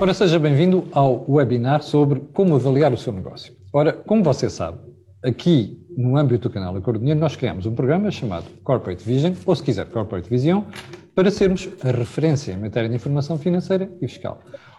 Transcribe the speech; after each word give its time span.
Ora, 0.00 0.14
seja 0.14 0.38
bem-vindo 0.38 0.84
ao 0.92 1.28
webinar 1.28 1.82
sobre 1.82 2.20
como 2.32 2.54
avaliar 2.54 2.92
o 2.92 2.96
seu 2.96 3.12
negócio. 3.12 3.52
Ora, 3.72 3.92
como 3.92 4.22
você 4.22 4.48
sabe, 4.48 4.78
aqui 5.24 5.76
no 5.96 6.16
âmbito 6.16 6.48
do 6.48 6.54
canal 6.54 6.76
Acordo 6.76 7.00
Dinheiro, 7.00 7.18
nós 7.18 7.34
criamos 7.34 7.66
um 7.66 7.74
programa 7.74 8.08
chamado 8.08 8.44
Corporate 8.62 9.04
Vision, 9.04 9.32
ou 9.44 9.56
se 9.56 9.62
quiser, 9.64 9.86
Corporate 9.86 10.30
Vision, 10.30 10.62
para 11.16 11.32
sermos 11.32 11.68
a 11.82 11.90
referência 11.90 12.52
em 12.52 12.58
matéria 12.58 12.88
de 12.88 12.94
informação 12.94 13.36
financeira 13.36 13.90
e 14.00 14.06
fiscal. 14.06 14.38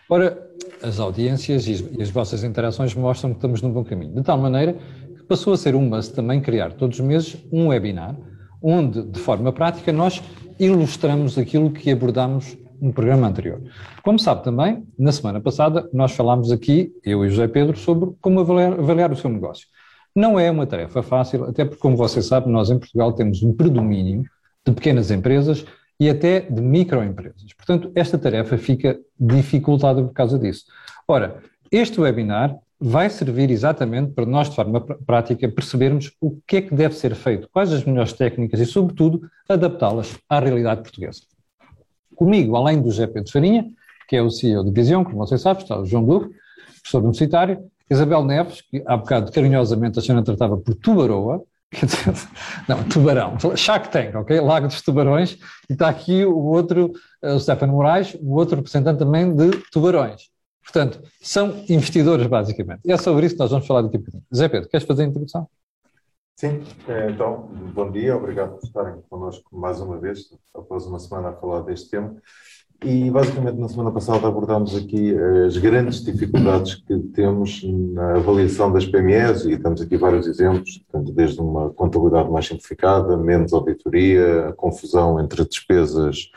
Ora, 0.10 0.42
as 0.82 1.02
audiências 1.02 1.68
e 1.68 2.02
as 2.02 2.10
vossas 2.10 2.46
interações 2.46 2.96
mostram 2.96 3.32
que 3.32 3.40
estamos 3.40 3.62
num 3.62 3.74
bom 3.74 3.84
caminho, 3.84 4.16
de 4.16 4.24
tal 4.24 4.38
maneira 4.38 4.78
que 5.18 5.24
passou 5.24 5.52
a 5.52 5.58
ser 5.58 5.76
um 5.76 5.82
must 5.82 6.14
também 6.14 6.40
criar 6.40 6.72
todos 6.72 6.98
os 6.98 7.06
meses 7.06 7.36
um 7.52 7.68
webinar, 7.68 8.16
onde, 8.62 9.04
de 9.04 9.20
forma 9.20 9.52
prática, 9.52 9.92
nós 9.92 10.24
ilustramos 10.58 11.38
aquilo 11.38 11.72
que 11.72 11.92
abordamos 11.92 12.58
no 12.82 12.94
programa 12.94 13.28
anterior. 13.28 13.62
Como 14.04 14.20
sabe 14.20 14.44
também, 14.44 14.84
na 14.98 15.12
semana 15.12 15.40
passada 15.40 15.90
nós 15.94 16.12
falámos 16.14 16.52
aqui, 16.52 16.92
eu 17.04 17.26
e 17.26 17.30
José 17.30 17.48
Pedro, 17.48 17.78
sobre 17.78 18.12
como 18.22 18.40
avaliar, 18.40 18.74
avaliar 18.74 19.12
o 19.12 19.16
seu 19.16 19.30
negócio. 19.30 19.68
Não 20.16 20.40
é 20.40 20.50
uma 20.50 20.66
tarefa 20.66 21.04
fácil, 21.04 21.46
até 21.46 21.64
porque, 21.64 21.82
como 21.82 21.96
você 21.96 22.22
sabe, 22.22 22.50
nós 22.50 22.70
em 22.70 22.80
Portugal 22.80 23.14
temos 23.14 23.44
um 23.44 23.54
predomínio 23.54 24.24
de 24.66 24.74
pequenas 24.74 25.12
empresas 25.12 25.66
e 26.00 26.10
até 26.10 26.40
de 26.42 26.62
microempresas. 26.62 27.54
Portanto, 27.56 27.92
esta 27.94 28.18
tarefa 28.18 28.58
fica 28.58 29.00
dificultada 29.20 30.02
por 30.02 30.14
causa 30.14 30.40
disso. 30.40 30.66
Ora, 31.08 31.42
este 31.72 32.00
webinar 32.00 32.58
vai 32.80 33.10
servir 33.10 33.52
exatamente 33.52 34.14
para 34.14 34.26
nós, 34.26 34.50
de 34.50 34.56
forma 34.56 34.80
prática, 34.82 35.50
percebermos 35.50 36.14
o 36.22 36.40
que 36.48 36.58
é 36.58 36.62
que 36.62 36.74
deve 36.74 36.96
ser 36.96 37.14
feito, 37.14 37.50
quais 37.52 37.74
as 37.74 37.84
melhores 37.84 38.14
técnicas 38.14 38.60
e, 38.60 38.66
sobretudo, 38.66 39.30
adaptá-las 39.48 40.18
à 40.30 40.40
realidade 40.40 40.82
portuguesa. 40.82 41.22
Comigo, 42.20 42.58
além 42.58 42.82
do 42.82 42.92
José 42.92 43.08
Pedro 43.08 43.32
Farinha, 43.32 43.66
que 44.06 44.14
é 44.18 44.22
o 44.22 44.30
CEO 44.30 44.62
de 44.66 44.72
Visão, 44.72 45.06
como 45.06 45.20
você 45.20 45.38
sabe, 45.38 45.62
está 45.62 45.80
o 45.80 45.86
João 45.86 46.04
Duque, 46.04 46.36
professor 46.82 46.98
universitário, 46.98 47.64
Isabel 47.90 48.26
Neves, 48.26 48.60
que 48.60 48.84
há 48.86 48.98
bocado 48.98 49.32
carinhosamente 49.32 49.98
a 49.98 50.02
senhora 50.02 50.22
tratava 50.26 50.58
por 50.58 50.76
Tubaroa, 50.76 51.42
não, 52.68 52.84
Tubarão, 52.90 53.38
Shark 53.56 53.90
Tank, 53.90 54.14
ok? 54.16 54.38
Lago 54.42 54.68
dos 54.68 54.82
Tubarões, 54.82 55.38
e 55.70 55.74
está 55.74 55.88
aqui 55.88 56.26
o 56.26 56.38
outro, 56.38 56.92
eh, 57.22 57.32
o 57.32 57.40
Stefano 57.40 57.72
Moraes, 57.72 58.18
o 58.20 58.36
outro 58.36 58.58
representante 58.58 59.00
também 59.00 59.34
de 59.34 59.52
Tubarões. 59.72 60.24
Portanto, 60.62 61.02
são 61.22 61.64
investidores, 61.70 62.28
basicamente. 62.28 62.82
E 62.84 62.92
é 62.92 62.98
sobre 62.98 63.28
isso 63.28 63.36
que 63.36 63.40
nós 63.40 63.52
vamos 63.52 63.66
falar 63.66 63.84
daqui 63.84 63.96
a 63.96 64.00
pouquinho. 64.02 64.24
Zé 64.36 64.50
Pedro, 64.50 64.68
queres 64.68 64.86
fazer 64.86 65.04
a 65.04 65.06
introdução? 65.06 65.48
Sim, 66.40 66.64
eh, 66.88 67.10
então, 67.12 67.50
bom 67.76 67.92
dia, 67.92 68.16
obrigado 68.16 68.52
por 68.52 68.64
estarem 68.64 68.94
connosco 69.10 69.44
mais 69.52 69.82
uma 69.82 69.98
vez, 69.98 70.30
após 70.56 70.86
uma 70.86 70.98
semana 70.98 71.32
a 71.32 71.34
falar 71.34 71.64
deste 71.64 71.90
tema. 71.90 72.16
E 72.82 73.12
basicamente 73.12 73.58
na 73.58 73.68
semana 73.68 73.92
passada 73.92 74.26
abordámos 74.26 74.74
aqui 74.74 75.14
as 75.46 75.58
grandes 75.58 76.02
dificuldades 76.02 76.76
que 76.76 76.98
temos 77.14 77.62
na 77.94 78.16
avaliação 78.16 78.72
das 78.72 78.86
PMEs 78.86 79.44
e 79.48 79.58
temos 79.58 79.82
aqui 79.82 79.98
vários 79.98 80.28
exemplos, 80.28 80.78
portanto, 80.78 81.12
desde 81.12 81.42
uma 81.42 81.72
contabilidade 81.72 82.32
mais 82.32 82.48
simplificada, 82.48 83.18
menos 83.18 83.52
auditoria, 83.52 84.54
confusão 84.56 85.20
entre 85.20 85.44
despesas 85.44 86.32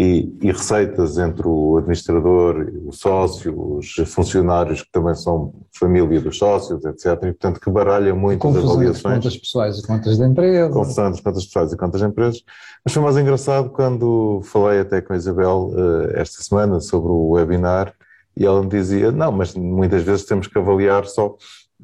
e, 0.00 0.32
e, 0.40 0.52
receitas 0.52 1.18
entre 1.18 1.42
o 1.44 1.78
administrador, 1.78 2.70
o 2.86 2.92
sócio, 2.92 3.78
os 3.78 3.96
funcionários 4.06 4.82
que 4.82 4.92
também 4.92 5.12
são 5.12 5.52
família 5.76 6.20
dos 6.20 6.38
sócios, 6.38 6.84
etc. 6.84 7.06
E, 7.14 7.32
portanto, 7.32 7.58
que 7.58 7.68
baralha 7.68 8.14
muito 8.14 8.46
as 8.46 8.56
avaliações. 8.58 9.16
Contas 9.16 9.36
pessoais 9.36 9.78
e 9.78 9.82
contas 9.84 10.16
da 10.16 10.28
empresa. 10.28 10.72
Confusão 10.72 11.08
entre 11.08 11.20
contas 11.20 11.44
pessoais 11.46 11.72
e 11.72 11.76
contas 11.76 12.00
da 12.00 12.06
empresa. 12.06 12.38
Mas 12.84 12.94
foi 12.94 13.02
mais 13.02 13.16
engraçado 13.16 13.70
quando 13.70 14.40
falei 14.44 14.78
até 14.78 15.00
com 15.00 15.14
a 15.14 15.16
Isabel 15.16 15.72
uh, 15.72 16.10
esta 16.14 16.44
semana 16.44 16.78
sobre 16.78 17.10
o 17.10 17.30
webinar 17.30 17.92
e 18.36 18.46
ela 18.46 18.62
me 18.62 18.68
dizia: 18.68 19.10
não, 19.10 19.32
mas 19.32 19.52
muitas 19.54 20.04
vezes 20.04 20.24
temos 20.24 20.46
que 20.46 20.56
avaliar 20.56 21.06
só 21.06 21.34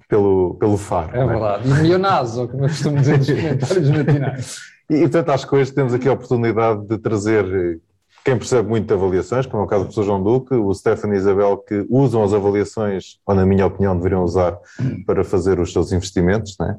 pelo, 0.08 0.54
pelo 0.54 0.76
faro. 0.76 1.16
É, 1.16 1.20
é? 1.20 1.26
verdade. 1.26 1.68
E 1.68 1.74
milionazo, 1.74 2.46
como 2.46 2.62
eu 2.62 2.68
costumo 2.68 3.00
dizer 3.00 3.18
nos 3.18 3.26
comentários 3.28 3.90
matinais. 3.90 4.56
E, 4.90 4.98
portanto, 5.00 5.30
acho 5.30 5.48
que 5.48 5.56
hoje 5.56 5.72
temos 5.72 5.94
aqui 5.94 6.06
a 6.06 6.12
oportunidade 6.12 6.86
de 6.86 6.98
trazer 6.98 7.80
quem 8.24 8.38
percebe 8.38 8.68
muito 8.68 8.86
de 8.86 8.94
avaliações, 8.94 9.44
como 9.44 9.62
é 9.62 9.66
o 9.66 9.68
caso 9.68 9.82
do 9.82 9.86
professor 9.86 10.04
João 10.04 10.22
Duque, 10.22 10.54
o 10.54 10.72
Stefano 10.72 11.14
e 11.14 11.18
Isabel, 11.18 11.58
que 11.58 11.86
usam 11.90 12.22
as 12.22 12.32
avaliações, 12.32 13.18
ou 13.26 13.34
na 13.34 13.44
minha 13.44 13.66
opinião 13.66 13.94
deveriam 13.96 14.24
usar 14.24 14.58
para 15.06 15.22
fazer 15.22 15.60
os 15.60 15.72
seus 15.72 15.92
investimentos, 15.92 16.56
né? 16.58 16.78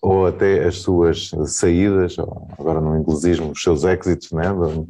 ou 0.00 0.26
até 0.26 0.64
as 0.64 0.80
suas 0.80 1.30
saídas, 1.46 2.16
agora 2.58 2.80
no 2.80 2.96
inglesismo, 2.96 3.50
os 3.52 3.62
seus 3.62 3.84
exits 3.84 4.30
né? 4.32 4.44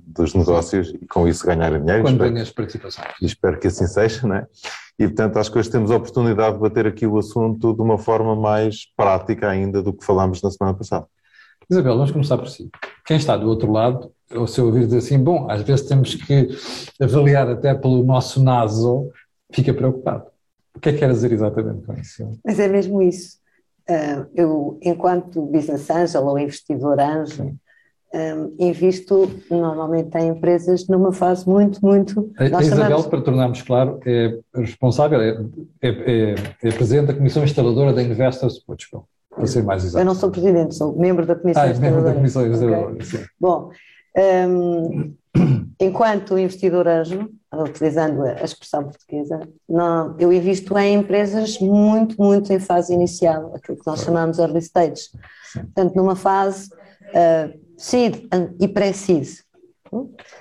dos 0.06 0.34
negócios, 0.34 0.90
e 0.90 1.06
com 1.06 1.26
isso 1.26 1.46
ganharem 1.46 1.80
dinheiro. 1.80 2.02
Quando 2.02 2.18
ganham 2.18 2.42
as 2.42 2.50
participações. 2.50 3.14
Espero 3.22 3.58
que 3.58 3.68
assim 3.68 3.86
seja, 3.86 4.26
né? 4.26 4.46
E, 4.98 5.06
portanto, 5.06 5.38
acho 5.38 5.50
que 5.50 5.58
hoje 5.58 5.70
temos 5.70 5.90
a 5.90 5.96
oportunidade 5.96 6.56
de 6.56 6.60
bater 6.60 6.86
aqui 6.86 7.06
o 7.06 7.16
assunto 7.16 7.72
de 7.72 7.80
uma 7.80 7.96
forma 7.96 8.36
mais 8.36 8.86
prática 8.96 9.48
ainda 9.48 9.82
do 9.82 9.92
que 9.92 10.04
falámos 10.04 10.42
na 10.42 10.50
semana 10.50 10.76
passada. 10.76 11.06
Isabel, 11.70 11.96
vamos 11.96 12.10
começar 12.10 12.38
por 12.38 12.48
si. 12.48 12.70
Quem 13.06 13.16
está 13.16 13.36
do 13.36 13.48
outro 13.48 13.70
lado 13.70 14.12
ao 14.30 14.46
seu 14.46 14.66
ouvir 14.66 14.86
dizer 14.86 14.98
assim, 14.98 15.18
bom, 15.18 15.50
às 15.50 15.62
vezes 15.62 15.86
temos 15.86 16.14
que 16.14 16.48
avaliar 17.00 17.48
até 17.48 17.74
pelo 17.74 18.02
nosso 18.04 18.42
naso, 18.42 19.10
fica 19.52 19.72
preocupado. 19.72 20.26
O 20.74 20.80
que 20.80 20.88
é 20.88 20.92
que 20.92 20.98
quer 20.98 21.10
dizer 21.10 21.32
exatamente 21.32 21.86
com 21.86 21.94
isso? 21.94 22.30
Mas 22.44 22.58
é 22.58 22.68
mesmo 22.68 23.00
isso. 23.00 23.38
Uh, 23.88 24.26
eu, 24.34 24.78
enquanto 24.82 25.42
business 25.42 25.88
angel 25.90 26.24
ou 26.24 26.38
investidor 26.38 26.98
anjo, 26.98 27.44
um, 27.44 27.56
ah, 28.14 28.48
invisto 28.58 29.30
normalmente 29.50 30.16
em 30.16 30.28
empresas 30.28 30.86
numa 30.86 31.12
fase 31.12 31.48
muito, 31.48 31.84
muito. 31.84 32.32
A, 32.38 32.44
a 32.44 32.46
Isabel, 32.62 32.68
chamamos... 32.68 33.06
para 33.06 33.20
tornarmos 33.20 33.62
claro, 33.62 34.00
é 34.06 34.38
responsável, 34.54 35.20
é, 35.20 35.36
é, 35.82 35.88
é, 35.88 36.34
é 36.62 36.72
presidente 36.72 37.08
da 37.08 37.14
Comissão 37.14 37.44
Instaladora 37.44 37.92
da 37.92 38.02
Investors 38.02 38.58
Portugal, 38.60 39.06
para 39.44 39.52
ser 39.52 39.62
mais 39.62 39.84
exato. 39.84 40.00
Eu 40.00 40.06
não 40.06 40.14
sou 40.14 40.30
presidente, 40.30 40.74
sou 40.74 40.96
membro 40.98 41.26
da 41.26 41.34
Comissão 41.34 41.62
ah, 41.62 41.68
Instaladora. 41.68 41.96
membro 41.96 42.10
da 42.10 42.14
Comissão 42.16 42.88
okay. 42.88 43.06
sim. 43.06 43.24
Bom, 43.38 43.70
um, 44.48 45.14
enquanto 45.80 46.38
investidor 46.38 46.88
anjo, 46.88 47.28
utilizando 47.52 48.22
a 48.22 48.42
expressão 48.42 48.84
portuguesa, 48.84 49.40
não, 49.68 50.16
eu 50.18 50.32
invisto 50.32 50.76
em 50.78 50.94
empresas 50.94 51.58
muito, 51.58 52.20
muito 52.20 52.52
em 52.52 52.58
fase 52.58 52.92
inicial, 52.92 53.52
aquilo 53.54 53.78
que 53.78 53.86
nós 53.86 54.02
chamamos 54.02 54.38
early 54.38 54.58
stage. 54.58 55.10
Portanto, 55.52 55.94
numa 55.94 56.16
fase 56.16 56.68
uh, 57.10 57.58
seed 57.76 58.26
e 58.60 58.68
pré-seed. 58.68 59.43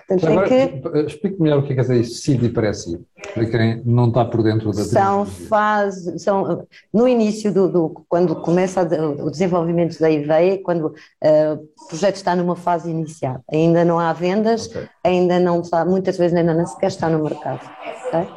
Portanto, 0.08 0.48
que... 0.48 1.00
Explique 1.06 1.42
melhor 1.42 1.60
o 1.60 1.64
que 1.64 1.74
é, 1.74 1.84
que 1.84 1.92
é 1.92 1.98
isso, 1.98 2.22
seed 2.22 2.44
e 2.44 2.50
para 2.50 3.46
quem 3.46 3.82
não 3.86 4.08
está 4.08 4.26
por 4.26 4.44
dentro 4.44 4.72
da 4.72 4.84
São 4.84 5.26
fases, 5.26 6.22
são, 6.22 6.66
no 6.94 7.08
início 7.08 7.54
do, 7.54 7.70
do, 7.70 8.06
quando 8.08 8.36
começa 8.36 8.82
o 8.82 9.30
desenvolvimento 9.30 10.00
da 10.00 10.10
ideia, 10.10 10.62
quando 10.62 10.88
uh, 10.88 11.54
o 11.54 11.88
projeto 11.88 12.16
está 12.16 12.36
numa 12.36 12.56
fase 12.56 12.90
inicial, 12.90 13.42
ainda 13.52 13.86
não 13.86 14.00
há 14.00 14.14
vendas, 14.14 14.68
okay. 14.68 14.88
ainda 15.04 15.40
não 15.40 15.62
está, 15.62 15.86
muitas 15.86 16.18
vezes 16.18 16.36
ainda 16.36 16.54
não 16.54 16.66
sequer 16.66 16.88
está 16.88 17.10
no 17.10 17.24
mercado. 17.24 17.62
Okay? 18.08 18.28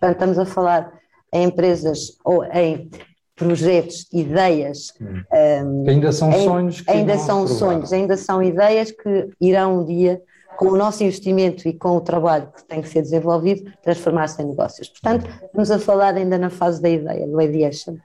Portanto, 0.00 0.12
estamos 0.12 0.38
a 0.38 0.44
falar 0.44 0.92
em 1.32 1.44
empresas 1.44 2.16
ou 2.24 2.44
em 2.44 2.90
projetos, 3.36 4.06
ideias. 4.12 4.92
Hum. 5.00 5.22
Um, 5.32 5.88
ainda 5.88 6.12
são 6.12 6.32
sonhos. 6.32 6.84
ainda 6.86 7.18
são 7.18 7.46
sonhos, 7.46 7.92
ainda 7.92 8.16
são 8.16 8.42
ideias 8.42 8.90
que 8.90 9.30
irão 9.40 9.80
um 9.80 9.84
dia 9.84 10.20
com 10.56 10.68
o 10.68 10.76
nosso 10.76 11.02
investimento 11.02 11.68
e 11.68 11.72
com 11.72 11.96
o 11.96 12.00
trabalho 12.00 12.48
que 12.54 12.64
tem 12.64 12.80
que 12.80 12.88
ser 12.88 13.02
desenvolvido, 13.02 13.70
transformar-se 13.82 14.42
em 14.42 14.46
negócios. 14.46 14.88
Portanto, 14.88 15.28
estamos 15.44 15.70
a 15.70 15.78
falar 15.78 16.14
ainda 16.14 16.38
na 16.38 16.50
fase 16.50 16.80
da 16.80 16.88
ideia, 16.88 17.26
do 17.26 17.40
ideation. 17.40 17.96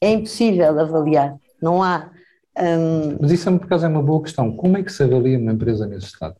É 0.00 0.10
impossível 0.10 0.78
avaliar, 0.78 1.36
não 1.60 1.82
há. 1.82 2.10
Um, 2.58 3.18
Mas 3.20 3.30
isso, 3.32 3.48
é 3.48 3.58
por 3.58 3.66
acaso, 3.66 3.86
é 3.86 3.88
uma 3.88 4.02
boa 4.02 4.22
questão. 4.22 4.52
Como 4.52 4.76
é 4.76 4.82
que 4.82 4.92
se 4.92 5.02
avalia 5.02 5.38
uma 5.38 5.52
empresa 5.52 5.86
nesse 5.86 6.06
estado? 6.06 6.36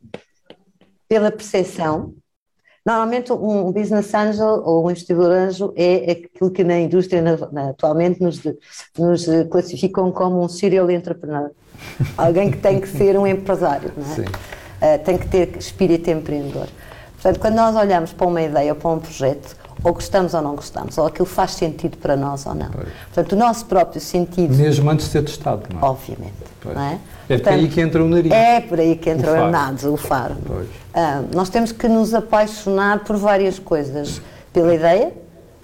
Pela 1.07 1.31
percepção. 1.31 2.13
Normalmente, 2.85 3.31
um 3.31 3.71
business 3.71 4.13
angel 4.13 4.63
ou 4.65 4.85
um 4.85 4.89
investidor 4.89 5.31
anjo 5.31 5.73
é 5.75 6.11
aquilo 6.11 6.49
que 6.49 6.63
na 6.63 6.79
indústria 6.79 7.21
na, 7.21 7.37
na, 7.51 7.69
atualmente 7.69 8.21
nos, 8.21 8.41
nos 8.97 9.25
classificam 9.49 10.11
como 10.11 10.41
um 10.41 10.47
serial 10.47 10.89
entrepreneur. 10.89 11.51
Alguém 12.17 12.49
que 12.49 12.57
tem 12.57 12.79
que 12.79 12.87
ser 12.87 13.17
um 13.17 13.27
empresário, 13.27 13.91
não 13.95 14.03
é? 14.03 14.15
Sim 14.15 14.58
uh, 14.81 15.03
tem 15.03 15.17
que 15.17 15.27
ter 15.27 15.57
espírito 15.57 16.09
empreendedor. 16.09 16.67
Portanto, 17.13 17.39
quando 17.39 17.55
nós 17.55 17.75
olhamos 17.75 18.13
para 18.13 18.27
uma 18.27 18.41
ideia 18.41 18.73
para 18.73 18.89
um 18.89 18.99
projeto, 18.99 19.55
ou 19.83 19.93
gostamos 19.93 20.33
ou 20.33 20.41
não 20.41 20.55
gostamos, 20.55 20.97
ou 20.97 21.07
aquilo 21.07 21.25
faz 21.25 21.51
sentido 21.51 21.97
para 21.97 22.15
nós 22.15 22.45
ou 22.45 22.53
não. 22.53 22.69
Pois. 22.69 22.87
Portanto, 23.13 23.33
o 23.33 23.35
nosso 23.35 23.65
próprio 23.65 24.01
sentido. 24.01 24.55
Mesmo 24.55 24.89
antes 24.89 25.05
de 25.05 25.11
ser 25.11 25.23
testado, 25.23 25.63
não 25.73 25.81
é? 25.81 25.85
Obviamente. 25.85 26.33
Não 26.65 26.81
é? 26.81 26.99
É 27.29 27.37
por 27.37 27.53
aí 27.53 27.67
que 27.67 27.81
entra 27.81 28.03
o 28.03 28.07
nariz. 28.07 28.31
É 28.31 28.61
por 28.61 28.79
aí 28.79 28.95
que 28.95 29.09
entra 29.09 29.43
o, 29.43 29.47
o 29.47 29.51
nariz, 29.51 29.83
o 29.83 29.95
faro. 29.95 30.35
Uh, 30.35 30.65
nós 31.33 31.49
temos 31.49 31.71
que 31.71 31.87
nos 31.87 32.13
apaixonar 32.13 32.99
por 32.99 33.15
várias 33.15 33.59
coisas: 33.59 34.21
pela 34.51 34.73
ideia, 34.73 35.13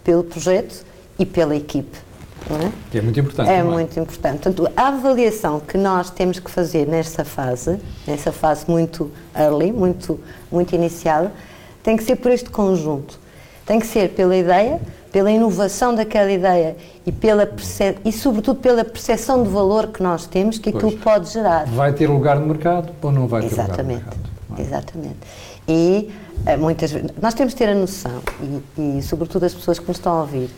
pelo 0.03 0.23
projeto 0.23 0.85
e 1.17 1.25
pela 1.25 1.55
equipe. 1.55 2.04
É? 2.49 2.71
Que 2.91 2.99
é 2.99 3.01
muito 3.01 3.19
importante. 3.19 3.49
É 3.49 3.57
também. 3.57 3.73
muito 3.73 3.99
importante. 3.99 4.43
Portanto, 4.43 4.71
a 4.75 4.87
avaliação 4.87 5.59
que 5.59 5.77
nós 5.77 6.09
temos 6.09 6.39
que 6.39 6.49
fazer 6.51 6.87
nesta 6.87 7.25
fase, 7.25 7.79
nessa 8.05 8.31
fase 8.31 8.65
muito 8.67 9.11
early, 9.35 9.71
muito, 9.71 10.19
muito 10.51 10.75
inicial, 10.75 11.31
tem 11.81 11.97
que 11.97 12.03
ser 12.03 12.17
por 12.17 12.31
este 12.31 12.49
conjunto. 12.49 13.19
Tem 13.65 13.79
que 13.79 13.87
ser 13.87 14.09
pela 14.09 14.35
ideia, 14.35 14.79
pela 15.11 15.31
inovação 15.31 15.95
daquela 15.95 16.31
ideia 16.31 16.75
e, 17.05 17.11
pela 17.11 17.49
e 18.03 18.11
sobretudo 18.11 18.59
pela 18.59 18.85
percepção 18.85 19.41
de 19.41 19.49
valor 19.49 19.87
que 19.87 20.03
nós 20.03 20.27
temos 20.27 20.59
que 20.59 20.69
aquilo 20.69 20.91
pois. 20.91 21.03
pode 21.03 21.31
gerar. 21.31 21.65
Vai 21.65 21.93
ter 21.93 22.07
lugar 22.07 22.39
no 22.39 22.45
mercado 22.45 22.93
ou 23.01 23.11
não 23.11 23.27
vai 23.27 23.41
ter 23.41 23.53
Exatamente. 23.53 24.03
lugar 24.03 24.13
no 24.13 24.55
mercado? 24.55 24.57
É? 24.57 24.61
Exatamente. 24.61 25.17
E 25.67 26.11
eh, 26.45 26.57
muitas 26.57 26.91
vezes, 26.91 27.09
nós 27.19 27.33
temos 27.33 27.53
de 27.53 27.57
ter 27.57 27.69
a 27.69 27.75
noção, 27.75 28.21
e, 28.77 28.97
e 28.97 29.01
sobretudo 29.01 29.45
as 29.45 29.53
pessoas 29.53 29.79
que 29.79 29.87
nos 29.87 29.97
estão 29.97 30.13
a 30.13 30.21
ouvir, 30.21 30.49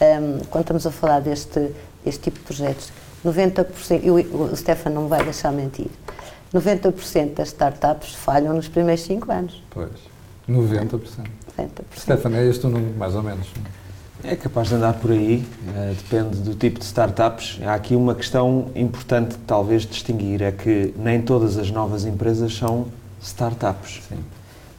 um, 0.00 0.44
quando 0.50 0.62
estamos 0.62 0.86
a 0.86 0.90
falar 0.90 1.20
deste, 1.20 1.70
deste 2.04 2.22
tipo 2.22 2.38
de 2.38 2.44
projetos, 2.44 2.92
90%, 3.24 4.00
eu, 4.04 4.14
o 4.16 4.56
Stefan 4.56 4.90
não 4.90 5.02
me 5.02 5.08
vai 5.08 5.24
deixar 5.24 5.52
mentir, 5.52 5.88
90% 6.52 7.34
das 7.34 7.48
startups 7.48 8.14
falham 8.14 8.54
nos 8.54 8.68
primeiros 8.68 9.02
5 9.04 9.32
anos. 9.32 9.62
Pois, 9.70 9.90
90%. 10.48 11.00
90%. 11.58 11.68
Stefan, 11.98 12.36
é 12.36 12.46
este 12.46 12.66
o 12.66 12.70
número, 12.70 12.94
mais 12.96 13.14
ou 13.14 13.22
menos? 13.22 13.48
É 14.22 14.36
capaz 14.36 14.68
de 14.68 14.76
andar 14.76 14.94
por 14.94 15.10
aí, 15.10 15.46
uh, 15.68 15.94
depende 15.94 16.38
do 16.38 16.54
tipo 16.54 16.78
de 16.78 16.84
startups. 16.86 17.58
Há 17.62 17.74
aqui 17.74 17.94
uma 17.94 18.14
questão 18.14 18.70
importante, 18.74 19.36
talvez, 19.46 19.82
distinguir, 19.82 20.42
é 20.42 20.50
que 20.50 20.94
nem 20.96 21.20
todas 21.20 21.58
as 21.58 21.70
novas 21.70 22.06
empresas 22.06 22.56
são 22.56 22.86
startups. 23.20 24.02
Sim. 24.08 24.24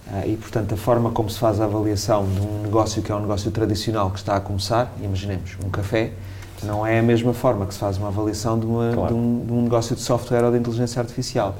Uh, 0.08 0.30
e, 0.30 0.38
portanto, 0.38 0.74
a 0.74 0.78
forma 0.78 1.10
como 1.10 1.30
se 1.30 1.40
faz 1.40 1.60
a 1.60 1.66
avaliação 1.66 2.26
de 2.26 2.40
um 2.40 2.62
negócio 2.62 3.02
que 3.02 3.12
é 3.12 3.16
um 3.16 3.22
negócio 3.22 3.50
tradicional 3.50 4.12
que 4.12 4.20
está 4.20 4.36
a 4.36 4.40
começar, 4.40 4.94
imaginemos, 5.02 5.58
um 5.66 5.70
café, 5.70 6.12
não 6.62 6.86
é 6.86 7.00
a 7.00 7.02
mesma 7.02 7.34
forma 7.34 7.66
que 7.66 7.74
se 7.74 7.80
faz 7.80 7.98
uma 7.98 8.10
avaliação 8.10 8.60
de, 8.60 8.66
uma, 8.66 8.92
claro. 8.94 9.08
de, 9.08 9.20
um, 9.20 9.46
de 9.46 9.52
um, 9.52 9.62
negócio 9.64 9.96
de 9.96 10.02
software 10.02 10.44
ou 10.44 10.52
de 10.52 10.60
inteligência 10.60 11.02
artificial. 11.02 11.56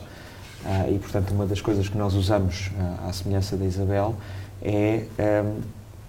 Uh, 0.64 0.94
e, 0.94 1.00
portanto, 1.00 1.32
uma 1.32 1.46
das 1.46 1.60
coisas 1.60 1.90
que 1.90 1.98
nós 1.98 2.14
usamos, 2.14 2.72
uh, 2.78 3.10
à 3.10 3.14
semelhança 3.14 3.58
da 3.58 3.66
Isabel, 3.66 4.16
é 4.62 5.04
um, 5.44 5.62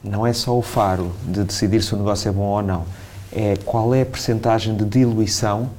não 0.04 0.26
é 0.26 0.32
só 0.32 0.56
o 0.56 0.62
faro 0.62 1.12
de 1.24 1.42
decidir 1.42 1.82
se 1.82 1.94
o 1.94 1.96
negócio 1.96 2.28
é 2.28 2.32
bom 2.32 2.42
ou 2.42 2.62
não, 2.62 2.84
é 3.32 3.56
qual 3.64 3.94
é 3.94 4.02
a 4.02 4.06
percentagem 4.06 4.76
de 4.76 4.84
diluição 4.84 5.70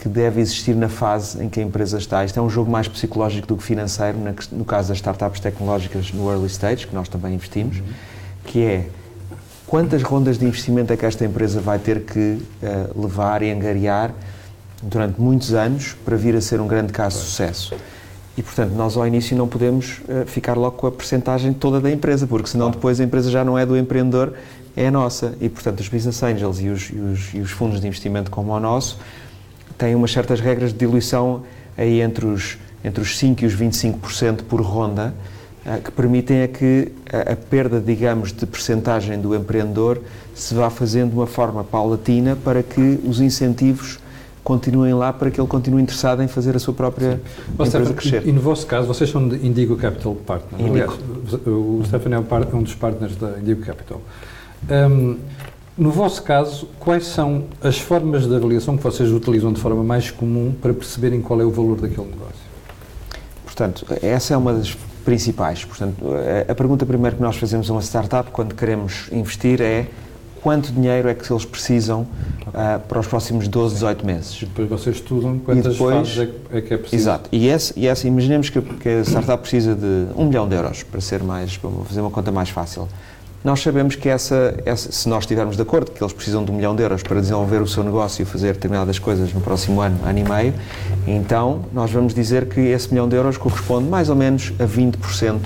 que 0.00 0.08
deve 0.08 0.40
existir 0.40 0.74
na 0.74 0.88
fase 0.88 1.42
em 1.44 1.48
que 1.50 1.60
a 1.60 1.62
empresa 1.62 1.98
está. 1.98 2.24
Isto 2.24 2.40
é 2.40 2.42
um 2.42 2.48
jogo 2.48 2.70
mais 2.70 2.88
psicológico 2.88 3.46
do 3.46 3.56
que 3.58 3.62
financeiro, 3.62 4.16
no 4.50 4.64
caso 4.64 4.88
das 4.88 4.96
startups 4.96 5.40
tecnológicas 5.40 6.10
no 6.10 6.30
early 6.30 6.46
stage, 6.46 6.86
que 6.86 6.94
nós 6.94 7.06
também 7.06 7.34
investimos, 7.34 7.76
uhum. 7.76 7.84
que 8.46 8.64
é 8.64 8.88
quantas 9.66 10.02
rondas 10.02 10.38
de 10.38 10.46
investimento 10.46 10.90
é 10.90 10.96
que 10.96 11.04
esta 11.04 11.22
empresa 11.22 11.60
vai 11.60 11.78
ter 11.78 12.00
que 12.00 12.38
uh, 12.62 12.98
levar 12.98 13.42
e 13.42 13.50
angariar 13.50 14.10
durante 14.82 15.20
muitos 15.20 15.52
anos 15.52 15.94
para 16.02 16.16
vir 16.16 16.34
a 16.34 16.40
ser 16.40 16.62
um 16.62 16.66
grande 16.66 16.94
caso 16.94 17.18
de 17.18 17.24
sucesso. 17.24 17.74
E, 18.38 18.42
portanto, 18.42 18.72
nós 18.72 18.96
ao 18.96 19.06
início 19.06 19.36
não 19.36 19.46
podemos 19.46 19.98
uh, 20.08 20.24
ficar 20.24 20.56
logo 20.56 20.78
com 20.78 20.86
a 20.86 20.92
percentagem 20.92 21.52
toda 21.52 21.78
da 21.78 21.90
empresa, 21.90 22.26
porque 22.26 22.48
senão 22.48 22.70
depois 22.70 22.98
a 23.00 23.04
empresa 23.04 23.30
já 23.30 23.44
não 23.44 23.58
é 23.58 23.66
do 23.66 23.76
empreendedor, 23.76 24.32
é 24.74 24.86
a 24.86 24.90
nossa. 24.90 25.34
E, 25.42 25.48
portanto, 25.50 25.80
os 25.80 25.88
business 25.88 26.22
angels 26.22 26.58
e 26.58 26.68
os, 26.68 26.88
e 26.88 26.98
os, 26.98 27.34
e 27.34 27.38
os 27.40 27.50
fundos 27.50 27.82
de 27.82 27.86
investimento 27.86 28.30
como 28.30 28.50
o 28.52 28.58
nosso 28.58 28.98
têm 29.80 29.94
umas 29.94 30.12
certas 30.12 30.40
regras 30.40 30.72
de 30.72 30.78
diluição 30.78 31.42
aí 31.76 32.02
entre 32.02 32.26
os, 32.26 32.58
entre 32.84 33.02
os 33.02 33.18
5% 33.18 33.42
e 33.42 33.46
os 33.46 33.56
25% 33.56 34.42
por 34.42 34.60
ronda, 34.60 35.14
uh, 35.64 35.82
que 35.82 35.90
permitem 35.90 36.42
a 36.42 36.48
que 36.48 36.92
a, 37.10 37.32
a, 37.32 37.36
perda, 37.36 37.80
digamos, 37.80 38.30
de 38.30 38.44
percentagem 38.44 39.18
do 39.18 39.34
empreendedor 39.34 40.02
se 40.34 40.54
vá 40.54 40.68
fazendo 40.68 41.10
de 41.10 41.16
uma 41.16 41.26
forma 41.26 41.64
paulatina 41.64 42.36
para 42.36 42.62
que 42.62 43.00
os 43.04 43.20
incentivos 43.20 43.98
continuem 44.44 44.92
lá 44.94 45.12
para 45.12 45.30
que 45.30 45.40
ele 45.40 45.48
continue 45.48 45.82
interessado 45.82 46.22
em 46.22 46.28
fazer 46.28 46.56
a 46.56 46.58
sua 46.58 46.74
própria 46.74 47.20
Sim. 47.56 47.62
empresa 47.66 47.94
crescer. 47.94 48.26
E 48.26 48.32
no 48.32 48.40
vosso 48.40 48.66
caso, 48.66 48.86
vocês 48.86 49.08
são 49.08 49.28
de 49.28 49.46
Indigo 49.46 49.76
Capital 49.76 50.14
Partner. 50.14 50.60
Indigo. 50.60 50.92
Aliás, 50.92 51.46
o 51.46 51.82
Stefano 51.86 52.14
é 52.16 52.56
um 52.56 52.62
dos 52.62 52.74
partners 52.74 53.16
da 53.16 53.38
Indigo 53.38 53.62
Capital. 53.62 54.00
Um, 54.68 55.16
no 55.80 55.90
vosso 55.90 56.22
caso, 56.22 56.68
quais 56.78 57.06
são 57.06 57.44
as 57.62 57.78
formas 57.78 58.26
de 58.26 58.36
avaliação 58.36 58.76
que 58.76 58.82
vocês 58.82 59.10
utilizam 59.10 59.50
de 59.50 59.58
forma 59.58 59.82
mais 59.82 60.10
comum 60.10 60.52
para 60.60 60.74
perceberem 60.74 61.22
qual 61.22 61.40
é 61.40 61.44
o 61.44 61.50
valor 61.50 61.80
daquele 61.80 62.06
negócio? 62.06 62.50
Portanto, 63.46 63.86
essa 64.02 64.34
é 64.34 64.36
uma 64.36 64.52
das 64.52 64.76
principais. 65.06 65.64
Portanto, 65.64 65.96
a 66.46 66.54
pergunta 66.54 66.84
primeiro 66.84 67.16
que 67.16 67.22
nós 67.22 67.36
fazemos 67.36 67.70
a 67.70 67.72
uma 67.72 67.80
startup 67.80 68.30
quando 68.30 68.54
queremos 68.54 69.08
investir 69.10 69.62
é 69.62 69.86
quanto 70.42 70.70
dinheiro 70.70 71.08
é 71.08 71.14
que 71.14 71.32
eles 71.32 71.46
precisam 71.46 72.02
uh, 72.02 72.80
para 72.86 73.00
os 73.00 73.06
próximos 73.06 73.48
12, 73.48 73.74
18 73.76 74.06
meses. 74.06 74.42
E 74.42 74.46
depois 74.46 74.68
vocês 74.68 74.96
estudam 74.96 75.38
quantas 75.38 75.72
depois, 75.72 75.96
fases 75.96 76.18
é, 76.18 76.58
é, 76.58 76.60
que 76.60 76.74
é 76.74 76.76
preciso. 76.76 77.02
Exato. 77.02 77.28
E, 77.32 77.48
esse, 77.48 77.72
e 77.74 77.86
esse, 77.86 78.06
imaginemos 78.06 78.50
que, 78.50 78.60
que 78.60 78.88
a 78.88 79.00
startup 79.00 79.40
precisa 79.40 79.74
de 79.74 80.08
um 80.14 80.26
milhão 80.26 80.46
de 80.46 80.54
euros, 80.54 80.82
para 80.82 81.00
ser 81.00 81.22
mais, 81.22 81.56
para 81.56 81.70
fazer 81.86 82.02
uma 82.02 82.10
conta 82.10 82.30
mais 82.30 82.50
fácil. 82.50 82.86
Nós 83.42 83.60
sabemos 83.62 83.96
que 83.96 84.06
essa, 84.06 84.54
essa, 84.66 84.92
se 84.92 85.08
nós 85.08 85.24
estivermos 85.24 85.56
de 85.56 85.62
acordo 85.62 85.90
que 85.90 86.02
eles 86.02 86.12
precisam 86.12 86.44
de 86.44 86.50
um 86.50 86.54
milhão 86.54 86.76
de 86.76 86.82
euros 86.82 87.02
para 87.02 87.20
desenvolver 87.20 87.62
o 87.62 87.66
seu 87.66 87.82
negócio 87.82 88.22
e 88.22 88.26
fazer 88.26 88.52
determinadas 88.52 88.98
coisas 88.98 89.32
no 89.32 89.40
próximo 89.40 89.80
ano, 89.80 89.98
ano 90.04 90.18
e 90.18 90.24
meio, 90.24 90.54
então 91.06 91.64
nós 91.72 91.90
vamos 91.90 92.12
dizer 92.12 92.46
que 92.46 92.60
esse 92.60 92.90
milhão 92.90 93.08
de 93.08 93.16
euros 93.16 93.38
corresponde 93.38 93.88
mais 93.88 94.10
ou 94.10 94.16
menos 94.16 94.52
a 94.58 94.64
20% 94.64 95.38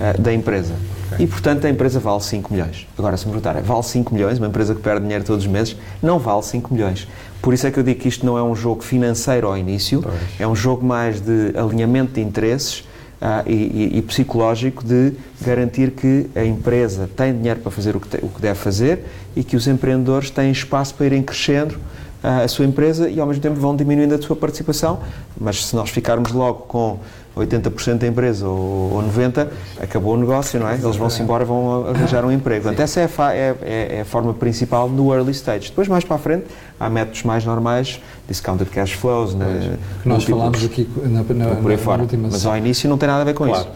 ah, 0.00 0.20
da 0.20 0.34
empresa. 0.34 0.74
Okay. 1.12 1.24
E, 1.24 1.28
portanto, 1.28 1.64
a 1.64 1.70
empresa 1.70 2.00
vale 2.00 2.20
5 2.20 2.52
milhões. 2.52 2.88
Agora, 2.98 3.16
se 3.16 3.24
me 3.24 3.30
perguntarem, 3.30 3.62
vale 3.62 3.84
5 3.84 4.12
milhões? 4.12 4.38
Uma 4.38 4.48
empresa 4.48 4.74
que 4.74 4.80
perde 4.80 5.02
dinheiro 5.02 5.22
todos 5.22 5.44
os 5.44 5.50
meses 5.50 5.76
não 6.02 6.18
vale 6.18 6.42
5 6.42 6.74
milhões. 6.74 7.06
Por 7.40 7.54
isso 7.54 7.68
é 7.68 7.70
que 7.70 7.78
eu 7.78 7.84
digo 7.84 8.00
que 8.00 8.08
isto 8.08 8.26
não 8.26 8.36
é 8.36 8.42
um 8.42 8.54
jogo 8.54 8.82
financeiro 8.82 9.46
ao 9.46 9.56
início, 9.56 10.02
pois. 10.02 10.16
é 10.40 10.46
um 10.46 10.56
jogo 10.56 10.84
mais 10.84 11.20
de 11.20 11.52
alinhamento 11.56 12.14
de 12.14 12.20
interesses 12.20 12.87
uh, 13.20 13.48
e, 13.48 13.98
e, 13.98 14.02
psicológico 14.02 14.84
de 14.84 15.12
garantir 15.40 15.90
que 15.92 16.28
a 16.34 16.44
empresa 16.44 17.08
tem 17.16 17.34
dinheiro 17.34 17.60
para 17.60 17.70
fazer 17.70 17.96
o 17.96 18.00
que, 18.00 18.08
te, 18.08 18.24
o 18.24 18.28
que 18.28 18.40
deve 18.40 18.58
fazer 18.58 19.04
e 19.36 19.44
que 19.44 19.56
os 19.56 19.66
empreendedores 19.66 20.30
têm 20.30 20.50
espaço 20.50 20.94
para 20.94 21.06
irem 21.06 21.22
crescendo 21.22 21.74
uh, 22.22 22.44
a 22.44 22.48
sua 22.48 22.64
empresa 22.64 23.08
e, 23.08 23.20
ao 23.20 23.26
mesmo 23.26 23.42
tempo, 23.42 23.56
vão 23.56 23.74
diminuindo 23.74 24.14
a 24.14 24.22
sua 24.22 24.36
participação. 24.36 25.00
Mas 25.38 25.66
se 25.66 25.76
nós 25.76 25.90
ficarmos 25.90 26.32
logo 26.32 26.60
com 26.60 27.00
80% 27.38 27.98
da 27.98 28.06
empresa 28.06 28.46
ou, 28.46 28.92
ou 28.92 29.02
90%, 29.02 29.48
acabou 29.80 30.14
o 30.14 30.16
negócio, 30.16 30.58
não 30.58 30.68
é? 30.68 30.74
Eles 30.74 30.96
vão-se 30.96 31.22
embora, 31.22 31.44
vão 31.44 31.86
arranjar 31.88 32.24
um 32.24 32.32
emprego. 32.32 32.64
Portanto, 32.64 32.80
essa 32.80 33.00
é 33.00 33.08
a, 33.18 33.34
é, 33.34 33.56
é, 33.96 34.00
a, 34.00 34.04
forma 34.04 34.34
principal 34.34 34.88
no 34.88 35.12
early 35.14 35.32
stage. 35.32 35.68
Depois, 35.68 35.88
mais 35.88 36.04
para 36.04 36.16
a 36.16 36.18
frente, 36.18 36.46
há 36.78 36.88
métodos 36.88 37.22
mais 37.22 37.44
normais, 37.44 38.00
discounted 38.26 38.70
cash 38.70 38.92
flows, 38.92 39.34
né, 39.34 39.76
que 40.02 40.08
nós 40.08 40.24
falámos 40.24 40.64
aqui 40.64 40.88
na, 40.96 41.22
na, 41.22 41.54
por 41.56 41.70
aí 41.70 41.76
na, 41.76 41.82
fora. 41.82 42.02
Na 42.02 42.28
Mas 42.30 42.46
ao 42.46 42.56
início 42.56 42.88
não 42.88 42.98
tem 42.98 43.08
nada 43.08 43.22
a 43.22 43.24
ver 43.24 43.34
com 43.34 43.46
claro. 43.46 43.60
isso. 43.60 43.70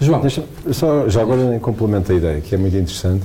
João. 0.00 0.20
Deixa, 0.20 0.44
só, 0.72 1.08
já 1.08 1.22
agora 1.22 1.56
em 1.56 1.58
complemento 1.58 2.12
a 2.12 2.14
ideia, 2.14 2.40
que 2.40 2.54
é 2.54 2.58
muito 2.58 2.76
interessante, 2.76 3.24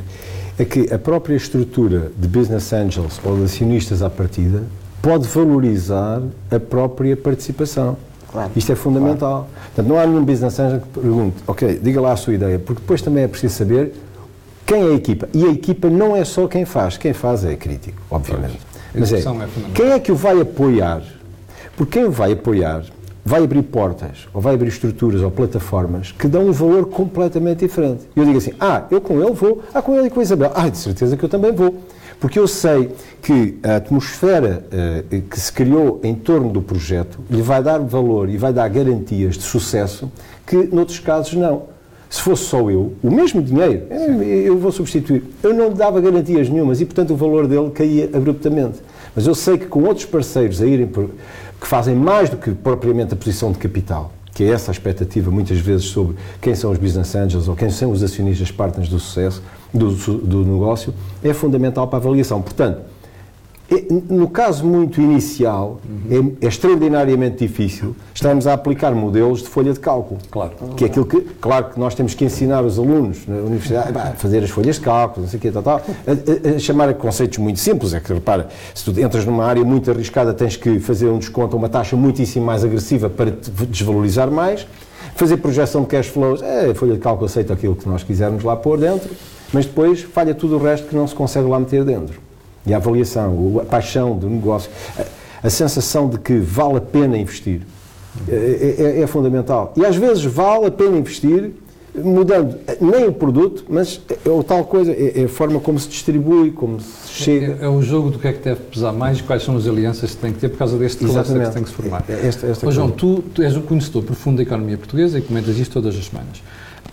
é 0.57 0.65
que 0.65 0.93
a 0.93 0.99
própria 0.99 1.35
estrutura 1.35 2.11
de 2.17 2.27
business 2.27 2.71
angels 2.71 3.19
ou 3.23 3.37
de 3.37 3.43
acionistas 3.43 4.01
à 4.01 4.09
partida 4.09 4.63
pode 5.01 5.27
valorizar 5.27 6.21
a 6.49 6.59
própria 6.59 7.17
participação. 7.17 7.97
Claro. 8.31 8.51
Isto 8.55 8.71
é 8.71 8.75
fundamental. 8.75 9.49
Claro. 9.49 9.65
Portanto, 9.65 9.87
não 9.87 9.99
há 9.99 10.05
nenhum 10.05 10.23
business 10.23 10.59
angel 10.59 10.79
que 10.79 10.87
pergunte, 10.87 11.37
ok, 11.45 11.79
diga 11.81 12.01
lá 12.01 12.13
a 12.13 12.15
sua 12.15 12.33
ideia, 12.33 12.59
porque 12.59 12.81
depois 12.81 13.01
também 13.01 13.23
é 13.23 13.27
preciso 13.27 13.55
saber 13.55 13.93
quem 14.65 14.83
é 14.83 14.91
a 14.91 14.93
equipa. 14.93 15.27
E 15.33 15.45
a 15.45 15.49
equipa 15.49 15.89
não 15.89 16.15
é 16.15 16.23
só 16.23 16.47
quem 16.47 16.65
faz, 16.65 16.97
quem 16.97 17.13
faz 17.13 17.43
é 17.43 17.55
crítico, 17.55 18.01
obviamente. 18.09 18.59
Mas 18.93 19.11
é, 19.11 19.19
é 19.19 19.23
quem 19.73 19.91
é 19.91 19.99
que 19.99 20.11
o 20.11 20.15
vai 20.15 20.39
apoiar? 20.39 21.01
Porque 21.75 21.99
quem 21.99 22.07
o 22.07 22.11
vai 22.11 22.33
apoiar 22.33 22.83
vai 23.23 23.43
abrir 23.43 23.61
portas, 23.63 24.27
ou 24.33 24.41
vai 24.41 24.55
abrir 24.55 24.69
estruturas 24.69 25.21
ou 25.21 25.29
plataformas 25.29 26.11
que 26.11 26.27
dão 26.27 26.47
um 26.47 26.51
valor 26.51 26.87
completamente 26.87 27.59
diferente. 27.59 28.01
E 28.15 28.19
eu 28.19 28.25
digo 28.25 28.37
assim, 28.37 28.53
ah, 28.59 28.85
eu 28.89 28.99
com 28.99 29.21
ele 29.21 29.31
vou, 29.31 29.61
ah, 29.73 29.81
com 29.81 29.95
ele 29.95 30.07
e 30.07 30.09
com 30.09 30.19
a 30.19 30.23
Isabel, 30.23 30.51
ah, 30.55 30.67
de 30.67 30.77
certeza 30.77 31.15
que 31.15 31.23
eu 31.23 31.29
também 31.29 31.51
vou. 31.51 31.75
Porque 32.21 32.37
eu 32.37 32.47
sei 32.47 32.91
que 33.19 33.57
a 33.63 33.77
atmosfera 33.77 34.63
uh, 34.71 35.21
que 35.23 35.39
se 35.39 35.51
criou 35.51 35.99
em 36.03 36.13
torno 36.13 36.51
do 36.51 36.61
projeto 36.61 37.19
lhe 37.27 37.41
vai 37.41 37.63
dar 37.63 37.79
valor 37.79 38.29
e 38.29 38.37
vai 38.37 38.53
dar 38.53 38.69
garantias 38.69 39.35
de 39.35 39.43
sucesso 39.43 40.09
que 40.45 40.55
noutros 40.71 40.99
casos 40.99 41.33
não. 41.33 41.63
Se 42.07 42.21
fosse 42.21 42.43
só 42.43 42.69
eu, 42.69 42.93
o 43.01 43.09
mesmo 43.09 43.41
dinheiro, 43.41 43.87
eu 44.21 44.55
vou 44.59 44.71
substituir. 44.71 45.23
Eu 45.41 45.53
não 45.53 45.69
lhe 45.69 45.75
dava 45.75 45.99
garantias 45.99 46.47
nenhumas 46.47 46.79
e, 46.79 46.85
portanto, 46.85 47.11
o 47.11 47.15
valor 47.15 47.47
dele 47.47 47.71
caía 47.71 48.09
abruptamente. 48.13 48.79
Mas 49.15 49.25
eu 49.25 49.33
sei 49.33 49.57
que 49.57 49.65
com 49.65 49.83
outros 49.83 50.05
parceiros 50.05 50.61
a 50.61 50.67
irem 50.67 50.85
por, 50.85 51.09
que 51.59 51.65
fazem 51.65 51.95
mais 51.95 52.29
do 52.29 52.37
que 52.37 52.51
propriamente 52.51 53.13
a 53.13 53.17
posição 53.17 53.51
de 53.51 53.57
capital, 53.57 54.11
que 54.33 54.43
é 54.43 54.49
essa 54.49 54.69
a 54.69 54.73
expectativa 54.73 55.31
muitas 55.31 55.57
vezes 55.57 55.85
sobre 55.85 56.17
quem 56.39 56.53
são 56.53 56.69
os 56.69 56.77
business 56.77 57.15
angels 57.15 57.47
ou 57.47 57.55
quem 57.55 57.69
são 57.71 57.91
os 57.91 58.03
acionistas 58.03 58.51
partners 58.51 58.89
do 58.89 58.99
sucesso, 58.99 59.41
do, 59.73 59.91
do 60.17 60.45
negócio 60.45 60.93
é 61.23 61.33
fundamental 61.33 61.87
para 61.87 61.97
a 61.97 62.01
avaliação. 62.01 62.41
Portanto, 62.41 62.81
é, 63.71 63.85
no 64.13 64.27
caso 64.27 64.65
muito 64.65 64.99
inicial, 64.99 65.79
uhum. 65.89 66.33
é, 66.41 66.45
é, 66.45 66.49
extraordinariamente 66.49 67.37
difícil 67.37 67.95
estarmos 68.13 68.45
a 68.45 68.51
aplicar 68.51 68.93
modelos 68.93 69.41
de 69.41 69.47
folha 69.47 69.71
de 69.71 69.79
cálculo. 69.79 70.19
Claro. 70.29 70.51
Que 70.75 70.83
é 70.83 70.87
aquilo 70.87 71.05
que, 71.05 71.21
claro 71.39 71.69
que 71.69 71.79
nós 71.79 71.95
temos 71.95 72.13
que 72.13 72.25
ensinar 72.25 72.65
os 72.65 72.77
alunos 72.77 73.25
na 73.25 73.37
universidade 73.37 73.97
a 73.97 74.07
fazer 74.07 74.43
as 74.43 74.49
folhas 74.49 74.75
de 74.75 74.81
cálculo, 74.81 75.21
não 75.23 75.29
sei 75.29 75.37
o 75.37 75.41
quê, 75.41 75.51
tal, 75.51 75.63
tal, 75.63 75.77
a, 75.77 76.49
a, 76.51 76.55
a 76.55 76.59
chamar 76.59 76.89
a 76.89 76.93
conceitos 76.93 77.37
muito 77.37 77.61
simples. 77.61 77.93
É 77.93 78.01
que, 78.01 78.11
repara, 78.11 78.49
se 78.75 78.83
tu 78.83 78.99
entras 78.99 79.25
numa 79.25 79.45
área 79.45 79.63
muito 79.63 79.89
arriscada, 79.89 80.33
tens 80.33 80.57
que 80.57 80.77
fazer 80.81 81.07
um 81.07 81.17
desconto 81.17 81.55
a 81.55 81.57
uma 81.57 81.69
taxa 81.69 81.95
muitíssimo 81.95 82.45
mais 82.45 82.65
agressiva 82.65 83.09
para 83.09 83.31
te 83.31 83.49
desvalorizar 83.69 84.29
mais. 84.29 84.67
Fazer 85.15 85.37
projeção 85.37 85.83
de 85.83 85.87
cash 85.87 86.07
flows, 86.07 86.41
é, 86.41 86.71
a 86.71 86.75
folha 86.75 86.95
de 86.95 86.99
cálculo 86.99 87.25
aceita 87.25 87.53
aquilo 87.53 87.75
que 87.75 87.87
nós 87.87 88.03
quisermos 88.03 88.43
lá 88.43 88.57
pôr 88.57 88.77
dentro 88.77 89.09
Mas 89.53 89.65
depois 89.65 90.01
falha 90.01 90.33
tudo 90.33 90.55
o 90.55 90.59
resto 90.59 90.87
que 90.87 90.95
não 90.95 91.07
se 91.07 91.15
consegue 91.15 91.47
lá 91.47 91.59
meter 91.59 91.83
dentro. 91.83 92.19
E 92.65 92.73
a 92.73 92.77
avaliação, 92.77 93.59
a 93.61 93.65
paixão 93.65 94.17
do 94.17 94.29
negócio, 94.29 94.69
a, 94.97 95.47
a 95.47 95.49
sensação 95.49 96.09
de 96.09 96.17
que 96.19 96.37
vale 96.37 96.77
a 96.77 96.81
pena 96.81 97.17
investir 97.17 97.61
é, 98.27 98.97
é, 98.99 99.01
é 99.01 99.07
fundamental. 99.07 99.73
E 99.75 99.85
às 99.85 99.95
vezes 99.95 100.23
vale 100.23 100.67
a 100.67 100.71
pena 100.71 100.97
investir 100.97 101.51
mudando 101.93 102.57
nem 102.79 103.07
o 103.07 103.11
produto, 103.11 103.65
mas 103.69 104.01
é, 104.09 104.13
é 104.13 104.43
tal 104.43 104.63
coisa, 104.63 104.91
é, 104.91 105.21
é, 105.21 105.23
a 105.25 105.29
forma 105.29 105.59
como 105.59 105.77
se 105.77 105.89
distribui, 105.89 106.51
como 106.51 106.79
se 106.79 107.09
chega. 107.11 107.57
É, 107.59 107.65
é, 107.65 107.69
o 107.69 107.81
jogo 107.81 108.09
do 108.09 108.19
que 108.19 108.27
é 108.27 108.33
que 108.33 108.43
deve 108.43 108.61
pesar 108.61 108.93
mais, 108.93 109.21
quais 109.21 109.43
são 109.43 109.57
as 109.57 109.67
alianças 109.67 110.11
que 110.11 110.17
tem 110.17 110.31
que 110.31 110.39
ter 110.39 110.49
por 110.49 110.57
causa 110.57 110.77
deste 110.77 111.03
cluster 111.03 111.23
que 111.47 111.53
tem 111.53 111.63
que 111.63 111.69
se 111.69 111.75
formar. 111.75 112.03
É, 112.07 112.27
esta, 112.27 112.47
esta 112.47 112.67
oh, 112.67 112.71
João, 112.71 112.91
tu, 112.91 113.23
tu, 113.33 113.43
és 113.43 113.55
um 113.57 113.61
conhecedor 113.61 114.03
profundo 114.03 114.37
da 114.37 114.43
economia 114.43 114.77
portuguesa 114.77 115.19
e 115.19 115.21
comentas 115.21 115.57
isto 115.57 115.73
todas 115.73 115.97
as 115.97 116.05
semanas. 116.05 116.41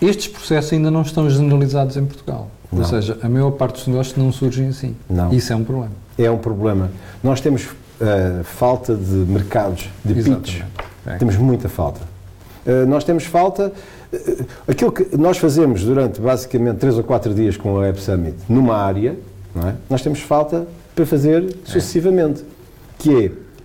Estes 0.00 0.28
processos 0.28 0.72
ainda 0.72 0.90
não 0.90 1.02
estão 1.02 1.28
generalizados 1.28 1.96
em 1.96 2.04
Portugal. 2.04 2.50
Não. 2.70 2.80
Ou 2.80 2.84
seja, 2.84 3.18
a 3.22 3.28
maior 3.28 3.50
parte 3.52 3.76
dos 3.76 3.86
negócios 3.86 4.16
não 4.16 4.30
surgem 4.30 4.68
assim. 4.68 4.94
Não. 5.08 5.32
Isso 5.32 5.52
é 5.52 5.56
um 5.56 5.64
problema. 5.64 5.92
É 6.18 6.30
um 6.30 6.38
problema. 6.38 6.90
Nós 7.22 7.40
temos 7.40 7.64
uh, 7.64 8.44
falta 8.44 8.94
de 8.94 9.14
mercados, 9.14 9.88
de 10.04 10.14
pitch. 10.14 10.62
Temos 11.18 11.36
muita 11.36 11.68
falta. 11.68 12.00
Uh, 12.66 12.86
nós 12.86 13.02
temos 13.04 13.24
falta 13.24 13.72
Aquilo 14.66 14.90
que 14.90 15.16
nós 15.16 15.36
fazemos 15.36 15.84
durante 15.84 16.20
basicamente 16.20 16.78
3 16.78 16.98
ou 16.98 17.04
4 17.04 17.34
dias 17.34 17.56
com 17.56 17.76
a 17.76 17.80
Web 17.80 18.00
Summit 18.00 18.36
numa 18.48 18.76
área, 18.76 19.16
é? 19.56 19.74
nós 19.88 20.00
temos 20.00 20.20
falta 20.20 20.66
para 20.94 21.04
fazer 21.04 21.56
sucessivamente, 21.64 22.42
que 22.98 23.10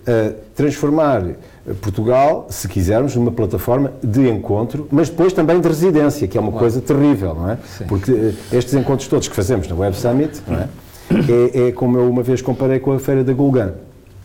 é 0.06 0.32
uh, 0.32 0.36
transformar 0.54 1.24
Portugal, 1.82 2.48
se 2.50 2.68
quisermos, 2.68 3.16
numa 3.16 3.32
plataforma 3.32 3.94
de 4.04 4.30
encontro, 4.30 4.88
mas 4.92 5.10
depois 5.10 5.32
também 5.32 5.60
de 5.62 5.68
residência, 5.68 6.28
que 6.28 6.38
é 6.38 6.42
uma 6.42 6.52
coisa 6.52 6.82
terrível, 6.82 7.34
não 7.34 7.52
é? 7.52 7.58
Sim. 7.78 7.86
Porque 7.86 8.12
uh, 8.12 8.36
estes 8.52 8.74
encontros 8.74 9.08
todos 9.08 9.28
que 9.28 9.36
fazemos 9.36 9.68
na 9.68 9.76
Web 9.76 9.96
Summit, 9.96 10.42
não 10.48 10.58
é? 10.58 10.68
É, 11.12 11.68
é 11.68 11.72
como 11.72 11.98
eu 11.98 12.10
uma 12.10 12.24
vez 12.24 12.42
comparei 12.42 12.80
com 12.80 12.92
a 12.92 13.00
Feira 13.00 13.24
da 13.24 13.34
Gulgan 13.34 13.74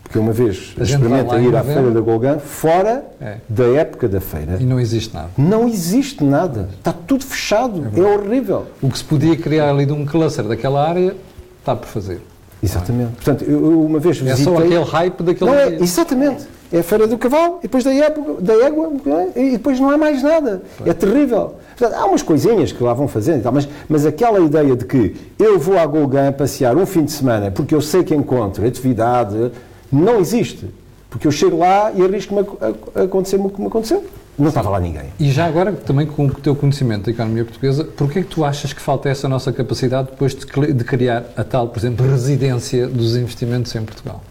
porque 0.09 0.17
uma 0.17 0.31
vez 0.31 0.73
experimenta 0.81 1.39
ir 1.39 1.55
à 1.55 1.63
Feira 1.63 1.91
da 1.91 2.01
Golgã 2.01 2.39
fora 2.39 3.05
é. 3.21 3.37
da 3.47 3.65
época 3.65 4.09
da 4.09 4.19
feira. 4.19 4.57
E 4.59 4.65
não 4.65 4.79
existe 4.79 5.13
nada. 5.13 5.29
Não 5.37 5.67
existe 5.67 6.23
nada. 6.23 6.67
Está 6.79 6.91
tudo 6.91 7.23
fechado. 7.23 7.87
É, 7.95 7.99
é 7.99 8.03
horrível. 8.03 8.65
O 8.81 8.89
que 8.89 8.97
se 8.97 9.03
podia 9.03 9.37
criar 9.37 9.69
ali 9.69 9.85
de 9.85 9.93
um 9.93 10.07
cluster 10.07 10.45
daquela 10.45 10.83
área 10.83 11.15
está 11.59 11.75
por 11.75 11.87
fazer. 11.87 12.21
Exatamente. 12.61 13.11
Portanto, 13.11 13.43
eu 13.43 13.85
uma 13.85 13.99
vez 13.99 14.17
visitei... 14.17 14.41
É 14.41 14.57
só 14.57 14.57
aquele 14.57 14.83
hype 14.83 15.21
daquele 15.21 15.51
não 15.51 15.57
é, 15.57 15.75
Exatamente. 15.75 16.47
É 16.71 16.79
a 16.79 16.83
Feira 16.83 17.07
do 17.07 17.17
Cavalo, 17.17 17.57
e 17.59 17.61
depois 17.63 17.83
da, 17.83 17.91
época, 17.91 18.41
da 18.41 18.53
égua, 18.63 18.91
e 19.35 19.51
depois 19.51 19.79
não 19.79 19.89
há 19.89 19.97
mais 19.97 20.21
nada. 20.21 20.61
É 20.85 20.93
terrível. 20.93 21.55
Portanto, 21.75 21.99
há 21.99 22.05
umas 22.05 22.21
coisinhas 22.21 22.71
que 22.71 22.83
lá 22.83 22.93
vão 22.93 23.07
fazendo 23.07 23.41
tal, 23.41 23.51
mas, 23.51 23.67
mas 23.87 24.05
aquela 24.05 24.39
ideia 24.39 24.75
de 24.75 24.85
que 24.85 25.15
eu 25.39 25.57
vou 25.57 25.79
à 25.79 25.85
Golgã 25.85 26.31
passear 26.31 26.77
um 26.77 26.85
fim 26.85 27.05
de 27.05 27.11
semana 27.11 27.49
porque 27.49 27.73
eu 27.73 27.81
sei 27.81 28.03
que 28.03 28.13
encontro 28.13 28.67
atividade, 28.67 29.51
não 29.91 30.19
existe. 30.19 30.69
Porque 31.09 31.25
eu 31.25 31.31
chego 31.31 31.57
lá 31.57 31.91
e 31.91 32.03
arrisco-me 32.03 32.41
a, 32.41 32.99
a 32.99 33.03
acontecer-me 33.03 33.47
o 33.47 33.49
que 33.49 33.59
me 33.59 33.67
aconteceu. 33.67 34.05
Não 34.37 34.47
estava 34.47 34.69
lá 34.69 34.79
ninguém. 34.79 35.05
E 35.19 35.31
já 35.31 35.45
agora, 35.45 35.73
também 35.73 36.05
com 36.05 36.27
o 36.27 36.31
teu 36.31 36.55
conhecimento 36.55 37.05
da 37.05 37.11
economia 37.11 37.43
portuguesa, 37.43 37.83
porquê 37.83 38.19
é 38.19 38.21
que 38.21 38.29
tu 38.29 38.45
achas 38.45 38.71
que 38.71 38.79
falta 38.79 39.09
essa 39.09 39.27
nossa 39.27 39.51
capacidade 39.51 40.09
depois 40.11 40.33
de, 40.33 40.73
de 40.73 40.83
criar 40.85 41.25
a 41.35 41.43
tal, 41.43 41.67
por 41.67 41.79
exemplo, 41.79 42.09
residência 42.09 42.87
dos 42.87 43.17
investimentos 43.17 43.75
em 43.75 43.83
Portugal? 43.83 44.21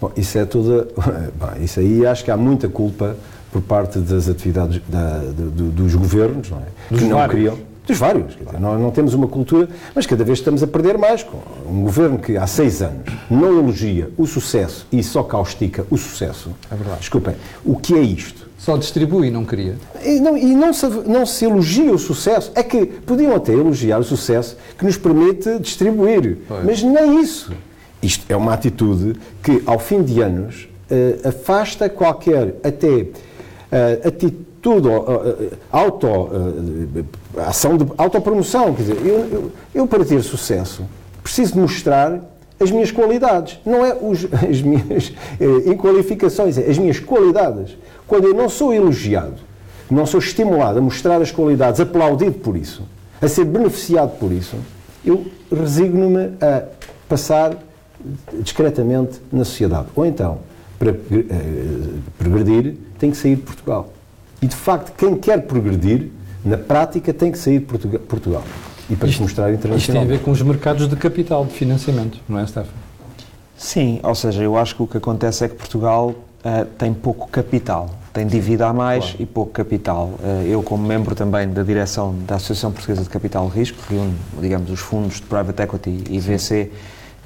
Bom, 0.00 0.10
isso 0.16 0.38
é 0.38 0.44
tudo. 0.44 0.88
Bom, 1.38 1.50
isso 1.60 1.80
aí 1.80 2.06
acho 2.06 2.24
que 2.24 2.30
há 2.30 2.36
muita 2.36 2.68
culpa 2.68 3.16
por 3.52 3.62
parte 3.62 3.98
das 3.98 4.28
atividades 4.28 4.80
da, 4.88 5.18
do, 5.18 5.70
dos 5.70 5.94
governos, 5.94 6.50
não 6.50 6.58
é? 6.58 6.66
Dos 6.90 7.00
que 7.00 7.08
não 7.08 7.16
vários. 7.16 7.34
criam 7.34 7.58
dos 7.86 7.98
vários. 7.98 8.36
Dizer, 8.36 8.60
nós 8.60 8.80
não 8.80 8.90
temos 8.90 9.14
uma 9.14 9.28
cultura, 9.28 9.68
mas 9.94 10.06
cada 10.06 10.24
vez 10.24 10.38
estamos 10.38 10.62
a 10.62 10.66
perder 10.66 10.98
mais. 10.98 11.22
Com 11.22 11.38
um 11.68 11.82
governo 11.82 12.18
que 12.18 12.36
há 12.36 12.46
seis 12.46 12.82
anos 12.82 13.04
não 13.30 13.58
elogia 13.58 14.10
o 14.16 14.26
sucesso 14.26 14.86
e 14.90 15.02
só 15.02 15.22
caustica 15.22 15.86
o 15.90 15.96
sucesso. 15.96 16.50
É 16.70 16.74
verdade. 16.74 17.00
Desculpem, 17.00 17.36
o 17.64 17.76
que 17.76 17.94
é 17.94 18.00
isto? 18.00 18.46
Só 18.58 18.76
distribui 18.76 19.28
e 19.28 19.30
não 19.30 19.44
queria. 19.44 19.76
E 20.02 20.18
não, 20.18 20.36
e 20.36 20.54
não, 20.54 20.72
se, 20.72 20.86
não 21.06 21.24
se 21.24 21.44
elogia 21.44 21.92
o 21.92 21.98
sucesso. 21.98 22.50
É 22.54 22.62
que 22.62 22.84
podiam 22.84 23.34
até 23.34 23.52
elogiar 23.52 23.98
o 23.98 24.04
sucesso 24.04 24.56
que 24.76 24.84
nos 24.84 24.96
permite 24.96 25.58
distribuir. 25.60 26.38
Pois. 26.48 26.64
Mas 26.64 26.82
nem 26.82 27.20
isso. 27.22 27.52
Isto 28.02 28.24
é 28.28 28.36
uma 28.36 28.52
atitude 28.52 29.18
que, 29.42 29.62
ao 29.66 29.78
fim 29.78 30.02
de 30.02 30.20
anos, 30.20 30.68
uh, 30.90 31.28
afasta 31.28 31.88
qualquer 31.88 32.54
até 32.62 32.86
uh, 32.88 34.08
atitude 34.08 34.46
tudo, 34.62 34.90
auto, 35.70 36.08
ação 37.36 37.76
de 37.76 37.86
autopromoção. 37.96 38.74
Quer 38.74 38.82
dizer, 38.82 39.06
eu, 39.06 39.18
eu, 39.30 39.52
eu, 39.72 39.86
para 39.86 40.04
ter 40.04 40.20
sucesso 40.24 40.82
preciso 41.26 41.58
mostrar 41.58 42.20
as 42.58 42.70
minhas 42.70 42.92
qualidades, 42.92 43.58
não 43.66 43.84
é 43.84 43.94
os, 43.94 44.24
as 44.48 44.62
minhas 44.62 45.12
eh, 45.40 45.70
inqualificações, 45.70 46.56
é 46.56 46.70
as 46.70 46.78
minhas 46.78 47.00
qualidades. 47.00 47.76
Quando 48.06 48.28
eu 48.28 48.34
não 48.34 48.48
sou 48.48 48.72
elogiado, 48.72 49.34
não 49.90 50.06
sou 50.06 50.20
estimulado 50.20 50.78
a 50.78 50.82
mostrar 50.82 51.20
as 51.20 51.30
qualidades, 51.30 51.80
aplaudido 51.80 52.38
por 52.38 52.56
isso, 52.56 52.82
a 53.20 53.28
ser 53.28 53.44
beneficiado 53.44 54.18
por 54.18 54.30
isso, 54.30 54.56
eu 55.04 55.26
resigno-me 55.52 56.32
a 56.40 56.62
passar 57.08 57.56
discretamente 58.40 59.20
na 59.32 59.44
sociedade. 59.44 59.86
Ou 59.94 60.04
então, 60.04 60.38
para 60.78 60.90
eh, 60.90 60.94
progredir, 62.18 62.74
tenho 62.98 63.12
que 63.12 63.18
sair 63.18 63.36
de 63.36 63.42
Portugal. 63.42 63.92
E, 64.40 64.46
de 64.46 64.56
facto, 64.56 64.94
quem 64.96 65.16
quer 65.16 65.42
progredir, 65.42 66.10
na 66.44 66.58
prática, 66.58 67.12
tem 67.12 67.32
que 67.32 67.38
sair 67.38 67.60
de 67.60 67.64
Portugal. 67.98 68.44
E 68.88 68.94
para 68.94 69.08
isto, 69.08 69.16
se 69.16 69.22
mostrar 69.22 69.52
internacional. 69.52 69.78
Isto 69.78 69.92
tem 69.92 70.02
a 70.02 70.04
ver 70.04 70.24
com 70.24 70.30
os 70.30 70.42
mercados 70.42 70.88
de 70.88 70.96
capital, 70.96 71.44
de 71.44 71.52
financiamento, 71.52 72.20
não 72.28 72.38
é, 72.38 72.46
Stefano? 72.46 72.86
Sim, 73.56 74.00
ou 74.02 74.14
seja, 74.14 74.42
eu 74.42 74.56
acho 74.56 74.76
que 74.76 74.82
o 74.82 74.86
que 74.86 74.98
acontece 74.98 75.44
é 75.44 75.48
que 75.48 75.54
Portugal 75.54 76.10
uh, 76.10 76.64
tem 76.78 76.92
pouco 76.92 77.26
capital. 77.28 77.90
Tem 78.12 78.26
dívida 78.26 78.66
a 78.66 78.72
mais 78.72 79.04
claro. 79.04 79.22
e 79.22 79.26
pouco 79.26 79.50
capital. 79.50 80.10
Uh, 80.22 80.46
eu, 80.46 80.62
como 80.62 80.86
membro 80.86 81.14
também 81.14 81.48
da 81.48 81.62
direção 81.62 82.14
da 82.26 82.36
Associação 82.36 82.70
Portuguesa 82.70 83.02
de 83.02 83.08
Capital 83.08 83.48
Risco, 83.48 83.78
que 83.82 83.94
reúne, 83.94 84.14
digamos, 84.40 84.70
os 84.70 84.80
fundos 84.80 85.16
de 85.16 85.22
Private 85.22 85.62
Equity 85.62 86.04
e 86.10 86.20
VC 86.20 86.70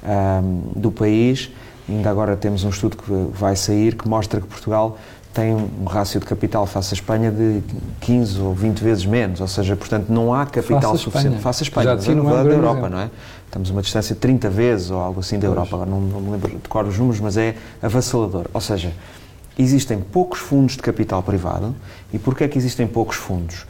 um, 0.03 0.61
do 0.75 0.91
país, 0.91 1.49
ainda 1.87 2.09
agora 2.09 2.35
temos 2.35 2.63
um 2.63 2.69
estudo 2.69 2.97
que 2.97 3.11
vai 3.33 3.55
sair 3.55 3.95
que 3.95 4.07
mostra 4.07 4.39
que 4.39 4.47
Portugal 4.47 4.97
tem 5.33 5.55
um 5.55 5.85
rácio 5.85 6.19
de 6.19 6.25
capital 6.25 6.65
face 6.65 6.93
à 6.93 6.95
Espanha 6.95 7.31
de 7.31 7.61
15 8.01 8.41
ou 8.41 8.53
20 8.53 8.79
vezes 8.79 9.05
menos, 9.05 9.39
ou 9.39 9.47
seja, 9.47 9.75
portanto 9.75 10.09
não 10.09 10.33
há 10.33 10.45
capital 10.45 10.91
face 10.91 11.03
suficiente 11.03 11.39
face 11.39 11.63
à 11.63 11.63
Espanha, 11.63 11.95
mas 11.95 12.07
é 12.07 12.43
da 12.43 12.49
Europa, 12.49 12.89
não 12.89 12.99
é? 12.99 13.09
Estamos 13.45 13.69
a 13.69 13.73
uma 13.73 13.81
distância 13.81 14.13
de 14.13 14.21
30 14.21 14.49
vezes 14.49 14.91
ou 14.91 14.99
algo 14.99 15.21
assim 15.21 15.39
da 15.39 15.47
Europa, 15.47 15.75
agora 15.75 15.89
não, 15.89 16.01
não 16.01 16.21
me 16.21 16.31
lembro 16.31 16.49
de 16.49 16.67
cor 16.67 16.85
os 16.85 16.97
números, 16.97 17.19
mas 17.21 17.37
é 17.37 17.55
avassalador. 17.81 18.45
Ou 18.53 18.61
seja, 18.61 18.93
existem 19.57 19.99
poucos 19.99 20.39
fundos 20.39 20.75
de 20.75 20.81
capital 20.81 21.21
privado. 21.21 21.75
E 22.13 22.19
porquê 22.19 22.45
é 22.45 22.47
que 22.47 22.57
existem 22.57 22.87
poucos 22.87 23.15
fundos? 23.15 23.65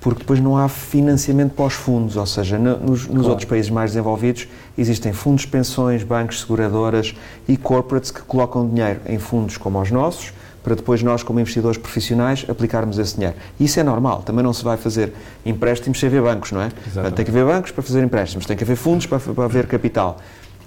Porque 0.00 0.20
depois 0.20 0.40
não 0.40 0.56
há 0.56 0.68
financiamento 0.68 1.52
para 1.52 1.66
os 1.66 1.74
fundos, 1.74 2.16
ou 2.16 2.24
seja, 2.24 2.58
nos, 2.58 2.80
nos 2.80 3.06
claro. 3.06 3.28
outros 3.28 3.48
países 3.48 3.70
mais 3.70 3.90
desenvolvidos 3.90 4.48
existem 4.76 5.12
fundos 5.12 5.42
de 5.42 5.48
pensões, 5.48 6.02
bancos, 6.02 6.40
seguradoras 6.40 7.14
e 7.46 7.56
corporates 7.56 8.10
que 8.10 8.22
colocam 8.22 8.66
dinheiro 8.66 9.00
em 9.06 9.18
fundos 9.18 9.58
como 9.58 9.80
os 9.80 9.90
nossos, 9.90 10.32
para 10.62 10.74
depois 10.74 11.02
nós, 11.02 11.22
como 11.22 11.40
investidores 11.40 11.78
profissionais, 11.78 12.44
aplicarmos 12.48 12.98
esse 12.98 13.14
dinheiro. 13.14 13.36
Isso 13.58 13.80
é 13.80 13.82
normal, 13.82 14.22
também 14.22 14.44
não 14.44 14.52
se 14.52 14.62
vai 14.62 14.76
fazer 14.76 15.12
empréstimos 15.44 15.98
sem 15.98 16.08
haver 16.08 16.22
bancos, 16.22 16.52
não 16.52 16.60
é? 16.60 16.70
Exatamente. 16.86 17.14
Tem 17.16 17.24
que 17.24 17.30
haver 17.30 17.44
bancos 17.44 17.70
para 17.70 17.82
fazer 17.82 18.02
empréstimos, 18.02 18.46
tem 18.46 18.56
que 18.56 18.64
haver 18.64 18.76
fundos 18.76 19.06
para, 19.06 19.18
para 19.18 19.44
haver 19.44 19.66
capital. 19.66 20.18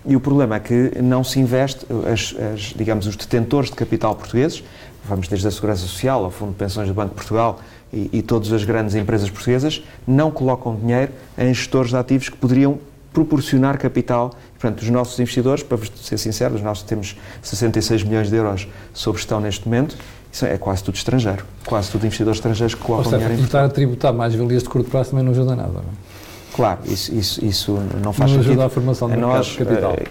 E 0.05 0.15
o 0.15 0.19
problema 0.19 0.55
é 0.55 0.59
que 0.59 1.01
não 1.01 1.23
se 1.23 1.39
investe, 1.39 1.85
as, 2.11 2.35
as, 2.53 2.59
digamos, 2.75 3.07
os 3.07 3.15
detentores 3.15 3.69
de 3.69 3.75
capital 3.75 4.15
portugueses, 4.15 4.63
vamos 5.05 5.27
desde 5.27 5.47
a 5.47 5.51
Segurança 5.51 5.81
Social 5.81 6.23
ao 6.25 6.31
Fundo 6.31 6.51
de 6.51 6.57
Pensões 6.57 6.87
do 6.87 6.93
Banco 6.93 7.09
de 7.09 7.15
Portugal 7.15 7.59
e, 7.91 8.09
e 8.11 8.21
todas 8.21 8.51
as 8.51 8.63
grandes 8.63 8.95
empresas 8.95 9.29
portuguesas, 9.29 9.81
não 10.05 10.29
colocam 10.29 10.75
dinheiro 10.75 11.11
em 11.37 11.53
gestores 11.53 11.91
de 11.91 11.97
ativos 11.97 12.27
que 12.27 12.35
poderiam 12.35 12.79
proporcionar 13.13 13.77
capital. 13.77 14.33
Portanto, 14.59 14.81
os 14.81 14.89
nossos 14.89 15.17
investidores, 15.19 15.63
para 15.63 15.77
ser 15.95 16.17
sincero, 16.17 16.59
nós 16.59 16.81
temos 16.83 17.15
66 17.41 18.03
milhões 18.03 18.29
de 18.29 18.35
euros 18.35 18.67
sob 18.93 19.17
gestão 19.17 19.39
neste 19.39 19.65
momento, 19.65 19.95
isso 20.31 20.45
é 20.47 20.57
quase 20.57 20.83
tudo 20.83 20.95
estrangeiro. 20.95 21.45
Quase 21.63 21.91
tudo 21.91 22.05
investidores 22.05 22.39
estrangeiros 22.39 22.73
que 22.73 22.81
colocam 22.81 23.05
seja, 23.05 23.17
dinheiro 23.17 23.35
em 23.35 23.37
Portugal. 23.37 23.65
estar 23.65 23.71
a 23.71 23.73
tributar 23.73 24.13
mais 24.13 24.33
valias 24.33 24.63
de 24.63 24.69
curto 24.69 24.89
prazo 24.89 25.11
também 25.11 25.23
não 25.23 25.31
ajuda 25.31 25.55
nada, 25.55 25.73
não 25.73 25.79
é? 25.79 26.12
Claro, 26.53 26.81
isso, 26.85 27.13
isso, 27.13 27.43
isso 27.43 27.71
não 28.01 28.13
faz 28.13 28.31
não 28.31 28.37
sentido. 28.37 28.51
ajuda 28.51 28.65
a 28.65 28.69
formação 28.69 29.09
do 29.09 29.17
mercado 29.17 29.43
de 29.43 29.57
capital. 29.57 29.93
Eh, 29.93 30.05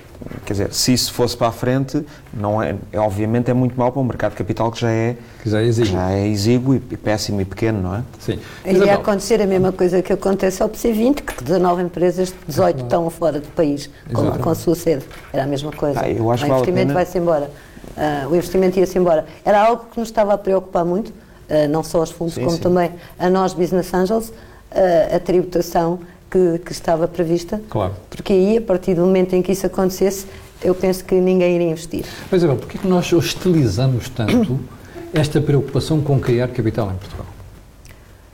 quer 0.44 0.52
dizer, 0.52 0.74
se 0.74 0.92
isso 0.92 1.12
fosse 1.12 1.36
para 1.36 1.48
a 1.48 1.52
frente, 1.52 2.04
não 2.34 2.60
é, 2.60 2.74
é, 2.92 2.98
obviamente 2.98 3.48
é 3.48 3.54
muito 3.54 3.78
mau 3.78 3.92
para 3.92 4.00
um 4.00 4.04
mercado 4.04 4.32
de 4.32 4.38
capital 4.38 4.70
que 4.72 4.80
já 4.80 4.90
é, 4.90 5.16
que 5.40 5.48
já 5.48 5.60
é 5.60 5.64
exíguo, 5.64 5.92
já 5.92 6.10
é 6.10 6.26
exíguo 6.26 6.74
e, 6.74 6.80
péssimo 6.80 7.40
e 7.40 7.44
pequeno, 7.44 7.80
não 7.80 7.94
é? 7.94 8.02
Sim. 8.18 8.40
Iria 8.64 8.94
acontecer 8.94 9.40
a 9.40 9.46
mesma 9.46 9.70
coisa 9.70 10.02
que 10.02 10.12
acontece 10.12 10.60
ao 10.62 10.68
PC20, 10.68 11.22
que 11.22 11.44
19 11.44 11.82
empresas, 11.82 12.34
18 12.48 12.82
estão 12.82 13.08
fora 13.08 13.40
do 13.40 13.48
país 13.48 13.88
com, 14.12 14.32
com, 14.32 14.50
a 14.50 14.54
sua 14.56 14.74
sede. 14.74 15.04
Era 15.32 15.44
a 15.44 15.46
mesma 15.46 15.70
coisa. 15.70 16.00
Ah, 16.02 16.10
eu 16.10 16.28
acho 16.30 16.44
o 16.44 16.48
investimento 16.48 16.92
vai-se 16.92 17.18
embora. 17.18 17.50
Uh, 17.96 18.30
o 18.30 18.34
investimento 18.34 18.80
ia-se 18.80 18.98
embora. 18.98 19.26
Era 19.44 19.60
algo 19.60 19.86
que 19.92 20.00
nos 20.00 20.08
estava 20.08 20.34
a 20.34 20.38
preocupar 20.38 20.84
muito, 20.84 21.10
uh, 21.10 21.68
não 21.70 21.84
só 21.84 22.02
os 22.02 22.10
fundos, 22.10 22.34
sim, 22.34 22.40
como 22.40 22.56
sim. 22.56 22.62
também 22.62 22.90
a 23.18 23.28
nós, 23.30 23.52
Business 23.52 23.92
Angels, 23.94 24.28
uh, 24.28 25.16
a 25.16 25.20
tributação 25.20 26.00
que, 26.32 26.58
que 26.64 26.72
estava 26.72 27.06
prevista, 27.06 27.60
Claro. 27.68 27.92
porque 28.08 28.32
aí, 28.32 28.56
a 28.56 28.62
partir 28.62 28.94
do 28.94 29.02
momento 29.02 29.34
em 29.34 29.42
que 29.42 29.52
isso 29.52 29.66
acontecesse, 29.66 30.26
eu 30.64 30.74
penso 30.74 31.04
que 31.04 31.14
ninguém 31.14 31.56
iria 31.56 31.70
investir. 31.70 32.06
Mas, 32.30 32.40
Isabel, 32.40 32.56
porquê 32.56 32.78
que 32.78 32.86
nós 32.86 33.12
hostilizamos 33.12 34.08
tanto 34.08 34.58
esta 35.12 35.40
preocupação 35.42 36.00
com 36.00 36.18
criar 36.18 36.48
capital 36.48 36.90
em 36.90 36.96
Portugal? 36.96 37.26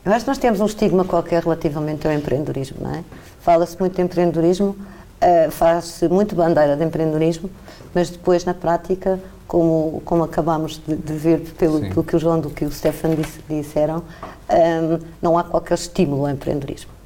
Eu 0.04 0.12
acho 0.12 0.24
que 0.24 0.30
nós 0.30 0.38
temos 0.38 0.60
um 0.60 0.66
estigma 0.66 1.04
qualquer 1.04 1.42
relativamente 1.42 2.06
ao 2.06 2.12
empreendedorismo, 2.12 2.78
não 2.80 2.94
é? 2.94 3.04
Fala-se 3.40 3.78
muito 3.80 3.96
de 3.96 4.02
empreendedorismo, 4.02 4.68
uh, 4.68 5.50
faz-se 5.50 6.08
muito 6.08 6.36
bandeira 6.36 6.76
de 6.76 6.84
empreendedorismo, 6.84 7.50
mas 7.92 8.08
depois, 8.10 8.44
na 8.44 8.54
prática, 8.54 9.18
como, 9.46 10.00
como 10.04 10.22
acabámos 10.22 10.80
de, 10.86 10.94
de 10.94 11.12
ver 11.14 11.40
pelo, 11.58 11.80
pelo, 11.80 12.04
que 12.04 12.14
o 12.14 12.18
João 12.18 12.38
do 12.38 12.48
que 12.48 12.64
o 12.64 12.70
Stefan 12.70 13.14
disse, 13.16 13.40
disseram, 13.48 14.04
um, 14.48 14.98
não 15.20 15.36
há 15.36 15.42
qualquer 15.42 15.74
estímulo 15.74 16.26
ao 16.26 16.30
empreendedorismo. 16.30 16.97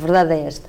A 0.00 0.06
verdade 0.06 0.32
é 0.32 0.46
esta. 0.46 0.68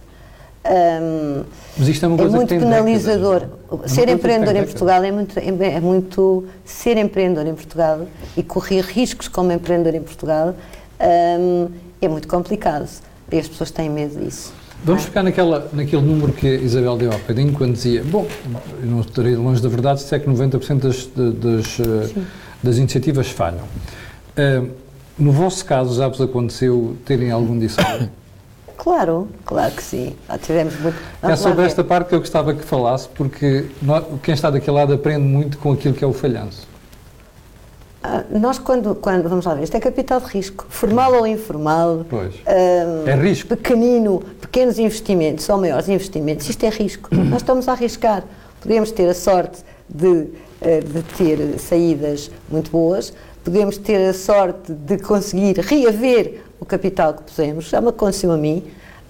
Um, 0.63 1.43
Mas 1.77 1.87
isto 1.87 2.05
é, 2.05 2.07
uma 2.07 2.17
coisa 2.17 2.35
é 2.35 2.37
muito 2.37 2.49
que 2.49 2.59
tem 2.59 2.69
penalizador. 2.69 3.39
Décadas, 3.39 3.91
ser 3.91 4.09
empreendedor 4.09 4.55
em 4.57 4.63
Portugal 4.63 5.03
é 5.03 5.11
muito, 5.11 5.39
é 5.39 5.79
muito. 5.79 6.45
Ser 6.65 6.97
empreendedor 6.97 7.47
em 7.47 7.55
Portugal 7.55 8.07
e 8.35 8.43
correr 8.43 8.81
riscos 8.81 9.27
como 9.27 9.51
empreendedor 9.51 9.95
em 9.95 10.03
Portugal 10.03 10.53
um, 11.39 11.69
é 12.01 12.07
muito 12.07 12.27
complicado. 12.27 12.89
E 13.31 13.39
as 13.39 13.47
pessoas 13.47 13.71
têm 13.71 13.89
medo 13.89 14.19
disso. 14.19 14.53
Vamos 14.83 15.05
ficar 15.05 15.23
naquela, 15.23 15.69
naquele 15.71 16.01
número 16.01 16.33
que 16.33 16.47
a 16.47 16.55
Isabel 16.55 16.97
deu 16.97 17.11
há 17.11 17.17
bocadinho, 17.17 17.53
quando 17.53 17.73
dizia, 17.73 18.03
bom, 18.03 18.27
eu 18.81 18.87
não 18.87 19.01
estarei 19.01 19.35
longe 19.35 19.61
da 19.61 19.69
verdade 19.69 20.01
se 20.01 20.13
é 20.13 20.19
que 20.19 20.27
90% 20.27 20.79
das, 20.79 21.05
das, 21.15 21.79
eh, 21.79 22.21
das 22.63 22.77
iniciativas 22.77 23.29
falham. 23.29 23.63
Uh, 24.35 24.71
no 25.19 25.31
vosso 25.31 25.63
caso, 25.65 25.95
já 25.95 26.07
vos 26.07 26.19
aconteceu 26.19 26.97
terem 27.05 27.29
algum 27.29 27.57
disso? 27.59 27.77
Claro, 28.81 29.27
claro 29.45 29.71
que 29.75 29.83
sim. 29.83 30.15
Tivemos 30.41 30.79
muito. 30.79 30.97
é 31.21 31.35
sobre 31.35 31.67
esta 31.67 31.83
parte 31.83 32.07
que 32.07 32.15
eu 32.15 32.19
gostava 32.19 32.51
que 32.51 32.63
falasse, 32.63 33.07
porque 33.09 33.67
nós, 33.79 34.03
quem 34.23 34.33
está 34.33 34.49
daquele 34.49 34.75
lado 34.75 34.91
aprende 34.91 35.21
muito 35.21 35.59
com 35.59 35.71
aquilo 35.71 35.93
que 35.93 36.03
é 36.03 36.07
o 36.07 36.11
falhanço. 36.11 36.67
Ah, 38.01 38.23
nós, 38.31 38.57
quando, 38.57 38.95
quando, 38.95 39.29
vamos 39.29 39.45
lá 39.45 39.53
ver, 39.53 39.65
isto 39.65 39.77
é 39.77 39.79
capital 39.79 40.19
de 40.19 40.25
risco, 40.25 40.65
formal 40.67 41.13
ou 41.13 41.27
informal, 41.27 42.03
pois. 42.09 42.33
Um, 42.33 43.07
é 43.07 43.15
risco. 43.15 43.49
pequenino, 43.49 44.23
pequenos 44.41 44.79
investimentos 44.79 45.47
ou 45.47 45.59
maiores 45.59 45.87
investimentos, 45.87 46.49
isto 46.49 46.65
é 46.65 46.69
risco. 46.69 47.13
nós 47.13 47.43
estamos 47.43 47.67
a 47.67 47.73
arriscar. 47.73 48.23
Podemos 48.61 48.91
ter 48.91 49.07
a 49.07 49.13
sorte 49.13 49.63
de, 49.87 50.23
de 50.23 51.03
ter 51.15 51.59
saídas 51.59 52.31
muito 52.49 52.71
boas, 52.71 53.13
podemos 53.43 53.77
ter 53.77 54.09
a 54.09 54.13
sorte 54.13 54.73
de 54.73 54.97
conseguir 54.97 55.59
reaver 55.59 56.41
o 56.61 56.65
capital 56.65 57.15
que 57.15 57.23
pusemos, 57.23 57.65
já 57.65 57.81
me 57.81 57.89
aconteceu 57.89 58.31
a 58.31 58.37
mim, 58.37 58.63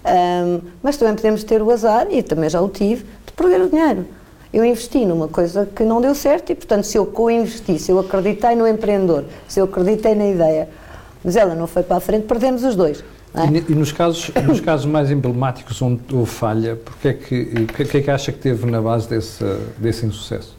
um, 0.05 0.61
mas 0.81 0.97
também 0.97 1.13
podemos 1.13 1.43
ter 1.43 1.61
o 1.61 1.69
azar, 1.69 2.07
e 2.09 2.23
também 2.23 2.49
já 2.49 2.61
o 2.61 2.69
tive, 2.69 3.05
de 3.25 3.33
perder 3.33 3.61
o 3.61 3.69
dinheiro. 3.69 4.05
Eu 4.53 4.65
investi 4.65 5.05
numa 5.05 5.27
coisa 5.27 5.65
que 5.65 5.83
não 5.83 6.01
deu 6.01 6.15
certo 6.15 6.51
e, 6.51 6.55
portanto, 6.55 6.85
se 6.85 6.97
eu 6.97 7.05
co-investi, 7.05 7.77
se 7.77 7.91
eu 7.91 7.99
acreditei 7.99 8.55
no 8.55 8.67
empreendedor, 8.67 9.25
se 9.47 9.59
eu 9.59 9.65
acreditei 9.65 10.15
na 10.15 10.27
ideia, 10.27 10.69
mas 11.23 11.35
ela 11.35 11.53
não 11.53 11.67
foi 11.67 11.83
para 11.83 11.97
a 11.97 11.99
frente, 11.99 12.25
perdemos 12.25 12.63
os 12.63 12.75
dois. 12.75 13.03
É? 13.33 13.45
E, 13.45 13.71
e, 13.71 13.75
nos, 13.75 13.91
casos, 13.91 14.29
nos 14.45 14.59
casos 14.61 14.85
mais 14.85 15.11
emblemáticos 15.11 15.81
onde 15.81 16.01
houve 16.13 16.29
falha, 16.29 16.75
porque 16.75 17.07
é 17.09 17.13
que, 17.13 17.53
o 17.63 17.67
que 17.67 17.97
é 17.97 18.01
que 18.01 18.11
acha 18.11 18.31
que 18.31 18.39
teve 18.39 18.69
na 18.69 18.81
base 18.81 19.07
desse, 19.07 19.43
desse 19.77 20.05
insucesso? 20.05 20.57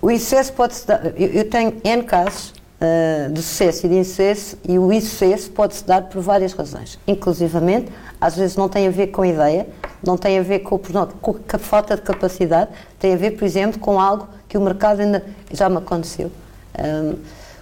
O 0.00 0.10
insucesso 0.10 0.52
pode-se 0.52 0.86
dar. 0.86 1.06
Eu, 1.18 1.28
eu, 1.28 1.48
tenho 1.48 1.74
N 1.84 2.02
casos 2.02 2.52
uh, 2.82 3.32
de 3.32 3.40
sucesso 3.40 3.86
e 3.86 3.88
de 3.88 3.96
insucesso, 3.96 4.58
e 4.68 4.78
o 4.78 4.92
insucesso 4.92 5.50
pode-se 5.50 5.86
dar 5.86 6.02
por 6.02 6.20
várias 6.20 6.52
razões. 6.52 6.98
Inclusivamente, 7.06 7.92
às 8.20 8.36
vezes 8.36 8.56
não 8.56 8.68
tem 8.68 8.88
a 8.88 8.90
ver 8.90 9.08
com 9.08 9.22
a 9.22 9.28
ideia, 9.28 9.66
não 10.04 10.16
tem 10.16 10.38
a 10.38 10.42
ver 10.42 10.60
com, 10.60 10.78
com 10.78 11.36
a 11.52 11.58
falta 11.58 11.96
de 11.96 12.02
capacidade, 12.02 12.70
tem 12.98 13.14
a 13.14 13.16
ver, 13.16 13.32
por 13.32 13.44
exemplo, 13.44 13.78
com 13.78 14.00
algo 14.00 14.28
que 14.48 14.58
o 14.58 14.60
mercado 14.60 15.00
ainda. 15.00 15.24
Já 15.52 15.68
me 15.68 15.78
aconteceu. 15.78 16.30
Um, 16.78 17.14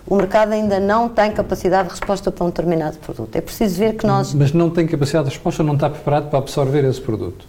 o 0.07 0.16
mercado 0.16 0.53
ainda 0.53 0.81
não 0.81 1.09
tem 1.09 1.31
capacidade 1.31 1.88
de 1.88 1.95
resposta 1.95 2.33
para 2.33 2.45
um 2.45 2.49
determinado 2.49 2.99
produto. 2.99 3.37
É 3.37 3.40
preciso 3.40 3.79
ver 3.79 3.97
que 3.97 4.07
nós. 4.07 4.35
Mas 4.35 4.53
não 4.53 4.71
tem 4.71 4.87
capacidade 4.87 5.29
de 5.29 5.35
resposta, 5.35 5.62
não 5.62 5.75
está 5.75 5.90
preparado 5.90 6.29
para 6.31 6.38
absorver 6.38 6.85
esse 6.85 7.01
produto. 7.01 7.45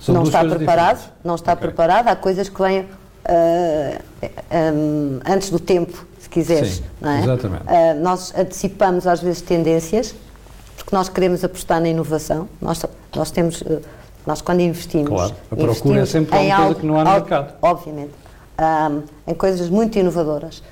São 0.00 0.14
não 0.14 0.22
está 0.22 0.40
preparado, 0.44 0.96
diferentes. 0.96 1.24
não 1.24 1.34
está 1.34 1.52
okay. 1.52 1.66
preparado. 1.66 2.08
Há 2.08 2.16
coisas 2.16 2.48
que 2.48 2.60
vêm 2.60 2.86
um, 3.28 5.20
antes 5.26 5.50
do 5.50 5.58
tempo, 5.58 6.06
se 6.18 6.28
quiseres. 6.28 6.76
Sim, 6.76 6.84
não 7.00 7.10
é? 7.10 7.20
exatamente. 7.20 7.62
Uh, 7.62 8.02
nós 8.02 8.34
antecipamos 8.36 9.06
às 9.06 9.20
vezes 9.20 9.40
tendências, 9.40 10.14
porque 10.76 10.94
nós 10.94 11.08
queremos 11.08 11.42
apostar 11.44 11.80
na 11.80 11.88
inovação. 11.88 12.48
Nós, 12.60 12.84
nós 13.14 13.30
temos. 13.30 13.60
Uh, 13.62 13.80
nós, 14.26 14.40
quando 14.40 14.60
investimos. 14.60 15.08
Claro, 15.08 15.34
a 15.50 15.56
procura 15.56 16.00
é 16.00 16.06
sempre 16.06 16.36
alguma 16.36 16.56
coisa 16.56 16.80
que 16.80 16.86
não 16.86 16.98
há 16.98 17.04
no 17.04 17.10
mercado. 17.10 17.54
Obviamente. 17.60 18.12
Um, 18.58 19.02
em 19.26 19.34
coisas 19.34 19.68
muito 19.68 19.98
inovadoras. 19.98 20.62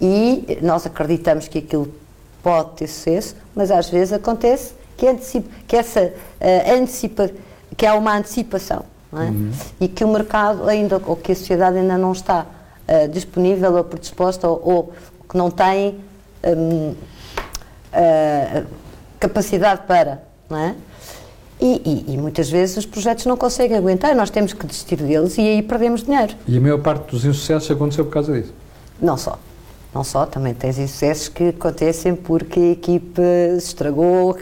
E 0.00 0.58
nós 0.60 0.84
acreditamos 0.84 1.48
que 1.48 1.58
aquilo 1.58 1.94
pode 2.42 2.72
ter 2.72 2.88
sucesso, 2.88 3.36
mas 3.54 3.70
às 3.70 3.88
vezes 3.88 4.12
acontece 4.12 4.74
que, 4.96 5.06
antecipa, 5.06 5.48
que 5.66 5.76
essa 5.76 6.00
uh, 6.02 6.74
antecipa, 6.76 7.30
que 7.76 7.86
há 7.86 7.94
uma 7.94 8.16
antecipação 8.16 8.84
é? 9.22 9.26
uhum. 9.26 9.50
e 9.80 9.88
que 9.88 10.04
o 10.04 10.08
mercado 10.08 10.68
ainda, 10.68 11.00
ou 11.06 11.16
que 11.16 11.32
a 11.32 11.34
sociedade 11.34 11.78
ainda 11.78 11.98
não 11.98 12.12
está 12.12 12.46
uh, 12.88 13.08
disponível 13.08 13.74
ou 13.74 13.84
predisposta 13.84 14.48
ou, 14.48 14.60
ou 14.64 14.92
que 15.28 15.36
não 15.36 15.50
tem 15.50 15.96
um, 16.44 16.94
uh, 17.92 18.66
capacidade 19.18 19.82
para, 19.86 20.22
não 20.48 20.58
é? 20.58 20.74
E, 21.60 22.04
e, 22.08 22.14
e, 22.14 22.18
muitas 22.18 22.50
vezes 22.50 22.76
os 22.76 22.86
projetos 22.86 23.24
não 23.26 23.36
conseguem 23.36 23.76
aguentar, 23.76 24.14
nós 24.14 24.28
temos 24.28 24.52
que 24.52 24.66
desistir 24.66 24.96
deles 24.96 25.38
e 25.38 25.40
aí 25.40 25.62
perdemos 25.62 26.02
dinheiro. 26.02 26.34
E 26.46 26.58
a 26.58 26.60
maior 26.60 26.78
parte 26.80 27.10
dos 27.12 27.24
insucessos 27.24 27.70
aconteceu 27.70 28.04
por 28.04 28.12
causa 28.12 28.32
disso? 28.32 28.52
Não 29.00 29.16
só. 29.16 29.38
Não 29.94 30.02
só, 30.02 30.26
também 30.26 30.52
tens 30.52 30.76
insucessos 30.78 31.28
que 31.28 31.50
acontecem 31.50 32.16
porque 32.16 32.58
a 32.58 32.70
equipe 32.72 33.22
se 33.60 33.68
estragou. 33.68 34.36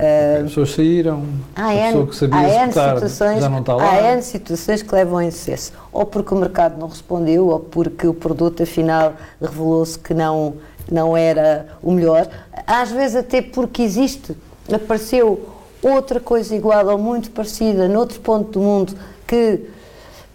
Uh, 0.00 0.38
As 0.38 0.48
pessoas 0.48 0.70
saíram, 0.70 1.24
há 1.54 1.66
a 1.66 1.74
N, 1.74 1.86
pessoa 1.88 2.06
que 2.06 2.16
sabia 2.16 2.64
há 2.64 2.66
situações, 2.94 3.40
já 3.42 3.48
não 3.50 3.60
está 3.60 3.74
lá. 3.74 3.90
Há 3.90 4.12
N 4.14 4.22
situações 4.22 4.82
que 4.82 4.94
levam 4.94 5.18
a 5.18 5.24
insucesso. 5.26 5.72
Ou 5.92 6.06
porque 6.06 6.32
o 6.32 6.38
mercado 6.38 6.78
não 6.78 6.88
respondeu, 6.88 7.48
ou 7.48 7.60
porque 7.60 8.06
o 8.06 8.14
produto 8.14 8.62
afinal 8.62 9.12
revelou-se 9.40 9.98
que 9.98 10.14
não, 10.14 10.54
não 10.90 11.14
era 11.14 11.66
o 11.82 11.92
melhor. 11.92 12.26
Às 12.66 12.90
vezes 12.90 13.16
até 13.16 13.42
porque 13.42 13.82
existe, 13.82 14.34
apareceu 14.72 15.46
outra 15.82 16.18
coisa 16.18 16.54
igual 16.54 16.86
ou 16.86 16.98
muito 16.98 17.30
parecida 17.30 17.88
noutro 17.88 18.20
ponto 18.20 18.58
do 18.58 18.60
mundo 18.60 18.94
que, 19.26 19.66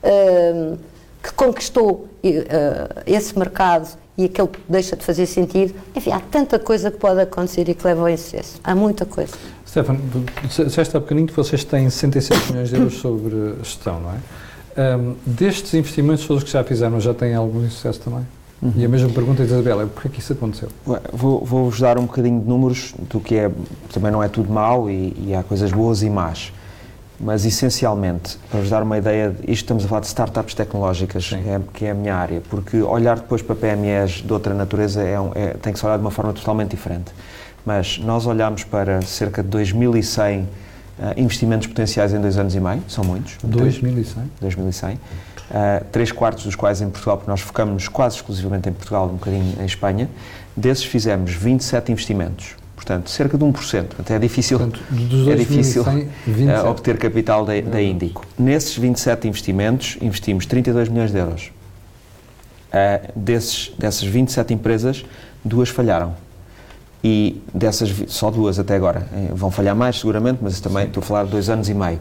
uh, 0.03 0.77
que 1.23 1.33
conquistou 1.33 2.07
uh, 2.23 3.01
esse 3.05 3.37
mercado 3.37 3.87
e 4.17 4.25
aquele 4.25 4.49
deixa 4.67 4.95
de 4.95 5.03
fazer 5.03 5.25
sentido. 5.25 5.73
Enfim, 5.95 6.11
há 6.11 6.19
tanta 6.19 6.57
coisa 6.57 6.89
que 6.89 6.97
pode 6.97 7.19
acontecer 7.19 7.67
e 7.67 7.73
que 7.73 7.85
leva 7.85 8.01
ao 8.01 8.09
insucesso. 8.09 8.59
Há 8.63 8.73
muita 8.73 9.05
coisa. 9.05 9.33
Stefano, 9.75 9.99
disseste 10.47 10.95
há 10.95 10.99
bocadinho 11.01 11.27
que 11.27 11.33
vocês 11.33 11.65
têm 11.65 11.89
66 11.89 12.49
milhões 12.49 12.69
de 12.69 12.75
euros 12.75 12.93
sobre 12.93 13.55
gestão, 13.61 13.99
não 13.99 14.11
é? 14.11 14.95
Um, 14.97 15.15
destes 15.25 15.73
investimentos 15.73 16.25
todos 16.25 16.43
que 16.43 16.49
já 16.49 16.63
fizeram, 16.63 16.97
já 17.01 17.13
têm 17.13 17.35
algum 17.35 17.69
sucesso 17.69 17.99
também? 17.99 18.25
Uhum. 18.61 18.71
E 18.77 18.85
a 18.85 18.87
mesma 18.87 19.09
pergunta, 19.09 19.43
Isabel, 19.43 19.81
é 19.81 19.85
porquê 19.85 20.07
que 20.07 20.19
isso 20.19 20.31
aconteceu? 20.31 20.69
Vou-vos 21.11 21.49
vou 21.49 21.71
dar 21.71 21.97
um 21.97 22.05
bocadinho 22.05 22.39
de 22.39 22.47
números 22.47 22.93
do 23.09 23.19
que 23.19 23.35
é, 23.35 23.51
também 23.91 24.11
não 24.11 24.23
é 24.23 24.29
tudo 24.29 24.49
mau 24.49 24.89
e, 24.89 25.13
e 25.17 25.35
há 25.35 25.43
coisas 25.43 25.73
boas 25.73 26.01
e 26.01 26.09
más. 26.09 26.53
Mas, 27.19 27.45
essencialmente, 27.45 28.37
para 28.49 28.61
vos 28.61 28.69
dar 28.69 28.81
uma 28.81 28.97
ideia, 28.97 29.35
isto 29.41 29.63
estamos 29.63 29.83
a 29.83 29.87
falar 29.89 30.01
de 30.01 30.07
startups 30.07 30.53
tecnológicas, 30.53 31.33
é, 31.33 31.61
que 31.73 31.85
é 31.85 31.91
a 31.91 31.93
minha 31.93 32.15
área, 32.15 32.41
porque 32.49 32.81
olhar 32.81 33.17
depois 33.17 33.41
para 33.41 33.55
PMEs 33.55 34.21
de 34.21 34.31
outra 34.31 34.53
natureza 34.53 35.03
é, 35.03 35.19
um, 35.19 35.31
é 35.35 35.47
tem 35.47 35.73
que 35.73 35.79
se 35.79 35.85
olhar 35.85 35.97
de 35.97 36.03
uma 36.03 36.11
forma 36.11 36.31
totalmente 36.31 36.71
diferente. 36.71 37.13
Mas 37.65 37.97
nós 37.97 38.25
olhamos 38.25 38.63
para 38.63 39.01
cerca 39.01 39.41
de 39.41 39.49
2.100 39.49 40.43
uh, 40.43 40.45
investimentos 41.17 41.67
potenciais 41.67 42.13
em 42.13 42.21
dois 42.21 42.37
anos 42.37 42.53
e 42.53 42.59
meio, 42.59 42.83
são 42.87 43.03
muitos. 43.03 43.37
2.100? 43.43 44.15
2.100. 44.41 44.93
Uh, 44.95 45.85
três 45.91 46.11
quartos 46.11 46.43
dos 46.45 46.55
quais 46.55 46.81
em 46.81 46.89
Portugal, 46.89 47.17
porque 47.17 47.29
nós 47.29 47.41
focamos 47.41 47.87
quase 47.87 48.17
exclusivamente 48.17 48.69
em 48.69 48.73
Portugal, 48.73 49.05
um 49.05 49.15
bocadinho 49.15 49.61
em 49.61 49.65
Espanha. 49.65 50.09
Desses 50.55 50.85
fizemos 50.85 51.33
27 51.33 51.91
investimentos 51.91 52.55
portanto, 52.85 53.09
cerca 53.09 53.37
de 53.37 53.43
1%. 53.43 53.51
Portanto, 53.51 54.11
é 54.11 54.19
difícil, 54.19 54.59
portanto, 54.59 54.81
é 55.31 55.35
difícil 55.35 55.81
uh, 55.81 56.69
obter 56.69 56.97
capital 56.97 57.43
da, 57.43 57.59
da 57.59 57.81
Índico. 57.81 58.25
Nesses 58.37 58.77
27 58.77 59.27
investimentos, 59.27 59.97
investimos 60.01 60.45
32 60.45 60.89
milhões 60.89 61.11
de 61.11 61.17
euros. 61.17 61.51
Uh, 62.69 63.11
desses, 63.15 63.73
dessas 63.79 64.03
27 64.03 64.53
empresas, 64.53 65.05
duas 65.43 65.69
falharam. 65.69 66.15
E 67.07 67.39
dessas, 67.53 67.93
só 68.07 68.31
duas 68.31 68.57
até 68.57 68.75
agora. 68.75 69.07
Eh, 69.13 69.29
vão 69.31 69.51
falhar 69.51 69.75
mais, 69.75 69.99
seguramente, 69.99 70.39
mas 70.41 70.59
também 70.59 70.85
Sim. 70.85 70.87
estou 70.87 71.03
a 71.03 71.05
falar 71.05 71.25
de 71.25 71.29
dois 71.29 71.51
anos 71.51 71.69
e 71.69 71.73
meio. 71.75 71.99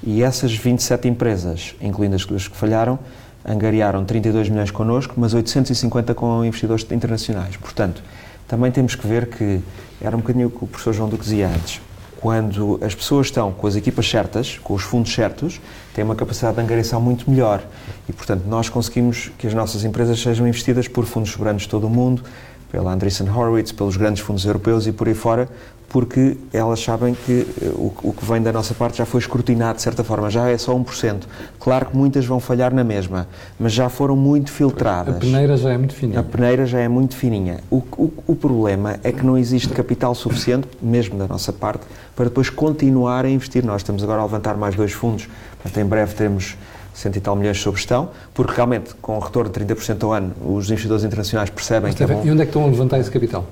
E 0.00 0.22
essas 0.22 0.54
27 0.54 1.08
empresas, 1.08 1.74
incluindo 1.80 2.14
as 2.14 2.24
duas 2.24 2.46
que 2.46 2.56
falharam, 2.56 2.96
angariaram 3.44 4.04
32 4.04 4.48
milhões 4.48 4.70
connosco, 4.70 5.14
mas 5.16 5.34
850 5.34 6.14
com 6.14 6.44
investidores 6.44 6.86
internacionais. 6.92 7.56
Portanto, 7.56 8.00
também 8.46 8.70
temos 8.70 8.94
que 8.94 9.04
ver 9.04 9.26
que 9.26 9.58
era 10.00 10.16
um 10.16 10.20
bocadinho 10.20 10.46
o 10.46 10.50
que 10.52 10.62
o 10.62 10.68
professor 10.68 10.92
João 10.92 11.08
Duque 11.08 11.24
dizia 11.24 11.48
antes. 11.48 11.80
quando 12.20 12.80
as 12.80 12.94
pessoas 12.94 13.26
estão 13.26 13.52
com 13.52 13.66
as 13.66 13.76
equipas 13.76 14.08
certas, 14.08 14.56
com 14.56 14.72
os 14.72 14.82
fundos 14.82 15.12
certos, 15.12 15.60
têm 15.94 16.02
uma 16.02 16.14
capacidade 16.14 16.56
de 16.56 16.62
angariação 16.62 16.98
muito 16.98 17.30
melhor. 17.30 17.62
E, 18.08 18.14
portanto, 18.14 18.44
nós 18.46 18.70
conseguimos 18.70 19.30
que 19.36 19.46
as 19.46 19.52
nossas 19.52 19.84
empresas 19.84 20.18
sejam 20.22 20.48
investidas 20.48 20.88
por 20.88 21.04
fundos 21.04 21.32
soberanos 21.32 21.64
de 21.64 21.68
todo 21.68 21.86
o 21.86 21.90
mundo, 21.90 22.22
pela 22.70 22.92
Andreessen 22.92 23.28
Horowitz, 23.28 23.72
pelos 23.72 23.96
grandes 23.96 24.22
fundos 24.22 24.44
europeus 24.44 24.86
e 24.86 24.92
por 24.92 25.08
aí 25.08 25.14
fora, 25.14 25.48
porque 25.94 26.36
elas 26.52 26.82
sabem 26.82 27.14
que 27.14 27.46
eh, 27.62 27.68
o, 27.68 27.92
o, 28.02 28.12
que 28.12 28.24
vem 28.24 28.42
da 28.42 28.52
nossa 28.52 28.74
parte 28.74 28.98
já 28.98 29.06
foi 29.06 29.20
escrutinado 29.20 29.76
de 29.76 29.82
certa 29.82 30.02
forma, 30.02 30.28
já 30.28 30.48
é 30.48 30.58
só 30.58 30.74
1%. 30.74 31.22
Claro 31.60 31.86
que 31.86 31.96
muitas 31.96 32.26
vão 32.26 32.40
falhar 32.40 32.74
na 32.74 32.82
mesma, 32.82 33.28
mas 33.60 33.72
já 33.72 33.88
foram 33.88 34.16
muito 34.16 34.50
filtradas. 34.50 35.14
A 35.14 35.20
peneira 35.20 35.56
já 35.56 35.70
é 35.70 35.78
muito 35.78 35.94
fininha. 35.94 36.18
A 36.18 36.22
peneira 36.24 36.66
já 36.66 36.80
é 36.80 36.88
muito 36.88 37.16
fininha. 37.16 37.60
O, 37.70 37.76
o, 37.96 38.12
o 38.26 38.34
problema 38.34 38.98
é 39.04 39.12
que 39.12 39.24
não 39.24 39.38
existe 39.38 39.68
capital 39.68 40.16
suficiente, 40.16 40.66
mesmo 40.82 41.16
da 41.16 41.28
nossa 41.28 41.52
parte, 41.52 41.84
para 42.16 42.24
depois 42.24 42.50
continuar 42.50 43.24
a 43.24 43.30
investir. 43.30 43.64
Nós 43.64 43.82
estamos 43.82 44.02
agora 44.02 44.20
a 44.20 44.24
levantar 44.24 44.56
mais 44.56 44.74
dois 44.74 44.90
fundos, 44.90 45.28
portanto, 45.62 45.80
em 45.80 45.88
breve 45.88 46.12
teremos 46.12 46.56
cento 46.94 47.16
e 47.16 47.20
tal 47.20 47.36
milhões 47.36 47.60
sob 47.60 47.76
gestão, 47.76 48.08
porque 48.32 48.54
realmente, 48.54 48.94
com 49.02 49.16
o 49.16 49.20
retorno 49.20 49.50
de 49.50 49.60
30% 49.60 50.02
ao 50.04 50.12
ano, 50.12 50.32
os 50.44 50.70
investidores 50.70 51.04
internacionais 51.04 51.50
percebem 51.50 51.90
Mas, 51.90 51.94
que 51.96 52.02
é 52.04 52.06
bom. 52.06 52.22
E 52.24 52.30
onde 52.30 52.42
é 52.42 52.44
que 52.44 52.50
estão 52.50 52.64
a 52.64 52.66
levantar 52.66 52.98
esse 52.98 53.10
capital? 53.10 53.44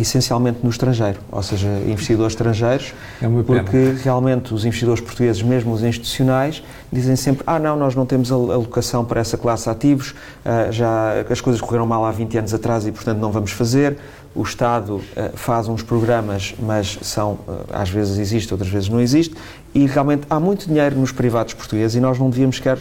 essencialmente 0.00 0.60
no 0.62 0.70
estrangeiro, 0.70 1.18
ou 1.30 1.42
seja, 1.42 1.68
investidores 1.86 2.32
estrangeiros, 2.32 2.94
é 3.20 3.28
porque 3.42 3.96
realmente 4.02 4.54
os 4.54 4.64
investidores 4.64 5.00
portugueses, 5.00 5.42
mesmo 5.42 5.72
os 5.72 5.82
institucionais, 5.82 6.62
dizem 6.92 7.16
sempre: 7.16 7.42
ah, 7.46 7.58
não, 7.58 7.76
nós 7.76 7.94
não 7.94 8.06
temos 8.06 8.30
alocação 8.30 9.04
para 9.04 9.20
essa 9.20 9.36
classe 9.36 9.64
de 9.64 9.70
ativos, 9.70 10.14
ah, 10.44 10.70
já 10.70 11.24
as 11.28 11.40
coisas 11.40 11.60
correram 11.60 11.86
mal 11.86 12.04
há 12.04 12.10
20 12.10 12.38
anos 12.38 12.54
atrás 12.54 12.86
e, 12.86 12.92
portanto, 12.92 13.18
não 13.18 13.32
vamos 13.32 13.50
fazer. 13.50 13.98
O 14.34 14.42
Estado 14.42 15.00
ah, 15.16 15.30
faz 15.34 15.68
uns 15.68 15.82
programas, 15.82 16.54
mas 16.58 16.98
são, 17.02 17.38
ah, 17.48 17.82
às 17.82 17.90
vezes 17.90 18.18
existe, 18.18 18.52
outras 18.52 18.70
vezes 18.70 18.88
não 18.88 19.00
existe, 19.00 19.34
e 19.74 19.86
realmente 19.86 20.22
há 20.28 20.38
muito 20.38 20.66
dinheiro 20.66 20.96
nos 20.96 21.12
privados 21.12 21.54
portugueses 21.54 21.96
e 21.96 22.00
nós 22.00 22.18
não 22.18 22.30
devíamos 22.30 22.56
sequer 22.56 22.78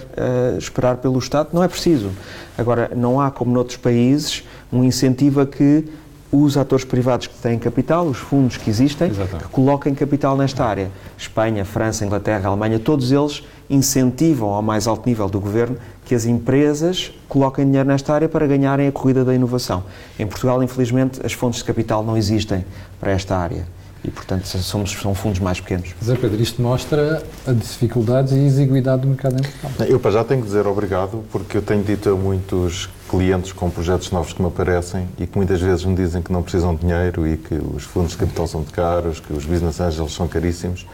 esperar 0.58 0.98
pelo 0.98 1.20
Estado, 1.20 1.50
não 1.54 1.64
é 1.64 1.68
preciso. 1.68 2.12
Agora, 2.58 2.92
não 2.96 3.20
há, 3.20 3.30
como 3.30 3.52
noutros 3.52 3.78
países, 3.78 4.44
um 4.72 4.84
incentivo 4.84 5.42
a 5.42 5.46
que 5.46 5.86
os 6.32 6.58
atores 6.58 6.84
privados 6.84 7.28
que 7.28 7.36
têm 7.36 7.58
capital, 7.58 8.06
os 8.06 8.18
fundos 8.18 8.58
que 8.58 8.70
existem, 8.70 9.10
Exatamente. 9.10 9.46
que 9.46 9.50
coloquem 9.50 9.96
capital 9.96 10.36
nesta 10.36 10.66
área. 10.66 10.92
Espanha, 11.18 11.64
França, 11.64 12.06
Inglaterra, 12.06 12.50
Alemanha, 12.50 12.80
todos 12.80 13.12
eles 13.12 13.44
incentivam 13.70 14.50
ao 14.50 14.62
mais 14.62 14.88
alto 14.88 15.08
nível 15.08 15.30
do 15.30 15.40
governo 15.40 15.78
que 16.06 16.16
as 16.16 16.26
empresas 16.26 17.12
coloquem 17.28 17.66
dinheiro 17.66 17.88
nesta 17.88 18.14
área 18.14 18.30
para 18.30 18.46
ganharem 18.48 18.88
a 18.88 18.92
corrida 18.92 19.24
da 19.26 19.34
inovação. 19.34 19.84
Em 20.18 20.26
Portugal, 20.26 20.62
infelizmente, 20.64 21.26
as 21.26 21.34
fontes 21.34 21.60
de 21.60 21.66
capital 21.66 22.04
não 22.04 22.18
existem 22.18 22.66
para 23.00 23.12
esta 23.12 23.36
área 23.38 23.66
e, 24.04 24.12
portanto, 24.12 24.46
somos, 24.46 24.92
são 24.92 25.14
fundos 25.14 25.40
mais 25.40 25.60
pequenos. 25.60 25.90
Zé 26.04 26.16
Pedro, 26.16 26.42
isto 26.42 26.62
mostra 26.62 27.22
as 27.46 27.58
dificuldades 27.58 28.32
e 28.32 28.36
a 28.36 28.44
exiguidade 28.44 29.02
do 29.02 29.10
mercado 29.10 29.36
em 29.36 29.42
Portugal. 29.42 29.88
Eu, 29.88 30.00
para 30.00 30.12
já, 30.12 30.24
tenho 30.24 30.42
que 30.42 30.48
dizer 30.48 30.66
obrigado, 30.66 31.24
porque 31.32 31.58
eu 31.58 31.62
tenho 31.62 31.84
dito 31.84 32.10
a 32.10 32.16
muitos 32.16 32.90
clientes 33.10 33.52
com 33.52 33.70
projetos 33.70 34.12
novos 34.12 34.34
que 34.34 34.42
me 34.42 34.48
aparecem 34.48 35.08
e 35.18 35.26
que 35.26 35.38
muitas 35.38 35.62
vezes 35.62 35.86
me 35.86 35.96
dizem 35.96 36.22
que 36.22 36.32
não 36.32 36.44
precisam 36.44 36.76
de 36.76 36.82
dinheiro 36.82 37.28
e 37.28 37.38
que 37.38 37.56
os 37.56 37.84
fundos 37.84 38.12
de 38.12 38.18
capital 38.18 38.48
são 38.48 38.64
caros, 38.64 39.20
que 39.20 39.34
os 39.34 39.46
business 39.46 39.80
angels 39.80 40.14
são 40.14 40.28
caríssimos. 40.28 40.86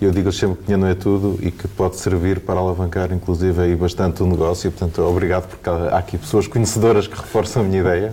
E 0.00 0.04
eu 0.04 0.10
digo 0.10 0.32
sempre 0.32 0.56
que 0.56 0.62
dinheiro 0.64 0.82
não 0.82 0.88
é 0.88 0.94
tudo 0.94 1.38
e 1.40 1.50
que 1.50 1.68
pode 1.68 1.96
servir 1.96 2.40
para 2.40 2.58
alavancar, 2.58 3.12
inclusive, 3.12 3.62
aí 3.62 3.76
bastante 3.76 4.22
o 4.22 4.26
negócio. 4.26 4.66
E, 4.66 4.70
portanto, 4.70 5.00
obrigado, 5.02 5.46
porque 5.46 5.70
há 5.70 5.98
aqui 5.98 6.18
pessoas 6.18 6.48
conhecedoras 6.48 7.06
que 7.06 7.14
reforçam 7.16 7.62
a 7.62 7.64
minha 7.64 7.80
ideia. 7.80 8.12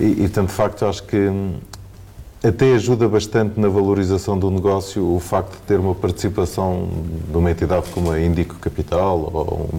É? 0.00 0.02
E, 0.02 0.10
e, 0.10 0.16
portanto, 0.22 0.48
de 0.48 0.54
facto, 0.54 0.86
acho 0.86 1.04
que 1.04 1.16
hum, 1.16 1.54
até 2.42 2.74
ajuda 2.74 3.08
bastante 3.08 3.60
na 3.60 3.68
valorização 3.68 4.38
do 4.38 4.50
negócio 4.50 5.04
o 5.14 5.20
facto 5.20 5.52
de 5.52 5.62
ter 5.62 5.78
uma 5.78 5.94
participação 5.94 6.88
de 7.30 7.36
uma 7.36 7.50
entidade 7.50 7.88
como 7.90 8.10
a 8.10 8.20
Indico 8.20 8.56
Capital 8.56 9.30
ou 9.32 9.70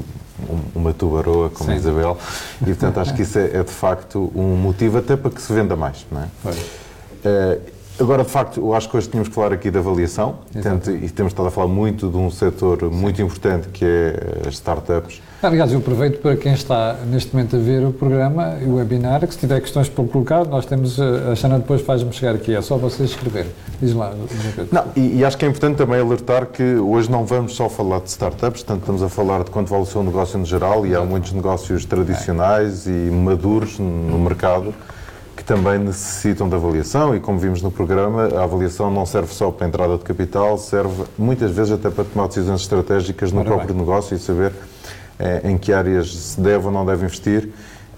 uma 0.76 0.94
tubaroa 0.94 1.50
como 1.50 1.70
Sim. 1.70 1.76
a 1.76 1.78
Isabel 1.78 2.18
e 2.62 2.66
portanto 2.66 3.00
acho 3.00 3.14
que 3.14 3.24
isso 3.24 3.38
é, 3.38 3.58
é, 3.58 3.64
de 3.64 3.72
facto 3.72 4.32
um 4.36 4.56
motivo 4.56 4.98
até 4.98 5.16
para 5.16 5.32
que 5.32 5.42
se 5.42 5.52
venda 5.52 5.76
mais 5.76 6.06
não 6.12 6.22
é? 6.22 7.60
Agora, 8.00 8.24
de 8.24 8.30
facto, 8.30 8.62
eu 8.62 8.74
acho 8.74 8.90
que 8.90 8.96
hoje 8.96 9.10
tínhamos 9.10 9.28
que 9.28 9.36
falar 9.36 9.52
aqui 9.52 9.70
da 9.70 9.80
avaliação 9.80 10.40
Exato. 10.56 10.92
e 10.92 11.10
temos 11.10 11.34
estado 11.34 11.48
a 11.48 11.52
falar 11.52 11.68
muito 11.68 12.10
de 12.10 12.16
um 12.16 12.32
setor 12.32 12.90
muito 12.90 13.22
importante 13.22 13.68
que 13.68 13.84
é 13.84 14.48
as 14.48 14.54
startups. 14.54 15.22
Aliás, 15.44 15.72
eu 15.72 15.80
aproveito 15.80 16.22
para 16.22 16.38
quem 16.38 16.54
está 16.54 16.98
neste 17.06 17.34
momento 17.34 17.58
a 17.58 17.60
ver 17.60 17.86
o 17.86 17.92
programa 17.92 18.58
e 18.62 18.66
o 18.66 18.76
webinar, 18.76 19.26
que 19.28 19.34
se 19.34 19.40
tiver 19.40 19.60
questões 19.60 19.90
para 19.90 20.04
colocar, 20.06 20.46
nós 20.46 20.66
temos, 20.66 20.98
eh, 20.98 21.32
a 21.32 21.36
Xana 21.36 21.60
depois 21.60 21.82
faz-me 21.82 22.12
chegar 22.14 22.36
aqui, 22.36 22.56
é 22.56 22.62
só 22.62 22.78
vocês 22.78 23.10
escreverem. 23.12 23.52
Diz 23.82 23.94
lá. 23.94 24.14
Não, 24.72 24.86
e, 24.96 25.18
e, 25.18 25.26
acho 25.26 25.38
que 25.38 25.46
é 25.46 25.48
importante 25.48 25.78
também 25.78 26.00
alertar 26.00 26.46
que 26.48 26.76
hoje 26.76 27.10
não 27.10 27.26
vamos 27.26 27.56
só 27.56 27.70
falar 27.70 28.00
de 28.00 28.10
startups, 28.10 28.64
portanto 28.64 28.82
estamos 28.82 29.04
a 29.04 29.10
falar 29.10 29.44
de 29.44 29.52
quanto 29.52 29.70
vale 29.70 29.84
o 29.84 29.86
seu 29.86 30.04
negócio 30.04 30.38
no 30.38 30.46
geral 30.46 30.86
e 30.86 30.96
há 30.96 31.02
muitos 31.02 31.32
negócios 31.32 31.86
tradicionais 31.86 32.88
é. 32.88 32.92
e 32.92 33.12
maduros 33.12 33.80
no 33.80 34.20
mercado 34.20 34.74
também 35.44 35.80
necessitam 35.80 36.48
de 36.50 36.56
avaliação 36.56 37.16
e, 37.16 37.20
como 37.20 37.38
vimos 37.40 37.62
no 37.62 37.72
programa, 37.72 38.30
a 38.36 38.44
avaliação 38.44 38.92
não 38.92 39.06
serve 39.06 39.34
só 39.34 39.52
para 39.52 39.66
a 39.66 39.70
entrada 39.70 39.98
de 39.98 40.04
capital, 40.04 40.58
serve 40.58 41.04
muitas 41.18 41.52
vezes 41.52 41.74
até 41.74 41.90
para 41.90 42.04
tomar 42.04 42.28
decisões 42.28 42.62
estratégicas 42.62 43.32
no 43.32 43.40
Ora 43.40 43.50
próprio 43.50 43.74
bem. 43.74 43.78
negócio 43.78 44.16
e 44.16 44.20
saber 44.20 44.54
eh, 45.20 45.42
em 45.44 45.58
que 45.58 45.74
áreas 45.74 46.16
se 46.16 46.42
deve 46.42 46.66
ou 46.66 46.72
não 46.72 46.86
deve 46.86 47.06
investir. 47.06 47.50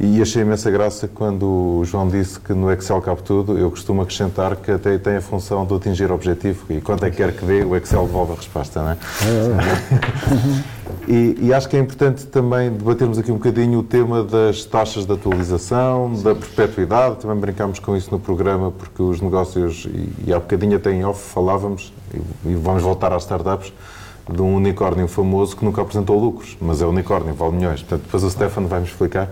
E 0.04 0.20
achei 0.20 0.42
imensa 0.42 0.72
graça 0.72 1.08
quando 1.08 1.46
o 1.46 1.86
João 1.86 2.08
disse 2.08 2.40
que 2.40 2.54
no 2.54 2.72
Excel 2.72 3.00
cabe 3.04 3.22
tudo. 3.22 3.56
Eu 3.56 3.70
costumo 3.70 4.02
acrescentar 4.02 4.56
que 4.56 4.72
até 4.72 4.98
tem 4.98 5.18
a 5.18 5.22
função 5.22 5.64
de 5.64 5.76
atingir 5.76 6.10
o 6.10 6.16
objetivo 6.16 6.66
e 6.72 6.82
quanto 6.82 7.06
é 7.06 7.12
que 7.12 7.18
quer 7.18 7.32
que 7.32 7.46
dê, 7.46 7.64
o 7.64 7.76
Excel 7.76 8.08
devolve 8.08 8.32
a 8.32 8.36
resposta, 8.36 8.82
não 8.82 8.90
é? 8.90 8.98
é. 8.98 10.82
E, 11.08 11.36
e, 11.42 11.54
acho 11.54 11.68
que 11.68 11.76
é 11.76 11.80
importante 11.80 12.28
também 12.28 12.70
debatermos 12.70 13.18
aqui 13.18 13.32
um 13.32 13.36
bocadinho 13.36 13.80
o 13.80 13.84
tema 13.84 14.24
das 14.24 14.64
taxas 14.66 15.06
de 15.06 15.12
atualização, 15.12 16.14
da 16.14 16.36
perpetuidade. 16.36 17.16
Também 17.16 17.38
brincámos 17.38 17.80
com 17.80 17.98
isso 17.98 18.12
no 18.12 18.20
programa, 18.20 18.72
porque 18.72 19.02
os 19.02 19.20
negócios, 19.20 19.86
e, 19.86 20.28
e 20.28 20.34
há 20.34 20.40
bocadinho 20.40 20.78
até 20.78 20.92
em 20.92 21.04
off 21.04 21.20
falávamos, 21.34 21.92
e, 22.14 22.50
e 22.50 22.56
vamos 22.56 22.84
voltar 22.84 23.12
às 23.14 23.24
startups, 23.24 23.74
de 24.34 24.42
um 24.42 24.56
unicórnio 24.56 25.08
famoso 25.08 25.56
que 25.56 25.66
nunca 25.66 25.82
apresentou 25.82 26.20
lucros, 26.20 26.58
mas 26.62 26.82
é 26.82 26.86
unicórnio, 26.86 27.34
vale 27.34 27.56
milhões. 27.56 27.82
Portanto, 27.82 28.04
depois 28.04 28.24
o 28.24 28.30
Stefano 28.30 28.68
vai-me 28.68 28.86
explicar 28.86 29.30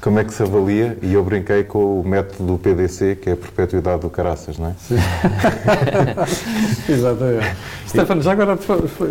como 0.00 0.18
é 0.18 0.24
que 0.24 0.32
se 0.32 0.42
avalia 0.42 0.96
e 1.02 1.12
eu 1.12 1.24
brinquei 1.24 1.64
com 1.64 2.00
o 2.00 2.06
método 2.06 2.52
do 2.52 2.58
PDC, 2.58 3.16
que 3.16 3.30
é 3.30 3.32
a 3.32 3.36
perpetuidade 3.36 4.02
do 4.02 4.10
caraças, 4.10 4.58
não 4.58 4.68
é? 4.68 4.74
Sim. 4.78 4.96
Exatamente. 6.88 7.56
Stefano, 7.86 8.22
já 8.22 8.32
agora 8.32 8.58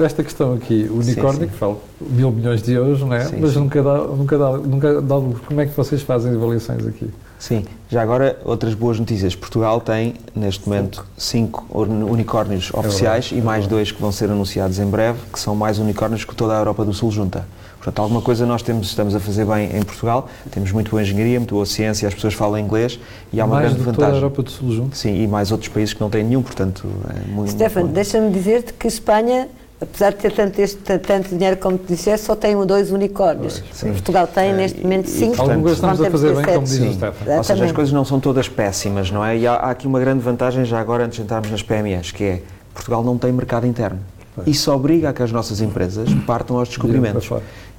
esta 0.03 0.23
questão 0.23 0.53
aqui, 0.53 0.87
o 0.89 0.99
unicórnio 0.99 1.33
sim, 1.33 1.45
sim. 1.45 1.47
que 1.47 1.57
fala 1.57 1.77
mil 2.01 2.31
milhões 2.31 2.61
de 2.61 2.73
euros, 2.73 3.01
não 3.01 3.13
é? 3.13 3.25
Sim, 3.25 3.37
mas 3.39 3.55
nunca 3.55 3.81
dá, 3.83 3.97
nunca 3.97 4.37
dá, 4.37 4.51
nunca 4.57 5.01
dá 5.01 5.15
lucros. 5.15 5.45
Como 5.47 5.61
é 5.61 5.65
que 5.65 5.75
vocês 5.75 6.01
fazem 6.01 6.33
avaliações 6.33 6.85
aqui? 6.85 7.09
Sim, 7.39 7.65
já 7.89 8.01
agora 8.01 8.37
outras 8.43 8.73
boas 8.73 8.99
notícias. 8.99 9.35
Portugal 9.35 9.79
tem, 9.79 10.15
neste 10.35 10.67
momento, 10.67 11.05
cinco 11.17 11.65
unicórnios 11.71 12.71
é 12.73 12.79
oficiais 12.79 13.29
é 13.31 13.37
e 13.37 13.41
mais 13.41 13.67
dois 13.67 13.91
que 13.91 14.01
vão 14.01 14.11
ser 14.11 14.29
anunciados 14.29 14.79
em 14.79 14.85
breve, 14.85 15.19
que 15.31 15.39
são 15.39 15.55
mais 15.55 15.77
unicórnios 15.79 16.25
que 16.25 16.35
toda 16.35 16.55
a 16.55 16.59
Europa 16.59 16.83
do 16.83 16.93
Sul 16.93 17.11
junta. 17.11 17.45
Portanto, 17.77 17.99
alguma 18.01 18.21
coisa 18.21 18.45
nós 18.45 18.61
temos, 18.61 18.87
estamos 18.87 19.15
a 19.15 19.19
fazer 19.19 19.45
bem 19.45 19.77
em 19.77 19.83
Portugal, 19.83 20.27
temos 20.51 20.71
muito 20.71 20.91
boa 20.91 21.01
engenharia, 21.01 21.39
muito 21.39 21.53
boa 21.53 21.65
ciência, 21.65 22.07
as 22.07 22.13
pessoas 22.13 22.33
falam 22.33 22.59
inglês 22.59 22.99
e 23.31 23.39
há 23.39 23.45
uma 23.45 23.55
mais 23.55 23.69
grande 23.69 23.83
vantagem. 23.83 24.05
toda 24.05 24.11
a 24.11 24.17
Europa 24.17 24.43
do 24.43 24.49
Sul 24.49 24.71
junto? 24.71 24.97
Sim, 24.97 25.21
e 25.21 25.27
mais 25.27 25.51
outros 25.51 25.69
países 25.69 25.93
que 25.93 26.01
não 26.01 26.09
têm 26.09 26.23
nenhum, 26.23 26.41
portanto 26.41 26.85
é 27.09 27.31
muito 27.31 27.51
Stefano, 27.51 27.87
deixa-me 27.87 28.29
dizer-te 28.31 28.73
que 28.73 28.87
Espanha 28.87 29.47
apesar 29.81 30.11
de 30.11 30.17
ter 30.17 30.31
tanto, 30.31 30.59
este, 30.59 30.97
tanto 30.99 31.29
dinheiro 31.29 31.57
como 31.57 31.77
te 31.77 31.87
disseste, 31.87 32.25
só 32.25 32.35
tem 32.35 32.55
dois 32.65 32.91
unicórnios. 32.91 33.63
Sim. 33.71 33.91
Portugal 33.91 34.27
tem, 34.27 34.49
é, 34.49 34.53
neste 34.53 34.81
momento, 34.81 35.09
cinco. 35.09 35.41
Algumas 35.41 35.73
estamos 35.73 36.01
a 36.01 36.09
fazer 36.09 36.35
bem, 36.35 36.45
como 36.45 36.65
diz 36.65 36.79
o 36.79 36.93
Stefano. 36.93 37.37
Ou 37.37 37.43
seja, 37.43 37.65
as 37.65 37.71
coisas 37.71 37.93
não 37.93 38.05
são 38.05 38.19
todas 38.19 38.49
péssimas, 38.49 39.11
não 39.11 39.23
é? 39.23 39.37
E 39.37 39.47
há, 39.47 39.53
há, 39.53 39.71
aqui 39.71 39.87
uma 39.87 39.99
grande 39.99 40.21
vantagem, 40.21 40.65
já 40.65 40.79
agora, 40.79 41.05
antes 41.05 41.17
de 41.17 41.23
entrarmos 41.23 41.51
nas 41.51 41.61
PMEs, 41.61 42.11
que 42.11 42.23
é 42.23 42.41
Portugal 42.73 43.03
não 43.03 43.17
tem 43.17 43.31
mercado 43.31 43.67
interno. 43.67 43.99
Isso 44.45 44.71
obriga 44.71 45.09
a 45.09 45.13
que 45.13 45.23
as 45.23 45.31
nossas 45.31 45.61
empresas 45.61 46.13
partam 46.25 46.57
aos 46.57 46.69
descobrimentos. 46.69 47.29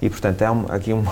E, 0.01 0.09
portanto, 0.09 0.43
há 0.43 0.53
um, 0.53 0.65
aqui 0.69 0.93
um, 0.93 1.05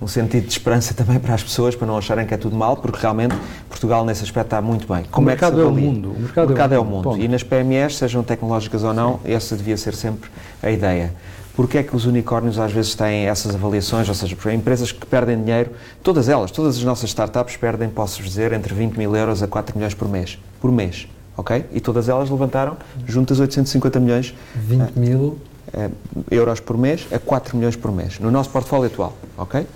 um, 0.00 0.06
sentido 0.06 0.46
de 0.46 0.52
esperança 0.52 0.94
também 0.94 1.18
para 1.18 1.34
as 1.34 1.42
pessoas, 1.42 1.74
para 1.74 1.86
não 1.86 1.96
acharem 1.96 2.26
que 2.26 2.34
é 2.34 2.36
tudo 2.36 2.56
mal, 2.56 2.76
porque 2.76 2.98
realmente 3.00 3.34
Portugal, 3.68 4.04
nesse 4.04 4.22
aspecto, 4.22 4.46
está 4.46 4.62
muito 4.62 4.92
bem. 4.92 5.04
Como 5.10 5.26
o 5.26 5.28
mercado 5.28 5.60
é, 5.60 5.64
é 5.64 5.66
o 5.66 5.72
mundo. 5.72 6.10
O 6.10 6.20
mercado, 6.20 6.44
o 6.44 6.48
mercado 6.48 6.74
é 6.74 6.78
o 6.78 6.84
mundo. 6.84 7.08
É 7.08 7.08
o 7.08 7.12
mundo. 7.12 7.24
E 7.24 7.28
nas 7.28 7.42
PMEs, 7.42 7.96
sejam 7.96 8.22
tecnológicas 8.22 8.84
ou 8.84 8.94
não, 8.94 9.20
Sim. 9.24 9.32
essa 9.32 9.56
devia 9.56 9.76
ser 9.76 9.94
sempre 9.94 10.30
a 10.62 10.70
ideia. 10.70 11.12
Porquê 11.54 11.78
é 11.78 11.82
que 11.82 11.96
os 11.96 12.06
unicórnios 12.06 12.56
às 12.56 12.70
vezes 12.70 12.94
têm 12.94 13.26
essas 13.26 13.52
avaliações, 13.52 14.08
ou 14.08 14.14
seja, 14.14 14.36
empresas 14.54 14.92
que 14.92 15.04
perdem 15.04 15.42
dinheiro, 15.42 15.72
todas 16.04 16.28
elas, 16.28 16.52
todas 16.52 16.76
as 16.76 16.84
nossas 16.84 17.10
startups 17.10 17.56
perdem, 17.56 17.88
posso 17.88 18.22
dizer, 18.22 18.52
entre 18.52 18.72
20 18.72 18.96
mil 18.96 19.16
euros 19.16 19.42
a 19.42 19.48
4 19.48 19.76
milhões 19.76 19.92
por 19.92 20.08
mês. 20.08 20.38
Por 20.60 20.70
mês, 20.70 21.08
ok? 21.38 21.64
E 21.72 21.80
todas 21.80 22.08
elas 22.08 22.28
levantaram 22.28 22.76
juntas 23.06 23.40
850 23.40 23.98
milhões. 23.98 24.34
20 24.54 24.92
mil 24.92 25.38
eh, 25.72 25.88
euros 26.30 26.60
por 26.60 26.76
mês 26.76 27.06
a 27.12 27.18
4 27.18 27.56
milhões 27.56 27.76
por 27.76 27.92
mês, 27.92 28.18
no 28.18 28.30
nosso 28.30 28.50
portfólio 28.50 28.86
atual, 28.86 29.16
ok? 29.36 29.66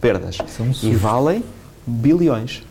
perdas. 0.00 0.38
E 0.82 0.94
valem 0.94 1.42
bilhões 1.86 2.64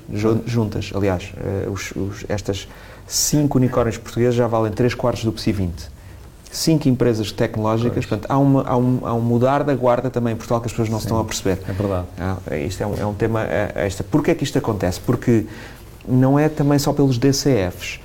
juntas. 0.45 0.91
Aliás, 0.93 1.33
uh, 1.67 1.71
os, 1.71 1.91
os, 1.91 2.25
estas 2.27 2.67
cinco 3.07 3.57
unicórnios 3.57 3.97
portugueses 3.97 4.35
já 4.35 4.45
valem 4.45 4.71
3 4.71 4.93
quartos 4.93 5.23
do 5.23 5.31
PSI 5.31 5.51
20 5.51 5.95
cinco 6.51 6.87
empresas 6.87 7.31
tecnológicas, 7.31 8.05
portanto, 8.05 8.31
há, 8.31 8.37
uma, 8.37 8.63
há, 8.63 8.77
um, 8.77 8.99
há 9.03 9.13
um 9.13 9.19
mudar 9.19 9.63
da 9.63 9.75
guarda 9.75 10.09
também 10.09 10.33
em 10.33 10.35
Portugal 10.37 10.61
que 10.61 10.67
as 10.67 10.71
pessoas 10.71 10.89
não 10.89 10.99
Sim, 10.99 11.05
estão 11.05 11.19
a 11.19 11.25
perceber. 11.25 11.59
É 11.67 11.73
verdade. 11.73 12.07
Ah, 12.17 12.57
isto 12.57 12.81
é 12.81 12.87
um, 12.87 12.95
é 12.97 13.05
um 13.05 13.13
tema 13.13 13.43
é, 13.43 13.85
extra. 13.85 14.05
Porquê 14.09 14.31
é 14.31 14.35
que 14.35 14.43
isto 14.43 14.57
acontece? 14.57 14.99
Porque 15.01 15.45
não 16.07 16.39
é 16.39 16.47
também 16.47 16.79
só 16.79 16.93
pelos 16.93 17.17
DCFs, 17.17 17.99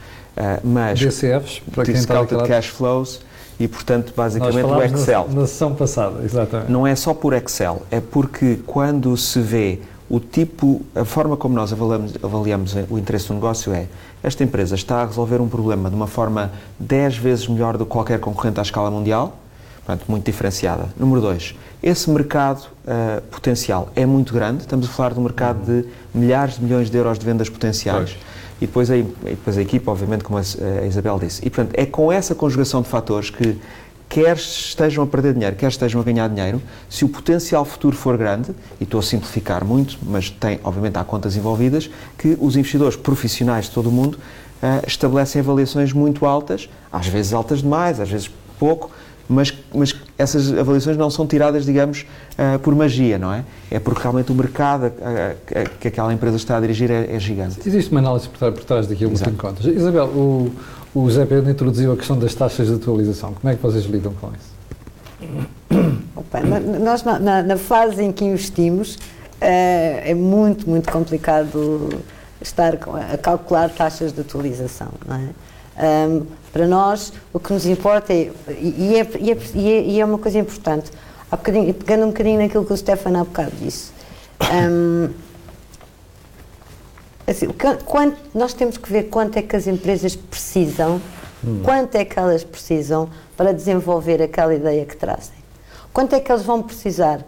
mas... 0.63 0.99
DCFs, 0.99 1.63
para 1.73 1.85
quem 1.85 1.95
está 1.95 2.21
a 2.21 2.47
Cash 2.47 2.69
Flows, 2.69 3.21
e, 3.59 3.69
portanto, 3.69 4.13
basicamente 4.17 4.65
o 4.65 4.83
Excel. 4.83 5.29
Na, 5.29 5.41
na 5.43 5.47
sessão 5.47 5.75
passada, 5.75 6.25
exatamente. 6.25 6.73
Não 6.73 6.87
é 6.87 6.95
só 6.95 7.13
por 7.13 7.35
Excel, 7.35 7.83
é 7.91 8.01
porque 8.01 8.59
quando 8.67 9.15
se 9.19 9.39
vê 9.39 9.81
o 10.09 10.19
tipo, 10.19 10.81
a 10.95 11.05
forma 11.05 11.37
como 11.37 11.55
nós 11.55 11.73
avaliamos, 11.73 12.15
avaliamos 12.23 12.75
o 12.89 12.99
interesse 12.99 13.29
do 13.29 13.35
negócio 13.35 13.73
é 13.73 13.87
esta 14.23 14.43
empresa 14.43 14.75
está 14.75 15.03
a 15.03 15.07
resolver 15.07 15.41
um 15.41 15.49
problema 15.49 15.89
de 15.89 15.95
uma 15.95 16.07
forma 16.07 16.51
10 16.79 17.17
vezes 17.17 17.49
melhor 17.49 17.77
do 17.77 17.87
que 17.87 17.93
qualquer 17.93 18.19
concorrente 18.19 18.59
à 18.59 18.63
escala 18.63 18.91
mundial, 18.91 19.39
portanto, 19.85 20.07
muito 20.09 20.25
diferenciada. 20.25 20.89
Número 20.99 21.21
2, 21.21 21.55
esse 21.83 22.11
mercado 22.11 22.65
uh, 22.65 23.23
potencial 23.31 23.89
é 23.95 24.05
muito 24.05 24.35
grande, 24.35 24.63
estamos 24.63 24.87
a 24.87 24.91
falar 24.91 25.13
de 25.13 25.21
um 25.21 25.23
mercado 25.23 25.65
de 25.65 25.89
milhares 26.13 26.57
de 26.57 26.65
milhões 26.65 26.91
de 26.91 26.97
euros 26.97 27.19
de 27.19 27.25
vendas 27.25 27.49
potenciais. 27.49 28.11
Pois. 28.11 28.40
E 28.61 28.67
depois, 28.67 28.91
a, 28.91 28.97
e 28.97 29.03
depois 29.03 29.57
a 29.57 29.63
equipa, 29.63 29.91
obviamente, 29.91 30.23
como 30.23 30.39
a, 30.39 30.43
a 30.43 30.87
Isabel 30.87 31.19
disse. 31.19 31.41
E, 31.45 31.51
portanto, 31.51 31.75
é 31.77 31.87
com 31.87 32.13
essa 32.13 32.35
conjugação 32.35 32.83
de 32.83 32.89
fatores 32.89 33.31
que 33.31 33.59
quer 34.11 34.37
estejam 34.37 35.05
a 35.05 35.07
perder 35.07 35.35
dinheiro, 35.35 35.55
quer 35.55 35.69
estejam 35.69 36.01
a 36.01 36.05
ganhar 36.05 36.29
dinheiro, 36.29 36.61
se 36.89 37.05
o 37.05 37.09
potencial 37.09 37.65
futuro 37.65 37.97
for 37.97 38.19
grande, 38.19 38.51
e 38.81 38.85
estou 38.85 38.99
a 38.99 39.03
simplificar 39.03 39.65
muito, 39.65 39.97
mas 40.03 40.29
tem, 40.29 40.59
obviamente, 40.65 40.99
há 40.99 41.05
contas 41.05 41.37
envolvidas, 41.37 41.89
que 42.19 42.37
os 42.41 42.57
investidores 42.57 42.97
profissionais 42.97 43.67
de 43.67 43.71
todo 43.71 43.89
o 43.89 43.93
mundo 43.93 44.17
uh, 44.17 44.85
estabelecem 44.85 45.41
avaliações 45.41 45.93
muito 45.93 46.27
altas, 46.27 46.69
às 46.93 47.07
vezes 47.07 47.33
altas 47.33 47.63
demais, 47.63 48.01
às 48.01 48.11
vezes 48.11 48.29
pouco, 48.59 48.91
mas, 49.29 49.55
mas 49.73 49.95
essas 50.21 50.53
avaliações 50.53 50.97
não 50.97 51.11
são 51.11 51.27
tiradas, 51.27 51.65
digamos, 51.65 52.07
uh, 52.33 52.59
por 52.59 52.75
magia, 52.75 53.19
não 53.19 53.33
é? 53.33 53.45
É 53.71 53.79
porque 53.79 54.03
realmente 54.03 54.31
o 54.31 54.35
mercado 54.35 54.87
uh, 54.87 55.71
que 55.81 55.89
aquela 55.89 56.13
empresa 56.13 56.37
está 56.37 56.57
a 56.57 56.61
dirigir 56.61 56.91
é, 56.91 57.15
é 57.15 57.19
gigante. 57.19 57.61
Existe 57.67 57.91
uma 57.91 58.01
análise 58.01 58.29
por, 58.29 58.53
por 58.53 58.65
trás 58.65 58.87
daquilo 58.87 59.13
que 59.13 59.23
tem 59.23 59.35
contas. 59.35 59.67
Isabel, 59.67 60.07
o, 60.07 60.53
o 60.95 61.11
Zé 61.11 61.25
Pedro 61.25 61.51
introduziu 61.51 61.93
a 61.93 61.97
questão 61.97 62.19
das 62.19 62.35
taxas 62.35 62.69
de 62.69 62.75
atualização. 62.75 63.33
Como 63.33 63.53
é 63.53 63.57
que 63.57 63.63
vocês 63.63 63.85
lidam 63.85 64.13
com 64.15 64.29
isso? 64.29 64.61
Opa, 66.17 66.41
nós, 66.41 67.03
na, 67.03 67.43
na, 67.43 67.57
fase 67.57 68.03
em 68.03 68.13
que 68.13 68.25
investimos, 68.25 68.99
é, 69.41 70.11
é 70.11 70.15
muito, 70.15 70.69
muito 70.69 70.91
complicado 70.91 71.89
estar 72.41 72.75
a 73.13 73.19
calcular 73.19 73.71
taxas 73.71 74.13
de 74.13 74.21
atualização. 74.21 74.89
É? 75.09 76.09
Um, 76.09 76.27
para 76.53 76.67
nós, 76.67 77.13
o 77.33 77.39
que 77.39 77.53
nos 77.53 77.67
importa 77.67 78.13
é 78.13 78.31
e, 78.49 78.97
é, 78.97 79.09
e, 79.19 79.31
é, 79.31 79.83
e 79.83 80.01
é, 80.01 80.05
uma 80.05 80.19
coisa 80.19 80.39
importante, 80.39 80.91
há 81.31 81.37
bocadinho, 81.37 81.73
pegando 81.75 82.05
um 82.05 82.09
bocadinho 82.09 82.41
naquilo 82.41 82.65
que 82.65 82.73
o 82.73 82.77
Stefano 82.77 83.21
há 83.21 83.25
bocado 83.25 83.53
disse. 83.61 83.93
Um, 84.53 85.11
Assim, 87.31 87.47
quanto, 87.85 88.17
nós 88.35 88.53
temos 88.53 88.77
que 88.77 88.91
ver 88.91 89.05
quanto 89.05 89.37
é 89.37 89.43
que 89.43 89.55
as 89.55 89.69
empresas 89.69 90.17
precisam, 90.17 91.01
hum. 91.45 91.61
quanto 91.63 91.95
é 91.95 92.05
que 92.05 92.19
elas 92.19 92.43
precisam 92.43 93.09
para 93.37 93.53
desenvolver 93.53 94.21
aquela 94.21 94.53
ideia 94.53 94.85
que 94.85 94.97
trazem. 94.97 95.39
Quanto 95.93 96.17
é 96.17 96.19
que 96.19 96.33
eles 96.33 96.43
vão 96.43 96.61
precisar 96.61 97.25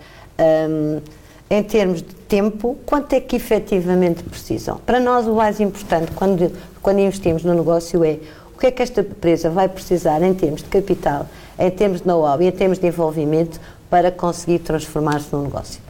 um, 0.68 1.00
em 1.48 1.62
termos 1.62 2.02
de 2.02 2.14
tempo, 2.14 2.76
quanto 2.84 3.12
é 3.12 3.20
que 3.20 3.36
efetivamente 3.36 4.24
precisam. 4.24 4.78
Para 4.78 4.98
nós, 4.98 5.28
o 5.28 5.34
mais 5.34 5.60
importante 5.60 6.10
quando, 6.12 6.50
quando 6.82 6.98
investimos 6.98 7.44
no 7.44 7.54
negócio 7.54 8.02
é 8.02 8.18
que 8.62 8.66
é 8.66 8.70
que 8.70 8.80
esta 8.80 9.00
empresa 9.00 9.50
vai 9.50 9.68
precisar 9.68 10.22
em 10.22 10.32
termos 10.32 10.62
de 10.62 10.68
capital, 10.68 11.26
em 11.58 11.68
termos 11.68 12.00
de 12.00 12.06
know-how 12.06 12.40
e 12.40 12.46
em 12.46 12.52
termos 12.52 12.78
de 12.78 12.86
envolvimento 12.86 13.60
para 13.90 14.08
conseguir 14.12 14.60
transformar-se 14.60 15.32
num 15.32 15.42
negócio. 15.42 15.80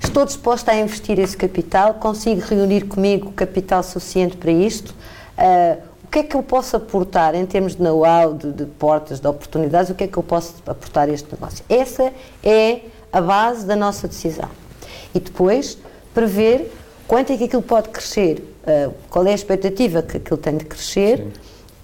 Estou 0.00 0.24
disposta 0.24 0.70
a 0.70 0.76
investir 0.76 1.18
esse 1.18 1.36
capital? 1.36 1.94
Consigo 1.94 2.40
reunir 2.40 2.82
comigo 2.82 3.32
capital 3.32 3.82
suficiente 3.82 4.36
para 4.36 4.52
isto? 4.52 4.94
Uh, 5.36 5.82
o 6.04 6.08
que 6.08 6.20
é 6.20 6.22
que 6.22 6.36
eu 6.36 6.42
posso 6.42 6.76
aportar 6.76 7.34
em 7.34 7.44
termos 7.44 7.74
de 7.74 7.82
know-how, 7.82 8.32
de, 8.32 8.52
de, 8.52 8.66
portas, 8.66 9.18
de 9.18 9.26
oportunidades? 9.26 9.90
O 9.90 9.94
que 9.96 10.04
é 10.04 10.06
que 10.06 10.16
eu 10.16 10.22
posso 10.22 10.54
aportar 10.64 11.08
a 11.08 11.12
este 11.12 11.32
negócio? 11.32 11.64
Essa 11.68 12.12
é 12.44 12.82
a 13.12 13.20
base 13.20 13.66
da 13.66 13.74
nossa 13.74 14.06
decisão. 14.06 14.48
E 15.12 15.18
depois, 15.18 15.76
prever 16.14 16.70
quanto 17.10 17.32
é 17.32 17.36
que 17.36 17.42
aquilo 17.42 17.62
pode 17.62 17.88
crescer, 17.88 18.38
uh, 18.62 18.94
qual 19.10 19.26
é 19.26 19.32
a 19.32 19.34
expectativa 19.34 20.00
que 20.00 20.18
aquilo 20.18 20.36
tem 20.36 20.56
de 20.56 20.64
crescer 20.64 21.18
Sim. 21.18 21.32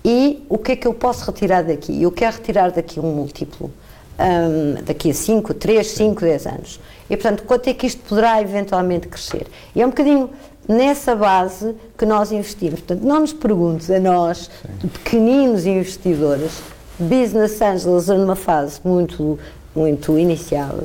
e 0.05 0.47
o 0.49 0.57
que 0.57 0.71
é 0.71 0.77
que 0.77 0.87
eu 0.87 0.95
posso 0.95 1.27
retirar 1.27 1.65
daqui. 1.65 2.01
Eu 2.01 2.13
quero 2.13 2.37
retirar 2.37 2.71
daqui 2.71 3.01
um 3.01 3.13
múltiplo 3.13 3.73
um, 4.21 4.85
daqui 4.85 5.11
a 5.11 5.15
5, 5.15 5.53
3, 5.53 5.85
5, 5.85 6.21
10 6.21 6.47
anos. 6.47 6.81
E, 7.11 7.17
portanto, 7.17 7.43
quanto 7.43 7.69
é 7.69 7.75
que 7.75 7.89
isto 7.89 8.03
poderá 8.09 8.41
eventualmente 8.41 9.09
crescer? 9.09 9.49
E 9.75 9.83
é 9.83 9.85
um 9.85 9.91
bocadinho 9.91 10.31
nessa 10.69 11.17
base 11.17 11.75
que 11.99 12.07
nós 12.07 12.31
investimos. 12.31 12.79
Portanto, 12.79 13.05
não 13.05 13.19
nos 13.19 13.33
perguntes 13.33 13.91
a 13.91 13.99
nós, 13.99 14.49
Sim. 14.81 14.89
pequeninos 14.91 15.67
investidores, 15.67 16.53
business 17.01 17.61
angels 17.61 18.07
numa 18.07 18.37
fase 18.37 18.79
muito, 18.85 19.41
muito 19.75 20.17
inicial, 20.17 20.85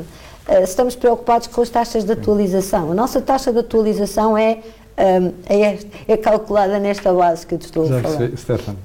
estamos 0.63 0.95
preocupados 0.95 1.47
com 1.47 1.61
as 1.61 1.69
taxas 1.69 2.03
de 2.03 2.11
atualização. 2.11 2.91
A 2.91 2.95
nossa 2.95 3.21
taxa 3.21 3.51
de 3.51 3.59
atualização 3.59 4.37
é, 4.37 4.59
um, 4.97 5.33
é, 5.47 5.79
é 6.07 6.17
calculada 6.17 6.79
nesta 6.79 7.13
base 7.13 7.45
que 7.45 7.55
eu 7.55 7.59
te 7.59 7.65
estou 7.65 7.87
Já 7.87 7.99
a 7.99 8.01
falar. 8.01 8.37
Stefano. 8.37 8.77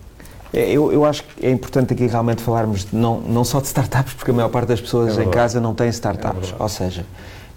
É, 0.53 0.71
eu, 0.71 0.93
eu 0.93 1.05
acho 1.05 1.25
que 1.25 1.47
é 1.47 1.51
importante 1.51 1.93
aqui 1.93 2.07
realmente 2.07 2.43
falarmos 2.43 2.85
de, 2.85 2.97
não, 2.97 3.21
não 3.21 3.45
só 3.45 3.61
de 3.61 3.67
startups, 3.67 4.15
porque 4.15 4.31
a 4.31 4.35
maior 4.35 4.49
parte 4.49 4.69
das 4.69 4.81
pessoas 4.81 5.19
é 5.19 5.25
em 5.25 5.31
casa 5.31 5.61
não 5.61 5.75
tem 5.75 5.89
startups. 5.89 6.55
É 6.59 6.63
ou 6.63 6.69
seja, 6.69 7.05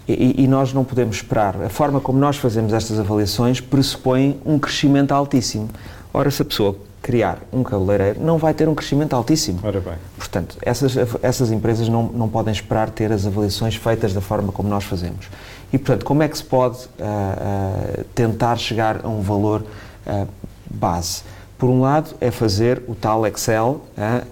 e, 0.08 0.42
e, 0.42 0.48
nós 0.48 0.72
não 0.72 0.84
podemos 0.84 1.16
esperar. 1.16 1.56
A 1.62 1.68
forma 1.68 2.00
como 2.00 2.18
nós 2.18 2.36
fazemos 2.36 2.72
estas 2.72 2.98
avaliações 2.98 3.60
pressupõe 3.60 4.40
um 4.44 4.58
crescimento 4.58 5.12
altíssimo. 5.12 5.68
Ora, 6.12 6.30
se 6.30 6.42
a 6.42 6.44
pessoa 6.44 6.76
criar 7.02 7.38
um 7.52 7.62
cabeleireiro, 7.62 8.20
não 8.20 8.38
vai 8.38 8.52
ter 8.52 8.68
um 8.68 8.74
crescimento 8.74 9.14
altíssimo. 9.14 9.60
Ora 9.62 9.80
bem. 9.80 9.94
Portanto, 10.16 10.56
essas, 10.62 10.94
essas 11.22 11.50
empresas 11.50 11.88
não, 11.88 12.04
não 12.04 12.28
podem 12.28 12.52
esperar 12.52 12.90
ter 12.90 13.10
as 13.10 13.26
avaliações 13.26 13.74
feitas 13.74 14.12
da 14.12 14.20
forma 14.20 14.52
como 14.52 14.68
nós 14.68 14.84
fazemos. 14.84 15.28
E, 15.72 15.78
portanto, 15.78 16.04
como 16.04 16.22
é 16.22 16.28
que 16.28 16.36
se 16.36 16.44
pode 16.44 16.76
uh, 16.76 16.80
uh, 16.80 18.04
tentar 18.14 18.56
chegar 18.56 19.00
a 19.04 19.08
um 19.08 19.22
valor 19.22 19.62
uh, 20.06 20.28
base? 20.70 21.22
Por 21.56 21.68
um 21.70 21.80
lado, 21.80 22.14
é 22.20 22.30
fazer 22.30 22.82
o 22.88 22.94
tal 22.94 23.26
Excel, 23.26 23.82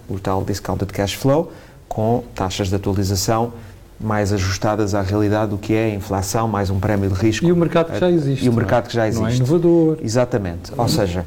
o 0.08 0.18
tal 0.18 0.42
Discounted 0.42 0.90
Cash 0.90 1.12
Flow, 1.12 1.52
com 1.86 2.24
taxas 2.34 2.70
de 2.70 2.74
atualização 2.74 3.52
mais 4.00 4.32
ajustadas 4.32 4.94
à 4.94 5.02
realidade 5.02 5.50
do 5.50 5.58
que 5.58 5.74
é 5.74 5.86
a 5.86 5.94
inflação, 5.94 6.46
mais 6.46 6.70
um 6.70 6.78
prémio 6.78 7.10
de 7.10 7.14
risco. 7.14 7.44
E 7.44 7.52
o 7.52 7.56
mercado 7.56 7.92
que 7.92 7.98
já 7.98 8.10
existe. 8.10 8.46
E 8.46 8.48
o 8.48 8.52
mercado 8.52 8.88
que 8.88 8.94
já 8.94 9.08
existe. 9.08 9.22
Não 9.22 9.28
é 9.28 9.34
inovador. 9.34 9.98
Exatamente. 10.02 10.72
Ou 10.76 10.88
seja, 10.88 11.26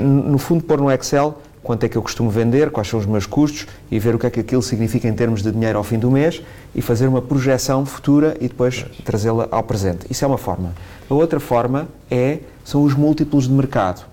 no 0.00 0.38
fundo, 0.38 0.62
pôr 0.64 0.80
no 0.80 0.90
Excel 0.90 1.38
quanto 1.64 1.84
é 1.84 1.88
que 1.88 1.96
eu 1.96 2.02
costumo 2.02 2.30
vender, 2.30 2.70
quais 2.70 2.86
são 2.86 3.00
os 3.00 3.06
meus 3.06 3.24
custos 3.24 3.66
e 3.90 3.98
ver 3.98 4.14
o 4.14 4.18
que 4.18 4.26
é 4.26 4.30
que 4.30 4.40
aquilo 4.40 4.62
significa 4.62 5.08
em 5.08 5.14
termos 5.14 5.42
de 5.42 5.50
dinheiro 5.50 5.78
ao 5.78 5.82
fim 5.82 5.98
do 5.98 6.10
mês 6.10 6.42
e 6.74 6.82
fazer 6.82 7.08
uma 7.08 7.22
projeção 7.22 7.86
futura 7.86 8.36
e 8.38 8.48
depois 8.48 8.84
trazê-la 9.02 9.48
ao 9.50 9.62
presente. 9.62 10.06
Isso 10.10 10.24
é 10.24 10.28
uma 10.28 10.36
forma. 10.36 10.74
A 11.08 11.14
outra 11.14 11.40
forma 11.40 11.88
é, 12.10 12.40
são 12.62 12.84
os 12.84 12.94
múltiplos 12.94 13.48
de 13.48 13.52
mercado. 13.54 14.04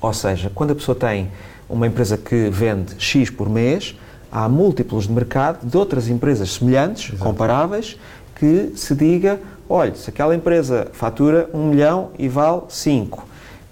Ou 0.00 0.14
seja, 0.14 0.50
quando 0.54 0.70
a 0.70 0.74
pessoa 0.74 0.94
tem 0.94 1.28
uma 1.68 1.86
empresa 1.88 2.16
que 2.16 2.48
vende 2.50 2.94
X 2.98 3.30
por 3.30 3.48
mês, 3.48 3.96
há 4.30 4.48
múltiplos 4.48 5.08
de 5.08 5.12
mercado 5.12 5.66
de 5.66 5.76
outras 5.76 6.08
empresas 6.08 6.52
semelhantes, 6.52 7.08
Exato. 7.08 7.24
comparáveis, 7.24 7.98
que 8.36 8.72
se 8.76 8.94
diga, 8.94 9.40
olha, 9.68 9.94
se 9.94 10.10
aquela 10.10 10.34
empresa 10.34 10.88
fatura 10.92 11.48
1 11.52 11.68
milhão 11.68 12.10
e 12.18 12.28
vale 12.28 12.62
5, 12.68 13.26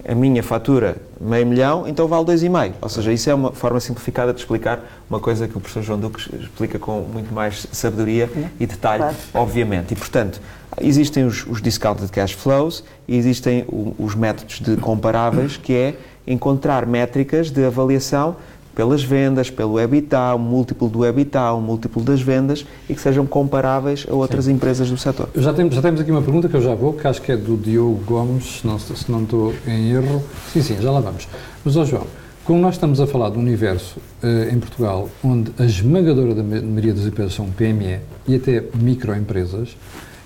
a 0.06 0.14
minha 0.14 0.42
fatura 0.42 0.96
meio 1.20 1.46
milhão, 1.46 1.86
então 1.86 2.08
vale 2.08 2.24
2,5. 2.24 2.74
Ou 2.80 2.88
seja, 2.88 3.12
isso 3.12 3.30
é 3.30 3.34
uma 3.34 3.52
forma 3.52 3.78
simplificada 3.78 4.32
de 4.32 4.40
explicar 4.40 4.80
uma 5.08 5.20
coisa 5.20 5.46
que 5.46 5.56
o 5.56 5.60
professor 5.60 5.82
João 5.82 5.98
Duque 5.98 6.20
explica 6.40 6.78
com 6.78 7.00
muito 7.00 7.32
mais 7.32 7.66
sabedoria 7.72 8.28
e 8.58 8.66
detalhe, 8.66 9.02
claro. 9.02 9.16
obviamente. 9.34 9.92
E, 9.92 9.96
portanto, 9.96 10.40
existem 10.80 11.24
os, 11.24 11.46
os 11.46 11.62
discounted 11.62 12.10
cash 12.10 12.32
flows 12.32 12.82
e 13.06 13.16
existem 13.16 13.64
o, 13.68 13.94
os 13.98 14.14
métodos 14.14 14.60
de 14.60 14.76
comparáveis, 14.76 15.56
que 15.56 15.72
é 15.72 15.94
encontrar 16.26 16.86
métricas 16.86 17.50
de 17.50 17.64
avaliação 17.64 18.36
pelas 18.74 19.02
vendas, 19.02 19.50
pelo 19.50 19.78
EBITDA, 19.78 20.34
um 20.34 20.38
múltiplo 20.38 20.88
do 20.88 21.04
EBITDA, 21.04 21.54
um 21.54 21.60
múltiplo 21.60 22.02
das 22.02 22.20
vendas 22.22 22.64
e 22.88 22.94
que 22.94 23.00
sejam 23.00 23.26
comparáveis 23.26 24.06
a 24.10 24.14
outras 24.14 24.46
Sim. 24.46 24.52
empresas 24.52 24.88
do 24.90 24.96
setor. 24.96 25.28
Já 25.36 25.52
temos, 25.52 25.74
já 25.74 25.82
temos 25.82 26.00
aqui 26.00 26.10
uma 26.10 26.22
pergunta 26.22 26.48
que 26.48 26.56
eu 26.56 26.62
já 26.62 26.74
vou, 26.74 26.92
que 26.94 27.06
acho 27.06 27.20
que 27.20 27.32
é 27.32 27.36
do 27.36 27.56
Diogo 27.56 28.02
Gomes, 28.06 28.60
se 28.60 28.66
não, 28.66 28.78
se 28.78 29.10
não 29.10 29.22
estou 29.22 29.54
em 29.66 29.90
erro. 29.92 30.22
Sim, 30.52 30.62
sim, 30.62 30.76
já 30.80 30.90
lá 30.90 31.00
vamos. 31.00 31.28
Mas, 31.64 31.76
ó 31.76 31.84
João, 31.84 32.06
como 32.44 32.60
nós 32.60 32.74
estamos 32.74 33.00
a 33.00 33.06
falar 33.06 33.30
de 33.30 33.38
um 33.38 33.40
universo 33.40 33.98
uh, 34.22 34.52
em 34.52 34.58
Portugal 34.58 35.08
onde 35.22 35.52
a 35.58 35.64
esmagadora 35.64 36.34
da 36.34 36.42
maioria 36.42 36.92
das 36.92 37.04
empresas 37.06 37.34
são 37.34 37.46
PME 37.50 38.00
e 38.26 38.34
até 38.34 38.64
microempresas, 38.74 39.76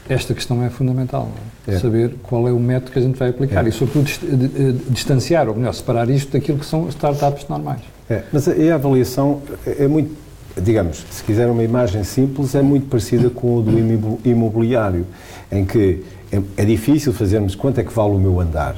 esta 0.09 0.33
questão 0.35 0.63
é 0.63 0.71
fundamental, 0.71 1.29
é? 1.67 1.75
É. 1.75 1.79
saber 1.81 2.15
qual 2.23 2.47
é 2.47 2.53
o 2.53 2.61
método 2.61 2.93
que 2.93 2.99
a 3.01 3.03
gente 3.03 3.19
vai 3.19 3.31
aplicar 3.31 3.67
É. 3.67 3.69
e, 3.69 3.73
sobretudo, 3.73 4.05
de- 4.05 4.49
de- 4.49 4.73
distanciar, 4.91 5.49
ou 5.49 5.55
melhor, 5.57 5.75
separar 5.75 6.09
isto 6.09 6.31
daquilo 6.33 6.59
que 6.59 6.65
são 6.67 6.89
startups 6.89 7.49
normais. 7.49 7.81
É, 8.09 8.23
mas 8.33 8.49
a, 8.49 8.53
a 8.53 8.75
avaliação 8.75 9.41
é 9.67 9.85
é 9.85 9.89
muito, 9.89 10.15
digamos, 10.61 11.05
se 11.11 11.23
quiser 11.25 11.49
uma 11.49 11.63
imagem 11.63 12.03
simples, 12.05 12.55
é 12.55 12.63
muito 12.63 12.87
parecida 12.89 13.29
com 13.31 13.57
o 13.59 13.63
do 13.63 13.79
imo- 13.79 14.19
imobiliário, 14.25 15.05
em 15.51 15.65
que 15.65 16.03
é, 16.33 16.41
é 16.57 16.65
difícil 16.65 17.13
fazermos 17.13 17.55
quanto 17.55 17.79
é 17.81 17.85
que 17.85 17.93
vale 17.93 18.15
o 18.15 18.19
meu 18.19 18.41
andar. 18.41 18.75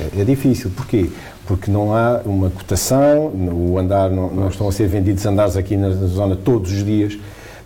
é? 0.00 0.02
É, 0.18 0.20
é 0.22 0.24
difícil. 0.24 0.70
Porquê? 0.74 1.08
Porque 1.46 1.70
não 1.70 1.94
há 1.94 2.20
uma 2.24 2.48
cotação, 2.50 3.28
o 3.28 3.78
andar 3.78 4.10
não, 4.10 4.30
não 4.30 4.48
estão 4.48 4.66
a 4.68 4.72
ser 4.72 4.86
vendidos 4.88 5.24
andares 5.26 5.56
aqui 5.56 5.76
na, 5.76 5.88
na 5.90 6.06
zona 6.06 6.34
todos 6.36 6.72
os 6.72 6.84
dias. 6.84 7.12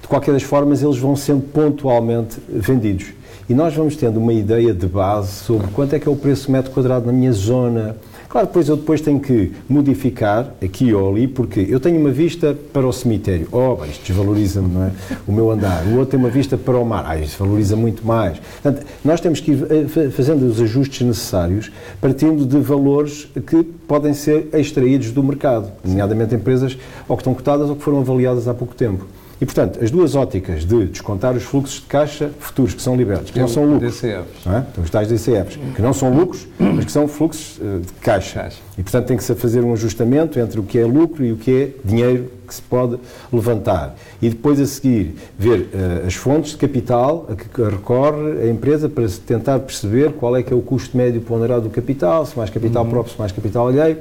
De 0.01 0.09
qualquer 0.09 0.33
das 0.33 0.43
formas, 0.43 0.83
eles 0.83 0.99
vão 0.99 1.15
sendo 1.17 1.43
pontualmente 1.43 2.39
vendidos. 2.49 3.07
E 3.49 3.55
nós 3.55 3.75
vamos 3.75 3.97
tendo 3.97 4.19
uma 4.19 4.33
ideia 4.33 4.75
de 4.75 4.87
base 4.87 5.31
sobre 5.33 5.69
quanto 5.69 5.95
é 5.95 5.99
que 5.99 6.09
é 6.09 6.11
o 6.11 6.17
preço 6.17 6.51
metro 6.51 6.71
quadrado 6.71 7.07
na 7.07 7.13
minha 7.13 7.33
zona. 7.33 7.97
Claro, 8.29 8.47
depois 8.47 8.69
eu 8.69 8.77
depois 8.77 9.01
tenho 9.01 9.19
que 9.19 9.53
modificar 9.67 10.53
aqui 10.63 10.93
ou 10.93 11.11
ali, 11.11 11.27
porque 11.27 11.67
eu 11.69 11.81
tenho 11.81 11.99
uma 11.99 12.11
vista 12.11 12.55
para 12.75 12.87
o 12.87 12.93
cemitério. 12.93 13.49
Oh, 13.51 13.83
isto 13.87 14.07
desvaloriza-me, 14.07 14.69
não 14.69 14.85
é? 14.85 14.91
O 15.27 15.33
meu 15.33 15.51
andar. 15.51 15.83
O 15.87 15.95
outro 15.97 16.11
tem 16.11 16.21
uma 16.21 16.29
vista 16.29 16.57
para 16.59 16.77
o 16.77 16.85
mar. 16.85 17.05
Ah, 17.07 17.19
isto 17.19 17.43
valoriza 17.43 17.75
muito 17.75 18.07
mais. 18.07 18.39
Portanto, 18.63 18.85
nós 19.03 19.19
temos 19.23 19.41
que 19.41 19.53
ir 19.53 19.67
eh, 19.73 19.87
fa- 19.89 20.11
fazendo 20.11 20.43
os 20.43 20.61
ajustes 20.61 21.07
necessários, 21.07 21.73
partindo 22.03 22.45
de 22.45 22.59
valores 22.59 23.27
que 23.47 23.63
podem 23.63 24.13
ser 24.13 24.49
extraídos 24.53 25.11
do 25.11 25.23
mercado, 25.23 25.73
nomeadamente 25.83 26.35
empresas 26.35 26.77
ou 27.09 27.17
que 27.17 27.23
estão 27.23 27.33
cotadas 27.33 27.71
ou 27.71 27.77
que 27.77 27.83
foram 27.83 28.01
avaliadas 28.01 28.47
há 28.47 28.53
pouco 28.53 28.75
tempo. 28.75 29.07
E, 29.41 29.47
portanto, 29.47 29.83
as 29.83 29.91
duas 29.91 30.17
óticas 30.17 30.65
de 30.65 30.87
descontar 30.87 31.37
os 31.37 31.45
fluxos 31.45 31.77
de 31.77 31.83
caixa 31.83 32.31
futuros 32.41 32.75
que 32.75 32.83
são 32.83 32.97
libertos, 32.97 33.31
que 33.31 33.39
não 33.39 33.47
são 33.47 33.65
lucros, 33.65 33.95
DCFs. 33.95 34.45
não 34.45 34.57
é? 34.57 34.65
Então, 34.73 34.85
os 34.85 34.91
tais 34.91 35.09
DCFs, 35.09 35.59
que 35.77 35.81
não 35.81 35.93
são 35.93 36.13
lucros, 36.13 36.49
mas 36.59 36.85
que 36.85 36.91
são 36.91 37.07
fluxos 37.07 37.61
eh, 37.61 37.79
de 37.79 37.93
caixa. 38.01 38.49
E, 38.77 38.83
portanto, 38.83 39.07
tem 39.07 39.17
que 39.17 39.23
se 39.23 39.35
fazer 39.37 39.63
um 39.63 39.73
ajustamento 39.73 40.41
entre 40.41 40.59
o 40.59 40.65
que 40.65 40.79
é 40.79 40.85
lucro 40.85 41.25
e 41.25 41.33
o 41.33 41.37
que 41.37 41.51
é 41.51 41.71
dinheiro 41.85 42.31
que 42.47 42.55
se 42.55 42.63
pode 42.63 42.99
levantar. 43.33 43.95
E 44.21 44.29
depois, 44.29 44.59
a 44.59 44.67
seguir, 44.67 45.15
ver 45.39 45.69
eh, 45.73 46.07
as 46.07 46.15
fontes 46.15 46.53
de 46.53 46.57
capital 46.57 47.27
a 47.31 47.37
que 47.37 47.63
recorre 47.63 48.43
a 48.43 48.49
empresa 48.49 48.89
para 48.89 49.07
tentar 49.25 49.61
perceber 49.61 50.13
qual 50.15 50.37
é 50.37 50.43
que 50.43 50.53
é 50.53 50.57
o 50.57 50.63
custo 50.63 50.97
médio 50.97 51.21
ponderado 51.21 51.63
do 51.63 51.71
capital, 51.71 52.27
se 52.27 52.37
mais 52.37 52.51
capital 52.51 52.85
próprio, 52.85 53.13
se 53.13 53.19
mais 53.19 53.31
capital 53.31 53.69
alheio. 53.69 53.99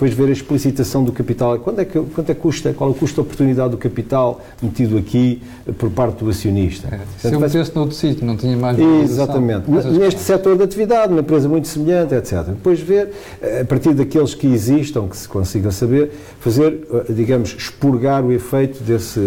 Depois 0.00 0.14
ver 0.14 0.28
a 0.30 0.32
explicitação 0.32 1.04
do 1.04 1.12
capital, 1.12 1.58
quanto 1.58 1.78
é 1.82 1.84
que, 1.84 2.00
quanto 2.00 2.32
é 2.32 2.34
que 2.34 2.40
custa, 2.40 2.72
qual 2.72 2.88
é 2.88 2.92
o 2.94 2.96
custo 2.96 3.16
de 3.16 3.20
oportunidade 3.20 3.72
do 3.72 3.76
capital 3.76 4.40
metido 4.62 4.96
aqui 4.96 5.42
eh, 5.68 5.72
por 5.72 5.90
parte 5.90 6.24
do 6.24 6.30
acionista. 6.30 6.88
É, 6.88 6.90
se 6.90 6.96
Portanto, 7.04 7.32
eu 7.34 7.38
vai- 7.40 7.48
metesse 7.50 7.76
noutro 7.76 7.94
sítio, 7.94 8.24
não 8.24 8.34
tinha 8.34 8.56
mais. 8.56 8.78
Exatamente. 8.78 9.70
Neste 9.70 10.20
setor 10.20 10.56
de 10.56 10.62
atividade, 10.62 11.12
uma 11.12 11.20
empresa 11.20 11.50
muito 11.50 11.68
semelhante, 11.68 12.14
etc. 12.14 12.44
Depois 12.46 12.80
ver, 12.80 13.10
eh, 13.42 13.60
a 13.60 13.64
partir 13.66 13.92
daqueles 13.92 14.34
que 14.34 14.46
existam, 14.46 15.06
que 15.06 15.18
se 15.18 15.28
consiga 15.28 15.70
saber, 15.70 16.10
fazer, 16.40 16.80
eh, 16.90 17.12
digamos, 17.12 17.54
expurgar 17.58 18.24
o 18.24 18.32
efeito 18.32 18.82
desse 18.82 19.20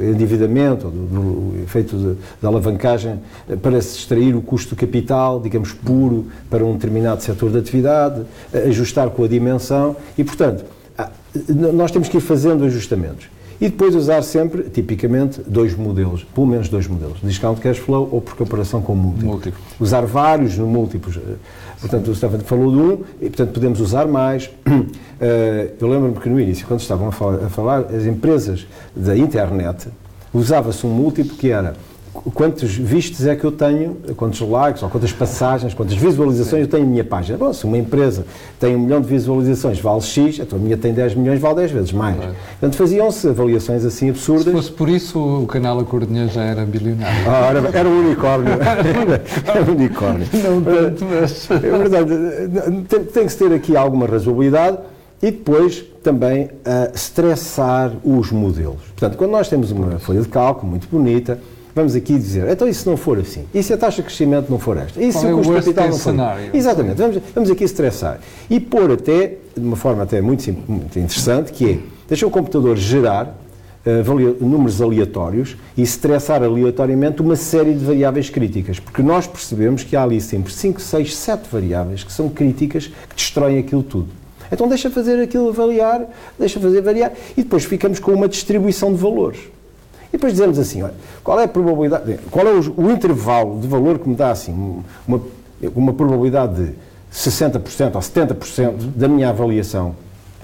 endividamento, 0.00 0.88
do, 0.88 1.52
do 1.52 1.62
efeito 1.62 1.94
de, 1.98 2.16
da 2.40 2.48
alavancagem, 2.48 3.20
para 3.60 3.78
se 3.82 3.98
extrair 3.98 4.34
o 4.34 4.40
custo 4.40 4.74
do 4.74 4.78
capital, 4.78 5.38
digamos, 5.40 5.74
puro 5.74 6.24
para 6.48 6.64
um 6.64 6.72
determinado 6.72 7.22
setor 7.22 7.50
de 7.50 7.58
atividade, 7.58 8.22
ajustar 8.66 9.10
com 9.10 9.24
a 9.24 9.28
dimensão 9.28 9.89
e, 10.16 10.24
portanto, 10.24 10.64
ah, 10.96 11.10
nós 11.48 11.90
temos 11.90 12.08
que 12.08 12.16
ir 12.16 12.20
fazendo 12.20 12.64
ajustamentos. 12.64 13.28
E 13.60 13.68
depois 13.68 13.94
usar 13.94 14.22
sempre, 14.22 14.62
tipicamente, 14.70 15.42
dois 15.46 15.76
modelos, 15.76 16.24
pelo 16.34 16.46
menos 16.46 16.70
dois 16.70 16.86
modelos, 16.86 17.18
discount 17.22 17.60
cash 17.60 17.76
flow 17.78 18.08
ou 18.10 18.20
por 18.22 18.34
comparação 18.34 18.80
com 18.80 18.94
múltiplo. 18.94 19.28
Múltiplo. 19.28 19.60
Usar 19.78 20.06
vários 20.06 20.56
no 20.56 20.66
múltiplos. 20.66 21.18
Eh, 21.18 21.36
Portanto, 21.80 22.10
o 22.10 22.14
Stefan 22.14 22.38
falou 22.40 22.70
de 22.70 22.78
um, 22.78 23.04
e 23.22 23.26
portanto 23.30 23.52
podemos 23.52 23.80
usar 23.80 24.06
mais. 24.06 24.50
Eh, 25.20 25.72
Eu 25.80 25.88
lembro-me 25.88 26.16
que 26.16 26.28
no 26.28 26.38
início, 26.38 26.66
quando 26.66 26.80
estavam 26.80 27.08
a 27.08 27.12
falar, 27.12 27.44
a 27.44 27.48
falar, 27.48 27.78
as 27.94 28.04
empresas 28.04 28.66
da 28.94 29.16
internet, 29.16 29.88
usava-se 30.32 30.86
um 30.86 30.90
múltiplo 30.90 31.36
que 31.36 31.50
era 31.50 31.74
quantos 32.12 32.74
vistos 32.74 33.26
é 33.26 33.36
que 33.36 33.44
eu 33.44 33.52
tenho, 33.52 33.96
quantos 34.16 34.40
likes, 34.40 34.82
ou 34.82 34.88
quantas 34.88 35.12
passagens, 35.12 35.72
quantas 35.74 35.94
visualizações 35.94 36.62
eu 36.62 36.68
tenho 36.68 36.84
na 36.84 36.90
minha 36.90 37.04
página. 37.04 37.38
Bom, 37.38 37.52
se 37.52 37.64
uma 37.64 37.78
empresa 37.78 38.24
tem 38.58 38.74
um 38.74 38.80
milhão 38.80 39.00
de 39.00 39.06
visualizações, 39.06 39.78
vale 39.78 40.00
X, 40.00 40.40
a 40.40 40.56
minha 40.56 40.76
tem 40.76 40.92
10 40.92 41.14
milhões, 41.14 41.40
vale 41.40 41.56
10 41.56 41.70
vezes 41.70 41.92
mais. 41.92 42.16
Portanto, 42.16 42.76
faziam-se 42.76 43.28
avaliações 43.28 43.84
assim 43.84 44.06
Se 44.06 44.10
absurdas. 44.10 44.52
fosse 44.52 44.72
por 44.72 44.88
isso, 44.88 45.18
o 45.18 45.46
canal 45.46 45.78
A 45.78 45.84
Cor 45.84 46.00
de 46.00 46.06
Dinheiro 46.06 46.30
já 46.30 46.42
era 46.42 46.64
bilionário. 46.64 47.30
Ah, 47.30 47.46
era, 47.46 47.70
era 47.78 47.88
um 47.88 48.06
unicórnio. 48.06 48.52
era 48.52 49.62
um 49.70 49.74
unicórnio. 49.74 50.26
Não 50.32 50.62
tanto, 50.62 51.04
mas... 51.04 51.50
É 51.50 51.58
verdade, 51.58 52.10
tem, 52.88 53.04
tem 53.04 53.26
que 53.26 53.32
se 53.32 53.38
ter 53.38 53.52
aqui 53.54 53.76
alguma 53.76 54.06
razoabilidade 54.06 54.78
e 55.22 55.30
depois 55.30 55.84
também 56.02 56.50
a 56.64 56.90
estressar 56.94 57.92
os 58.02 58.32
modelos. 58.32 58.80
Portanto, 58.96 59.16
quando 59.16 59.30
nós 59.32 59.48
temos 59.48 59.70
uma 59.70 59.98
folha 59.98 60.22
de 60.22 60.28
cálculo 60.28 60.70
muito 60.70 60.88
bonita, 60.90 61.38
vamos 61.74 61.94
aqui 61.94 62.14
dizer, 62.18 62.48
então 62.48 62.68
e 62.68 62.74
se 62.74 62.86
não 62.86 62.96
for 62.96 63.18
assim? 63.18 63.44
E 63.54 63.62
se 63.62 63.72
a 63.72 63.76
taxa 63.76 64.02
de 64.02 64.08
crescimento 64.08 64.50
não 64.50 64.58
for 64.58 64.76
esta? 64.76 65.00
E 65.02 65.12
se 65.12 65.18
Qual 65.18 65.26
é 65.28 65.34
o 65.34 65.34
o 65.34 65.36
custo 65.38 65.50
de 65.50 65.54
worst 65.54 65.66
capital 65.68 65.88
não 65.88 65.92
for 65.98 66.10
scenario? 66.10 66.50
Exatamente, 66.54 66.96
vamos, 66.96 67.18
vamos 67.34 67.50
aqui 67.50 67.64
estressar. 67.64 68.20
E 68.48 68.58
pôr 68.60 68.90
até, 68.92 69.36
de 69.56 69.60
uma 69.64 69.76
forma 69.76 70.02
até 70.02 70.20
muito, 70.20 70.50
muito 70.68 70.98
interessante, 70.98 71.52
que 71.52 71.70
é, 71.70 71.78
deixa 72.08 72.26
o 72.26 72.30
computador 72.30 72.76
gerar 72.76 73.36
avalia- 74.00 74.34
números 74.40 74.80
aleatórios 74.82 75.56
e 75.76 75.82
estressar 75.82 76.42
aleatoriamente 76.42 77.22
uma 77.22 77.34
série 77.36 77.72
de 77.72 77.84
variáveis 77.84 78.28
críticas, 78.28 78.78
porque 78.78 79.02
nós 79.02 79.26
percebemos 79.26 79.82
que 79.82 79.96
há 79.96 80.02
ali 80.02 80.20
sempre 80.20 80.52
5, 80.52 80.80
6, 80.80 81.16
7 81.16 81.48
variáveis 81.50 82.04
que 82.04 82.12
são 82.12 82.28
críticas 82.28 82.88
que 82.88 83.14
destroem 83.16 83.58
aquilo 83.58 83.82
tudo. 83.82 84.08
Então 84.52 84.68
deixa 84.68 84.90
fazer 84.90 85.20
aquilo 85.22 85.48
avaliar, 85.48 86.04
deixa 86.38 86.58
fazer 86.60 86.82
variar 86.82 87.12
e 87.36 87.42
depois 87.42 87.64
ficamos 87.64 87.98
com 88.00 88.10
uma 88.12 88.28
distribuição 88.28 88.92
de 88.92 88.98
valores. 88.98 89.38
E 90.10 90.12
depois 90.12 90.32
dizemos 90.32 90.58
assim, 90.58 90.82
olha, 90.82 90.94
qual 91.22 91.38
é 91.40 91.44
a 91.44 91.48
probabilidade, 91.48 92.18
qual 92.30 92.46
é 92.46 92.52
o, 92.52 92.74
o 92.76 92.90
intervalo 92.90 93.60
de 93.60 93.68
valor 93.68 93.98
que 93.98 94.08
me 94.08 94.14
dá 94.14 94.30
assim 94.30 94.82
uma, 95.06 95.20
uma 95.74 95.92
probabilidade 95.92 96.66
de 96.66 96.74
60% 97.12 97.94
ou 97.94 98.00
70% 98.00 98.72
da 98.96 99.08
minha 99.08 99.30
avaliação 99.30 99.94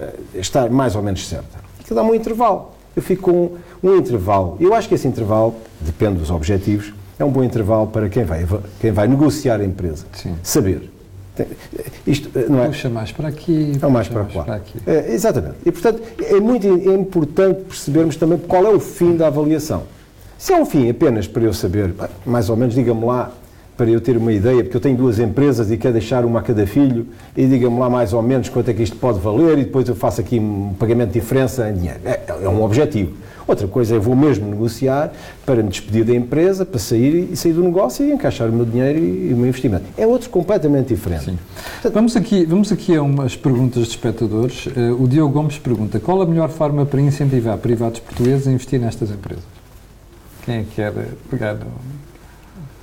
eh, 0.00 0.14
estar 0.34 0.68
mais 0.70 0.94
ou 0.94 1.02
menos 1.02 1.26
certa. 1.26 1.58
Aquilo 1.80 1.96
dá-me 1.96 2.10
um 2.10 2.14
intervalo. 2.14 2.72
Eu 2.94 3.02
fico 3.02 3.30
com 3.30 3.56
um, 3.82 3.96
intervalo. 3.96 4.56
Eu 4.60 4.74
acho 4.74 4.88
que 4.88 4.94
esse 4.94 5.06
intervalo, 5.06 5.54
depende 5.80 6.18
dos 6.18 6.30
objetivos, 6.30 6.92
é 7.18 7.24
um 7.24 7.30
bom 7.30 7.42
intervalo 7.44 7.86
para 7.86 8.08
quem 8.08 8.24
vai, 8.24 8.46
quem 8.80 8.90
vai 8.90 9.06
negociar 9.06 9.60
a 9.60 9.64
empresa. 9.64 10.06
Sim. 10.12 10.34
Saber. 10.42 10.90
Tem- 11.36 11.46
Isto 12.06 12.30
eh, 12.34 12.46
não 12.48 12.62
é. 12.64 12.66
Puxa 12.68 12.88
mais 12.88 13.12
para 13.12 13.28
aqui. 13.28 13.72
É 13.80 13.86
o 13.86 13.90
mais 13.90 14.08
para 14.08 14.26
lá. 14.34 14.56
aqui. 14.56 14.78
É, 14.86 15.12
exatamente. 15.12 15.56
E, 15.64 15.70
portanto, 15.70 16.02
é 16.20 16.40
muito 16.40 16.66
é 16.66 16.94
importante 16.94 17.62
percebermos 17.64 18.16
também 18.16 18.38
qual 18.38 18.64
é 18.66 18.70
o 18.70 18.80
fim 18.80 19.16
da 19.16 19.26
avaliação. 19.28 19.82
Se 20.38 20.52
é 20.52 20.60
um 20.60 20.66
fim 20.66 20.88
apenas 20.90 21.26
para 21.28 21.42
eu 21.42 21.52
saber, 21.52 21.94
mais 22.24 22.48
ou 22.50 22.56
menos, 22.56 22.74
diga-me 22.74 23.04
lá, 23.04 23.32
para 23.76 23.90
eu 23.90 24.00
ter 24.00 24.16
uma 24.16 24.32
ideia, 24.32 24.62
porque 24.62 24.76
eu 24.76 24.80
tenho 24.80 24.96
duas 24.96 25.18
empresas 25.18 25.70
e 25.70 25.76
quero 25.76 25.92
deixar 25.92 26.24
uma 26.24 26.40
a 26.40 26.42
cada 26.42 26.66
filho, 26.66 27.06
e 27.36 27.46
diga-me 27.46 27.78
lá 27.78 27.90
mais 27.90 28.12
ou 28.12 28.22
menos 28.22 28.48
quanto 28.48 28.70
é 28.70 28.74
que 28.74 28.82
isto 28.82 28.96
pode 28.96 29.20
valer, 29.20 29.58
e 29.58 29.64
depois 29.64 29.88
eu 29.88 29.94
faço 29.94 30.20
aqui 30.20 30.38
um 30.38 30.74
pagamento 30.78 31.08
de 31.08 31.20
diferença 31.20 31.68
em 31.68 31.74
dinheiro. 31.74 32.00
É, 32.04 32.20
é 32.42 32.48
um 32.48 32.62
objetivo. 32.62 33.12
Outra 33.46 33.68
coisa 33.68 33.94
é 33.94 33.98
vou 33.98 34.16
mesmo 34.16 34.48
negociar 34.48 35.12
para 35.44 35.62
me 35.62 35.68
despedir 35.68 36.04
da 36.04 36.14
empresa, 36.14 36.66
para 36.66 36.80
sair 36.80 37.28
e 37.30 37.36
sair 37.36 37.52
do 37.52 37.62
negócio 37.62 38.04
e 38.04 38.10
encaixar 38.10 38.48
o 38.48 38.52
meu 38.52 38.64
dinheiro 38.64 38.98
e, 38.98 39.28
e 39.30 39.34
o 39.34 39.36
meu 39.36 39.46
investimento. 39.46 39.84
É 39.96 40.04
outro 40.04 40.28
completamente 40.30 40.88
diferente. 40.88 41.26
Sim. 41.26 41.38
Vamos 41.92 42.16
aqui, 42.16 42.44
vamos 42.44 42.72
aqui 42.72 42.96
a 42.96 43.02
umas 43.02 43.36
perguntas 43.36 43.84
de 43.84 43.90
espectadores. 43.90 44.68
Eh, 44.74 44.90
o 44.90 45.06
Diogo 45.06 45.32
Gomes 45.32 45.58
pergunta: 45.58 46.00
qual 46.00 46.20
a 46.22 46.26
melhor 46.26 46.48
forma 46.48 46.84
para 46.84 47.00
incentivar 47.00 47.56
privados 47.58 48.00
portugueses 48.00 48.48
a 48.48 48.50
investir 48.50 48.80
nestas 48.80 49.10
empresas? 49.10 49.44
Quem 50.44 50.56
é 50.56 50.62
que 50.64 50.74
quer 50.74 50.92
pegar 51.30 51.54
no. 51.54 51.66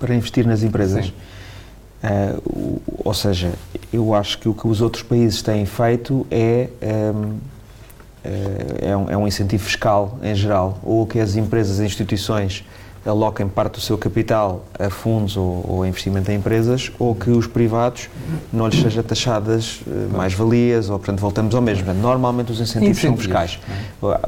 Para 0.04 0.14
investir 0.14 0.46
nas 0.46 0.64
empresas. 0.64 1.14
O- 2.46 2.82
ou 3.06 3.14
seja, 3.14 3.54
eu 3.94 4.14
acho 4.14 4.38
que 4.38 4.50
o 4.50 4.54
que 4.54 4.68
os 4.68 4.82
outros 4.82 5.02
países 5.02 5.42
têm 5.42 5.66
feito 5.66 6.28
é, 6.30 6.68
ehm, 6.82 7.36
eh, 8.26 8.90
é, 8.90 8.98
um, 8.98 9.10
é 9.10 9.16
um 9.16 9.26
incentivo 9.26 9.64
fiscal 9.64 10.20
em 10.22 10.36
geral, 10.36 10.78
ou 10.84 11.08
que 11.08 11.18
as 11.22 11.38
empresas 11.38 11.80
e 11.80 11.86
instituições 11.86 12.66
aloquem 13.06 13.48
parte 13.48 13.76
do 13.76 13.82
seu 13.82 13.98
capital 13.98 14.66
a 14.78 14.90
fundos 14.90 15.38
ou, 15.38 15.66
ou 15.68 15.84
a 15.84 15.88
investimento 15.88 16.30
em 16.32 16.36
empresas, 16.36 16.92
ou 17.00 17.16
que 17.16 17.30
os 17.30 17.48
privados 17.48 18.10
não 18.52 18.68
lhes 18.68 18.82
seja 18.82 19.02
taxadas 19.02 19.80
eh, 19.88 20.08
mais-valias, 20.14 20.90
ou 20.90 21.00
portanto 21.00 21.20
voltamos 21.22 21.56
ao 21.56 21.62
mesmo. 21.62 21.94
Normalmente 21.94 22.52
os 22.52 22.60
incentivos, 22.60 23.00
são 23.00 23.14
Incentivos, 23.14 23.26
fiscais. 23.26 23.60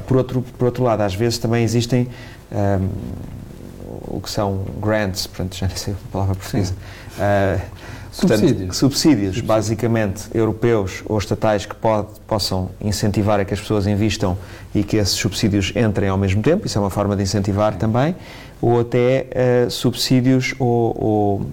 Por 0.08 0.16
outro, 0.16 0.42
por 0.58 0.66
outro 0.68 0.84
lado, 0.86 1.02
às 1.02 1.14
vezes 1.14 1.38
também 1.38 1.62
existem 1.66 2.08
ehm, 2.54 2.88
o 4.08 4.20
que 4.22 4.30
são 4.30 4.66
grants, 4.82 5.28
portanto, 5.28 5.56
já 5.56 5.68
nem 5.68 5.76
sei 5.76 5.94
a 5.94 6.12
palavra 6.12 6.36
portuguesa, 6.36 6.74
Ah, 7.20 7.60
Subsídios. 8.16 8.52
Portanto, 8.52 8.76
subsídios, 8.76 9.42
basicamente 9.42 10.24
europeus 10.34 11.04
ou 11.06 11.18
estatais 11.18 11.66
que 11.66 11.76
pode, 11.76 12.08
possam 12.26 12.70
incentivar 12.80 13.42
a 13.42 13.46
que 13.46 13.54
as 13.54 13.60
pessoas 13.60 13.86
investam 13.88 14.38
e 14.74 14.84
que 14.84 14.96
esses 14.96 15.16
subsídios 15.16 15.74
entrem 15.76 16.08
ao 16.08 16.18
mesmo 16.18 16.42
tempo, 16.42 16.66
isso 16.66 16.78
é 16.78 16.82
uma 16.82 16.90
forma 16.90 17.14
de 17.18 17.24
incentivar 17.24 17.76
também, 17.76 18.16
ou 18.62 18.80
até 18.80 19.28
uh, 19.66 19.70
subsídios 19.70 20.56
ou, 20.58 20.96
ou, 20.98 21.46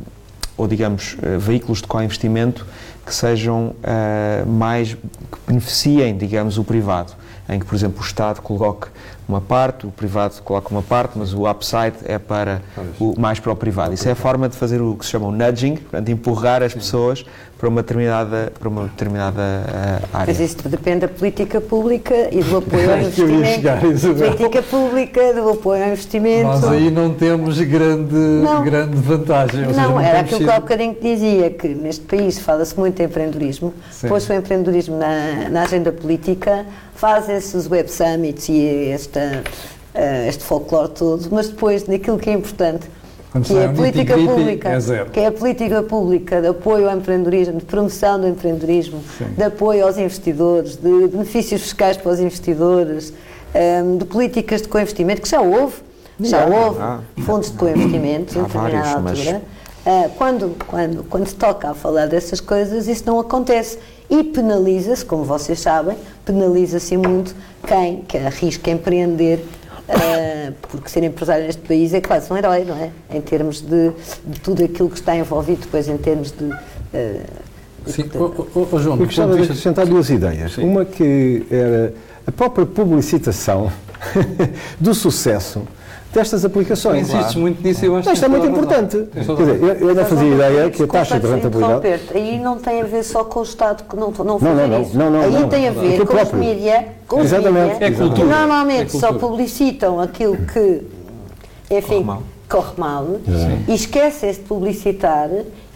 ou 0.57 0.69
digamos, 0.69 1.15
uh, 1.15 1.37
veículos 1.37 1.83
de 1.83 1.89
co-investimento 1.89 2.65
que 3.05 3.13
sejam 3.13 3.75
uh, 3.83 4.49
mais, 4.49 4.95
que 4.95 5.39
beneficiem, 5.49 6.17
digamos, 6.17 6.59
o 6.59 6.65
privado, 6.65 7.13
em 7.49 7.59
que, 7.59 7.67
por 7.67 7.75
exemplo, 7.75 8.01
o 8.01 8.05
Estado 8.05 8.41
coloque 8.41 8.89
uma 9.29 9.41
parte, 9.41 9.87
o 9.87 9.91
privado 9.91 10.41
coloca 10.43 10.69
uma 10.71 10.83
parte, 10.83 11.19
mas 11.19 11.33
o 11.33 11.49
upside 11.49 11.97
é 12.05 12.19
para 12.19 12.61
o, 13.01 13.19
mais 13.19 13.41
para 13.41 13.53
o 13.53 13.57
privado. 13.57 13.95
Isso 13.95 14.09
é 14.09 14.13
a 14.13 14.17
forma 14.17 14.49
de 14.49 14.57
fazer 14.57 14.81
o 14.81 14.95
que 14.95 15.05
se 15.05 15.11
chama 15.11 15.27
o 15.27 15.33
nudging, 15.33 15.77
portanto, 15.77 16.09
empurrar 16.11 16.63
as 16.63 16.75
pessoas 16.75 17.25
para 17.63 17.69
uma 17.69 17.81
determinada, 17.81 18.53
para 18.59 18.69
uma 18.69 18.83
determinada 18.85 19.41
uh, 19.41 20.17
área. 20.17 20.35
Mas 20.35 20.41
isso 20.41 20.69
depende 20.69 21.01
da 21.01 21.09
política 21.09 21.61
pública 21.61 22.13
e 22.33 22.43
do 22.43 22.57
apoio 22.57 22.91
ao 22.91 22.99
investimento. 23.07 24.15
política 24.15 24.63
pública, 24.63 25.33
do 25.33 25.49
apoio 25.51 25.85
ao 25.85 25.91
investimento. 25.91 26.43
Nós 26.43 26.65
aí 26.65 26.91
não 26.91 27.15
temos 27.15 27.61
grande, 27.61 28.15
não. 28.15 28.65
grande 28.65 28.97
vantagem. 28.97 29.67
Não, 29.67 29.93
não 29.93 30.01
era 30.01 30.21
aquilo 30.21 30.41
que 30.41 30.51
há 30.51 30.59
bocadinho 30.59 30.95
que 30.95 31.03
dizia, 31.03 31.51
que 31.51 31.69
neste 31.69 32.05
país 32.05 32.37
fala-se 32.39 32.77
muito 32.77 33.01
em 33.01 33.05
empreendedorismo, 33.05 33.73
pôs 34.09 34.29
o 34.29 34.33
empreendedorismo 34.33 34.99
na, 34.99 35.49
na 35.49 35.63
agenda 35.63 35.93
política, 35.93 36.67
fazem-se 37.03 37.57
os 37.57 37.69
Web 37.69 37.91
Summits 37.91 38.49
e 38.49 38.91
esta, 38.91 39.43
uh, 39.93 40.29
este 40.29 40.45
folclore 40.45 40.91
todo, 40.91 41.29
mas 41.33 41.49
depois 41.49 41.85
naquilo 41.89 42.17
que 42.17 42.31
é 42.31 42.33
importante, 42.33 42.89
Quando 43.33 43.45
que 43.45 43.57
é 43.57 43.67
a 43.67 43.73
política 43.73 44.15
pública, 44.17 44.69
é 44.69 45.05
que 45.07 45.19
é 45.19 45.27
a 45.27 45.33
política 45.33 45.83
pública 45.83 46.41
de 46.41 46.47
apoio 46.47 46.89
ao 46.89 46.97
empreendedorismo, 46.97 47.59
de 47.59 47.65
promoção 47.65 48.21
do 48.21 48.29
empreendedorismo, 48.29 49.03
Sim. 49.19 49.25
de 49.37 49.43
apoio 49.43 49.85
aos 49.85 49.99
investidores, 49.99 50.77
de 50.77 51.09
benefícios 51.09 51.63
fiscais 51.63 51.97
para 51.97 52.13
os 52.13 52.21
investidores, 52.21 53.11
um, 53.11 53.59
ehm, 53.59 53.97
de 53.99 54.05
políticas 54.05 54.63
de 54.63 54.69
co-investimento, 54.69 55.23
que 55.23 55.29
já 55.29 55.41
houve, 55.41 55.75
já 56.21 56.47
houve 56.47 56.79
ah, 56.81 57.01
fundos 57.27 57.51
de 57.51 57.57
co-investimento 57.57 58.39
em 58.39 58.43
determinada 58.45 59.09
altura. 59.09 59.43
Mas... 59.43 59.63
Uh, 59.85 60.09
quando, 60.17 60.57
quando, 60.69 61.03
quando 61.11 61.27
se 61.27 61.35
toca 61.35 61.71
a 61.71 61.75
falar 61.75 62.07
dessas 62.07 62.41
coisas, 62.41 62.87
isso 62.87 63.03
não 63.05 63.19
acontece 63.19 63.77
e 64.13 64.23
penaliza-se, 64.25 65.03
como 65.07 65.25
vocês 65.25 65.59
sabem, 65.59 65.97
penaliza-se 66.23 66.99
muito 66.99 67.35
quem, 67.67 68.03
que 68.03 68.19
arrisca 68.19 68.71
empreender, 68.71 69.39
uh, 69.89 70.53
porque 70.61 70.91
ser 70.91 71.03
empresário 71.03 71.47
neste 71.47 71.63
país 71.63 71.95
é 71.95 72.01
quase 72.03 72.31
um 72.31 72.37
herói, 72.37 72.63
não 72.67 72.77
é? 72.77 72.91
Em 73.11 73.23
termos 73.23 73.63
de, 73.63 73.91
de 74.27 74.39
tudo 74.41 74.63
aquilo 74.63 74.91
que 74.91 74.97
está 74.97 75.17
envolvido 75.17 75.63
depois 75.63 75.89
em 75.89 75.97
termos 75.97 76.31
de... 76.31 76.45
Uh, 76.45 77.23
Sim, 77.87 78.03
de, 78.03 78.19
oh, 78.19 78.47
oh, 78.55 78.67
oh, 78.71 78.79
João, 78.79 78.99
eu 78.99 79.07
gostava 79.07 79.35
de 79.35 79.45
acrescentar 79.45 79.87
duas 79.87 80.11
ideias. 80.11 80.53
Sim. 80.53 80.65
Uma 80.65 80.85
que 80.85 81.47
era 81.51 81.95
a 82.27 82.31
própria 82.31 82.67
publicitação 82.67 83.73
do 84.79 84.95
sucesso 84.95 85.63
destas 86.13 86.45
aplicações. 86.45 87.09
Insistes 87.09 87.35
muito 87.35 87.63
nisso 87.63 87.85
eu 87.85 87.97
acho 87.97 88.13
Isto 88.13 88.25
é 88.25 88.29
muito 88.29 88.47
importante. 88.47 89.09
Quer 89.13 89.21
dizer, 89.21 89.63
eu, 89.63 89.89
eu 89.89 89.95
não 89.95 90.05
fazia 90.05 90.35
ideia 90.35 90.71
que 90.71 90.83
a 90.83 90.87
taxa 90.87 91.19
de 91.19 91.27
rentabilidade. 91.27 92.01
Aí 92.15 92.39
não 92.39 92.59
tem 92.59 92.83
a 92.83 92.85
ver 92.85 93.03
só 93.03 93.25
com 93.25 93.41
o 93.41 93.43
Estado 93.43 93.85
que 93.89 93.97
não, 93.97 94.11
não 94.11 94.25
não, 94.25 94.39
não, 94.39 94.69
não, 94.69 94.89
não, 94.95 95.11
não, 95.11 95.21
Aí 95.23 95.33
não, 95.33 95.49
tem 95.49 95.69
a 95.69 95.73
ver 95.73 95.99
com 95.99 96.07
próprio. 96.07 96.41
os 96.41 96.47
mídias, 96.47 96.85
com 97.09 97.21
os 97.21 97.33
mídia, 97.33 97.77
é 97.81 97.91
cultura. 97.91 98.15
que 98.15 98.25
normalmente 98.25 98.97
é 98.97 99.01
só 99.01 99.13
publicitam 99.15 100.01
aquilo 100.01 100.37
que, 100.37 100.83
enfim, 101.71 101.89
corre 101.89 102.05
mal, 102.05 102.23
corre 102.49 102.73
mal 102.77 103.07
e 103.67 103.75
esquecem-se 103.75 104.41
de 104.41 104.47
publicitar 104.47 105.31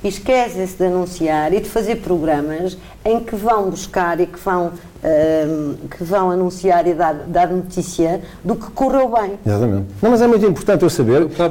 e 0.05 0.09
esquecem-se 0.09 0.77
de 0.77 0.85
anunciar 0.85 1.53
e 1.53 1.61
de 1.61 1.69
fazer 1.69 1.97
programas 1.97 2.77
em 3.05 3.21
que 3.21 3.35
vão 3.35 3.71
buscar 3.71 4.21
e 4.21 4.27
que 4.27 4.39
vão 4.39 4.73
que 5.91 6.05
vão 6.05 6.31
anunciar 6.31 6.87
e 6.87 6.95
dar, 6.95 7.15
dar 7.27 7.49
notícia 7.49 8.21
do 8.45 8.57
que 8.57 8.71
correu 8.71 9.11
bem. 9.11 9.39
Exatamente. 9.45 9.87
Não, 10.03 10.11
mas 10.11 10.21
é 10.21 10.27
muito 10.27 10.45
importante 10.47 10.83
eu 10.83 10.91
saber 10.91 11.29
que 11.29 11.43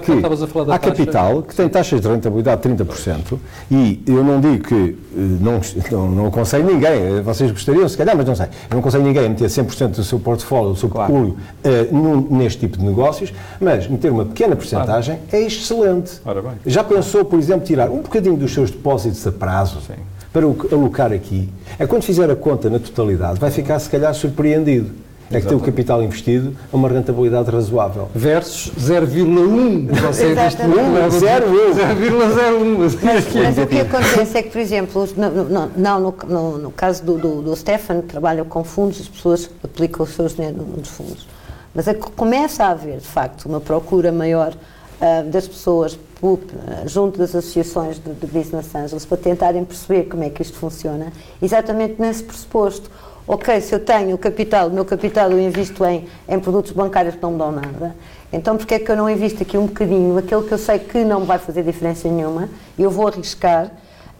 há 0.72 0.80
capital 0.80 1.42
que 1.42 1.56
tem 1.56 1.70
taxas 1.70 2.02
de 2.02 2.08
rentabilidade 2.08 2.62
de 2.62 2.84
30% 2.84 3.40
e 3.72 4.04
eu 4.06 4.24
não 4.24 4.40
digo 4.40 4.64
que 4.64 4.76
eh, 5.16 5.20
não, 5.40 5.62
não, 5.92 6.12
não 6.12 6.28
aconselho 6.28 6.66
ninguém, 6.66 7.22
vocês 7.22 7.52
gostariam 7.52 7.88
se 7.88 7.98
calhar, 7.98 8.16
mas 8.16 8.26
não 8.26 8.36
sei, 8.36 8.46
eu 8.46 8.72
não 8.72 8.80
aconselho 8.80 9.04
ninguém 9.04 9.26
a 9.26 9.30
meter 9.30 9.48
100% 9.48 9.88
do 9.90 10.04
seu 10.04 10.20
portfólio, 10.20 10.74
do 10.74 10.80
seu 10.80 10.90
claro. 10.90 11.14
uh, 11.14 12.36
neste 12.36 12.60
tipo 12.60 12.78
de 12.78 12.86
negócios, 12.86 13.34
mas 13.60 13.88
meter 13.88 14.12
uma 14.12 14.26
pequena 14.26 14.56
porcentagem 14.56 15.20
claro. 15.30 15.44
é 15.44 15.48
excelente. 15.48 16.22
Já 16.66 16.84
pensou, 16.84 17.26
por 17.26 17.40
exemplo, 17.40 17.66
tirar 17.66 17.90
um 17.90 18.02
bocadinho 18.02 18.38
dos 18.38 18.54
seus 18.54 18.70
depósitos 18.72 19.26
a 19.26 19.32
prazo? 19.32 19.80
Sim 19.82 20.15
para 20.36 20.46
alocar 20.46 21.14
aqui, 21.14 21.50
é 21.80 21.88
quando 21.88 22.04
fizer 22.04 22.30
a 22.30 22.36
conta 22.36 22.70
na 22.70 22.78
totalidade, 22.78 23.40
vai 23.40 23.50
ficar 23.50 23.80
se 23.80 23.90
calhar 23.90 24.14
surpreendido. 24.14 24.92
É 25.32 25.40
que 25.42 25.48
tem 25.48 25.58
o 25.58 25.60
capital 25.60 26.04
investido 26.04 26.56
a 26.72 26.76
uma 26.76 26.88
rentabilidade 26.88 27.50
razoável. 27.50 28.10
Versus 28.14 28.72
0,1. 28.78 29.90
Você 29.92 30.36
neste 30.36 30.62
momento 30.62 31.16
0,01. 31.16 33.00
Mas, 33.02 33.34
mas 33.34 33.58
o 33.58 33.66
que 33.66 33.80
acontece 33.80 34.38
é 34.38 34.44
que, 34.44 34.50
por 34.52 34.60
exemplo, 34.60 35.10
no, 35.18 35.70
não, 35.76 36.00
no, 36.00 36.16
no, 36.28 36.58
no 36.60 36.72
caso 36.72 37.04
do, 37.04 37.18
do, 37.18 37.42
do 37.42 37.56
Stefan, 37.56 38.02
que 38.02 38.08
trabalha 38.10 38.44
com 38.44 38.64
fundos, 38.64 39.02
as 39.02 39.08
pessoas 39.08 39.50
aplicam 39.64 40.06
os 40.06 40.12
seus 40.12 40.36
dinheiro 40.36 40.58
nos 40.78 40.90
fundos. 40.90 41.28
Mas 41.74 41.88
é 41.88 41.96
que 41.96 42.12
começa 42.12 42.66
a 42.66 42.70
haver, 42.70 43.00
de 43.00 43.08
facto, 43.08 43.48
uma 43.48 43.60
procura 43.60 44.12
maior 44.12 44.54
uh, 44.54 45.30
das 45.32 45.48
pessoas 45.48 45.98
eh, 46.24 46.88
junto 46.88 47.18
das 47.20 47.36
associações 47.36 48.00
de, 48.00 48.14
de 48.14 48.28
Business 48.28 48.74
Angels 48.74 49.06
para 49.06 49.18
tentarem 49.18 49.64
perceber 49.66 50.04
como 50.06 50.24
é 50.24 50.30
que 50.30 50.42
isto 50.42 50.58
funciona, 50.58 51.12
exatamente 51.42 51.96
nesse 52.00 52.24
pressuposto. 52.24 52.90
Ok, 53.28 53.60
se 53.60 53.74
eu 53.74 53.80
tenho 53.80 54.16
o 54.16 54.18
capital, 54.18 54.68
o 54.68 54.72
meu 54.72 54.86
capital 54.86 55.32
eu 55.32 55.40
invisto 55.40 55.84
em, 55.84 56.08
em 56.28 56.40
produtos 56.40 56.72
bancários 56.72 57.16
que 57.16 57.22
não 57.22 57.32
me 57.32 57.38
dão 57.40 57.52
nada, 57.52 57.96
então 58.32 58.56
porque 58.56 58.76
é 58.76 58.80
que 58.80 58.92
eu 58.92 58.96
não 58.96 59.10
invisto 59.10 59.42
aqui 59.42 59.58
um 59.58 59.66
bocadinho, 59.66 60.18
aquele 60.18 60.44
que 60.44 60.52
eu 60.52 60.58
sei 60.58 60.80
que 60.80 61.04
não 61.04 61.26
vai 61.26 61.40
fazer 61.40 61.64
diferença 61.64 62.08
nenhuma, 62.08 62.50
eu 62.78 62.90
vou 62.92 63.08
arriscar. 63.08 63.72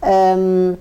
Um, 0.02 0.76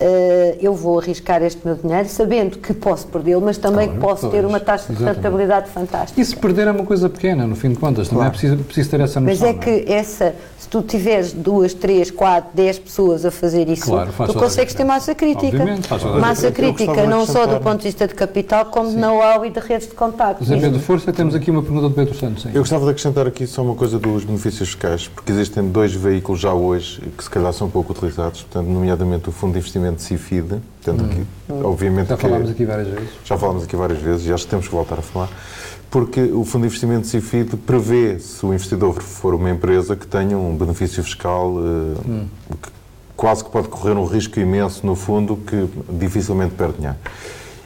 uh, 0.00 0.56
eu 0.60 0.74
vou 0.74 0.98
arriscar 0.98 1.42
este 1.42 1.60
meu 1.64 1.76
dinheiro 1.76 2.08
sabendo 2.08 2.58
que 2.58 2.72
posso 2.72 3.06
perdê-lo, 3.06 3.40
mas 3.40 3.58
também 3.58 3.86
claro, 3.86 4.00
que 4.00 4.06
posso 4.06 4.20
pois, 4.22 4.32
ter 4.32 4.46
uma 4.46 4.60
taxa 4.60 4.92
de 4.92 5.04
rentabilidade 5.04 5.70
fantástica. 5.70 6.20
E 6.20 6.24
se 6.24 6.36
perder 6.36 6.66
é 6.68 6.70
uma 6.70 6.84
coisa 6.84 7.08
pequena, 7.08 7.46
no 7.46 7.54
fim 7.54 7.70
de 7.70 7.78
contas, 7.78 8.08
também 8.08 8.26
é 8.26 8.30
preciso, 8.30 8.56
preciso 8.58 8.90
ter 8.90 9.00
essa 9.00 9.20
noção. 9.20 9.22
Mas 9.24 9.42
é 9.42 9.52
que 9.52 9.92
essa, 9.92 10.34
se 10.60 10.68
tu 10.68 10.82
tiveres 10.82 11.32
duas, 11.32 11.72
três, 11.72 12.10
quatro, 12.10 12.50
dez 12.52 12.78
pessoas 12.78 13.24
a 13.24 13.30
fazer 13.30 13.66
isso, 13.66 13.86
claro, 13.86 14.12
tu 14.26 14.34
consegues 14.34 14.74
ter 14.74 14.84
massa 14.84 15.14
crítica. 15.14 15.64
Massa 16.20 16.52
crítica, 16.52 17.06
não 17.06 17.24
só 17.24 17.46
do 17.46 17.58
ponto 17.60 17.78
de 17.78 17.84
vista 17.84 18.06
de 18.06 18.14
capital, 18.14 18.66
como 18.66 18.90
Sim. 18.90 18.96
de 18.96 19.00
know-how 19.00 19.46
e 19.46 19.50
de 19.50 19.58
redes 19.58 19.88
de 19.88 19.94
contacto. 19.94 20.44
José 20.44 20.60
Pedro 20.60 20.78
Força, 20.78 21.10
temos 21.14 21.34
aqui 21.34 21.50
uma 21.50 21.62
pergunta 21.62 21.88
do 21.88 21.94
Pedro 21.94 22.14
Santos. 22.14 22.42
Sim. 22.42 22.50
Eu 22.52 22.60
gostava 22.60 22.84
de 22.84 22.90
acrescentar 22.90 23.26
aqui 23.26 23.46
só 23.46 23.62
uma 23.62 23.74
coisa 23.74 23.98
dos 23.98 24.22
benefícios 24.22 24.68
fiscais, 24.68 25.08
porque 25.08 25.32
existem 25.32 25.66
dois 25.66 25.94
veículos 25.94 26.38
já 26.38 26.52
hoje 26.52 27.00
que 27.16 27.24
se 27.24 27.30
calhar 27.30 27.54
são 27.54 27.70
pouco 27.70 27.92
utilizados, 27.92 28.42
portanto, 28.42 28.66
nomeadamente 28.68 29.30
o 29.30 29.32
Fundo 29.32 29.54
de 29.54 29.60
Investimento 29.60 30.02
CIFID, 30.02 30.60
Tendo 30.84 31.04
aqui, 31.04 31.26
hum. 31.50 31.60
obviamente 31.64 32.08
já 32.08 32.16
falámos 32.16 32.50
aqui 32.50 32.64
várias 32.64 32.88
vezes. 32.88 33.08
Já 33.24 33.36
falámos 33.36 33.64
aqui 33.64 33.76
várias 33.76 33.98
vezes 34.00 34.26
e 34.26 34.32
acho 34.32 34.44
que 34.44 34.50
temos 34.50 34.66
que 34.66 34.74
voltar 34.74 34.98
a 34.98 35.02
falar. 35.02 35.28
Porque 35.90 36.20
o 36.22 36.44
Fundo 36.44 36.62
de 36.62 36.68
Investimento 36.68 37.06
CIFID 37.06 37.56
prevê, 37.56 38.18
se 38.20 38.46
o 38.46 38.54
investidor 38.54 39.02
for 39.02 39.34
uma 39.34 39.50
empresa, 39.50 39.96
que 39.96 40.06
tenha 40.06 40.38
um 40.38 40.56
benefício 40.56 41.02
fiscal 41.02 41.54
eh, 41.58 42.08
hum. 42.08 42.26
que 42.62 42.70
quase 43.20 43.44
que 43.44 43.50
pode 43.50 43.68
correr 43.68 43.92
um 43.92 44.06
risco 44.06 44.40
imenso 44.40 44.86
no 44.86 44.96
fundo 44.96 45.36
que 45.36 45.68
dificilmente 45.90 46.54
perde 46.54 46.76
dinheiro. 46.76 46.96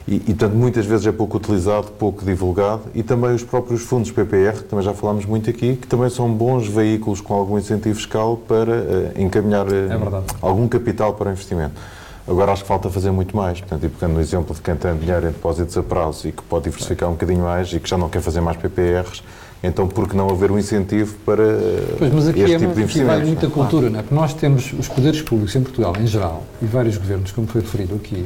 E, 0.05 0.15
e, 0.15 0.19
portanto, 0.19 0.53
muitas 0.53 0.85
vezes 0.85 1.07
é 1.07 1.13
pouco 1.13 1.37
utilizado, 1.37 1.87
pouco 1.93 2.25
divulgado, 2.25 2.81
e 2.93 3.01
também 3.01 3.33
os 3.33 3.41
próprios 3.41 3.81
fundos 3.81 4.11
PPR, 4.11 4.57
que 4.57 4.63
também 4.65 4.83
já 4.83 4.93
falámos 4.93 5.25
muito 5.25 5.49
aqui, 5.49 5.77
que 5.77 5.87
também 5.87 6.09
são 6.09 6.31
bons 6.31 6.67
veículos 6.67 7.21
com 7.21 7.33
algum 7.33 7.57
incentivo 7.57 7.95
fiscal 7.95 8.35
para 8.35 8.71
uh, 8.71 9.21
encaminhar 9.21 9.65
uh, 9.65 9.71
é 9.71 10.23
algum 10.41 10.67
capital 10.67 11.13
para 11.13 11.31
investimento. 11.31 11.73
Agora 12.27 12.51
acho 12.51 12.63
que 12.63 12.67
falta 12.67 12.89
fazer 12.89 13.11
muito 13.11 13.35
mais. 13.35 13.59
Portanto, 13.59 13.85
e 13.85 13.89
pegando 13.89 14.13
no 14.15 14.21
exemplo 14.21 14.55
de 14.55 14.61
quem 14.61 14.75
tem 14.75 14.95
dinheiro 14.97 15.27
em 15.27 15.31
depósitos 15.31 15.77
a 15.77 15.83
prazo 15.83 16.27
e 16.27 16.31
que 16.31 16.41
pode 16.43 16.65
diversificar 16.65 17.09
um 17.09 17.13
bocadinho 17.13 17.43
mais 17.43 17.71
e 17.71 17.79
que 17.79 17.89
já 17.89 17.97
não 17.97 18.09
quer 18.09 18.21
fazer 18.21 18.41
mais 18.41 18.57
PPRs, 18.57 19.21
então 19.63 19.87
por 19.87 20.07
que 20.07 20.15
não 20.15 20.29
haver 20.29 20.51
um 20.51 20.57
incentivo 20.57 21.15
para 21.25 21.43
pois, 21.97 22.13
mas 22.13 22.27
aqui 22.27 22.41
este 22.41 22.55
é, 22.55 22.59
tipo 22.59 22.73
de 22.73 22.81
investimento? 22.81 23.11
Aqui 23.11 23.19
vale 23.19 23.31
muita 23.31 23.49
cultura, 23.49 23.89
não 23.89 23.99
é? 23.99 24.01
Porque 24.01 24.15
nós 24.15 24.33
temos 24.33 24.73
os 24.73 24.87
poderes 24.87 25.21
públicos 25.21 25.55
em 25.55 25.61
Portugal, 25.61 25.93
em 25.99 26.07
geral, 26.07 26.43
e 26.61 26.65
vários 26.65 26.97
governos, 26.97 27.31
como 27.31 27.47
foi 27.47 27.61
referido 27.61 27.95
aqui, 27.95 28.25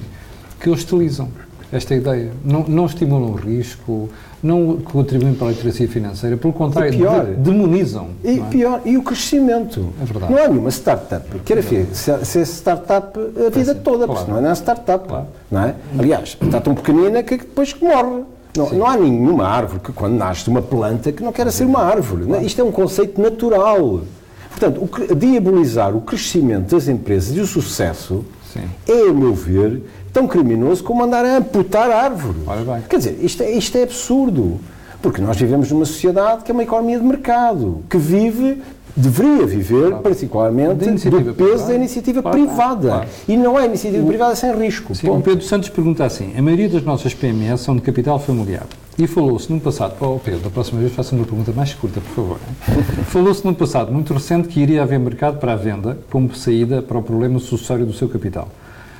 que 0.60 0.70
hostilizam 0.70 1.30
esta 1.72 1.93
ideia. 1.93 2.32
Não, 2.43 2.64
não 2.68 2.86
estimulam 2.86 3.32
o 3.32 3.36
risco, 3.36 4.10
não 4.41 4.77
contribuem 4.77 5.33
para 5.33 5.47
a 5.47 5.49
literacia 5.51 5.87
financeira, 5.87 6.37
pelo 6.37 6.53
contrário, 6.53 6.91
pior, 6.91 7.25
de, 7.25 7.33
demonizam. 7.33 8.07
E 8.23 8.39
é? 8.39 8.43
pior, 8.43 8.81
e 8.85 8.97
o 8.97 9.03
crescimento. 9.03 9.93
É 10.01 10.05
verdade. 10.05 10.33
Não 10.33 10.43
há 10.43 10.47
nenhuma 10.47 10.69
startup 10.69 11.39
queira 11.39 11.61
ser, 11.61 12.25
ser 12.25 12.45
startup 12.45 13.19
a 13.19 13.49
vida 13.49 13.75
toda, 13.75 14.05
claro. 14.05 14.25
porque 14.25 14.41
não 14.41 14.49
é 14.49 14.53
startup. 14.53 15.07
Claro. 15.07 15.27
Não 15.51 15.63
é? 15.63 15.75
Aliás, 15.97 16.37
está 16.41 16.61
tão 16.61 16.73
pequenina 16.73 17.21
que 17.23 17.37
depois 17.37 17.75
morre. 17.79 18.23
Não, 18.57 18.69
não, 18.71 18.85
há 18.85 18.97
nenhuma 18.97 19.47
árvore 19.47 19.79
que, 19.79 19.91
quando 19.91 20.15
nasce 20.15 20.49
uma 20.49 20.61
planta, 20.61 21.11
que 21.11 21.23
não 21.23 21.31
queira 21.31 21.51
ser 21.51 21.65
uma 21.65 21.83
árvore. 21.83 22.23
É? 22.23 22.27
Claro. 22.27 22.45
Isto 22.45 22.61
é 22.61 22.63
um 22.63 22.71
conceito 22.71 23.21
natural. 23.21 24.01
Portanto, 24.49 24.83
o 24.83 24.87
que- 24.87 25.15
diabolizar 25.15 25.95
o 25.95 26.01
crescimento 26.01 26.75
das 26.75 26.87
empresas 26.87 27.35
e 27.35 27.39
o 27.39 27.45
sucesso 27.45 28.25
Sim. 28.54 28.62
é, 28.88 29.10
a 29.10 29.14
meu 29.14 29.34
ver, 29.34 29.82
tão 30.12 30.28
criminoso 30.28 30.84
como 30.84 31.04
andar 31.04 31.24
a 31.26 31.38
amputar 31.38 31.89
árvores. 31.91 32.41
Quer 32.89 32.97
dizer, 32.97 33.18
isto 33.22 33.43
é, 33.43 33.52
isto 33.52 33.78
é 33.78 33.84
absurdo. 33.84 34.60
Porque 35.02 35.22
nós 35.22 35.38
vivemos 35.38 35.72
numa 35.72 35.86
sociedade 35.86 36.43
que 36.43 36.52
é 36.52 36.54
uma 36.54 36.64
economia 36.64 37.00
de 37.00 37.06
mercado, 37.06 37.84
que 37.89 37.97
vive, 37.97 38.62
deveria 38.95 39.45
viver, 39.45 39.95
particularmente, 39.97 40.76
Da 40.84 40.88
iniciativa 40.88 41.24
do 41.24 41.34
peso 41.34 41.50
privada. 41.52 41.68
da 41.70 41.76
iniciativa 41.76 42.22
Claro, 42.22 42.38
privada. 42.38 42.88
claro. 42.89 43.10
E 43.28 43.38
não 43.38 43.58
é 43.58 43.66
iniciativa 43.66 44.06
privada 44.06 44.36
sem 44.36 44.54
risco. 44.58 44.93
Sim, 44.93 45.08
o. 45.10 45.22
Pedro 45.22 45.45
Santos 45.45 45.70
pergunta 45.70 46.04
assim: 46.04 46.34
a 46.38 46.41
maioria 46.41 46.68
das 46.68 46.84
nossas 46.84 47.14
PMEs 47.14 47.62
são 47.62 47.76
de 47.78 47.82
capital 47.82 48.20
familiar. 48.20 48.66
E 49.00 49.08
falou-se 49.08 49.50
no 49.50 49.62
passado, 49.62 49.95
oh 50.02 50.20
Pedro, 50.20 50.41
da 50.41 50.50
próxima 50.50 50.82
vez 50.82 50.91
faça 50.91 51.16
uma 51.16 51.24
pergunta 51.24 51.54
mais 51.54 51.74
curta, 51.74 52.02
por 52.02 52.16
favor. 52.16 52.39
falou-se 53.08 53.45
no 53.45 53.56
passado 53.56 53.93
muito 53.93 54.14
recente 54.14 54.50
que 54.50 54.60
iria 54.60 54.84
haver 54.84 55.00
mercado 55.00 55.39
para 55.39 55.54
a 55.54 55.56
venda 55.56 55.97
como 56.12 56.36
saída 56.36 56.82
para 56.82 56.97
o 56.97 57.02
problema 57.02 57.39
sucessório 57.39 57.86
do 57.86 57.93
seu 57.93 58.10
capital. 58.10 58.50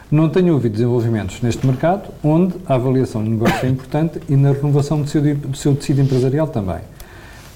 Não 0.10 0.30
tenho 0.30 0.54
ouvido 0.54 0.72
desenvolvimentos 0.72 1.42
neste 1.42 1.68
mercado, 1.68 2.14
onde 2.24 2.56
a 2.66 2.76
avaliação 2.76 3.22
de 3.22 3.30
negócio 3.30 3.66
é 3.66 3.68
importante 3.68 4.22
e 4.30 4.38
na 4.38 4.54
renovação 4.54 5.02
do 5.02 5.10
seu, 5.10 5.22
do 5.36 5.58
seu 5.58 5.76
tecido 5.76 6.00
empresarial 6.00 6.48
também. 6.48 6.80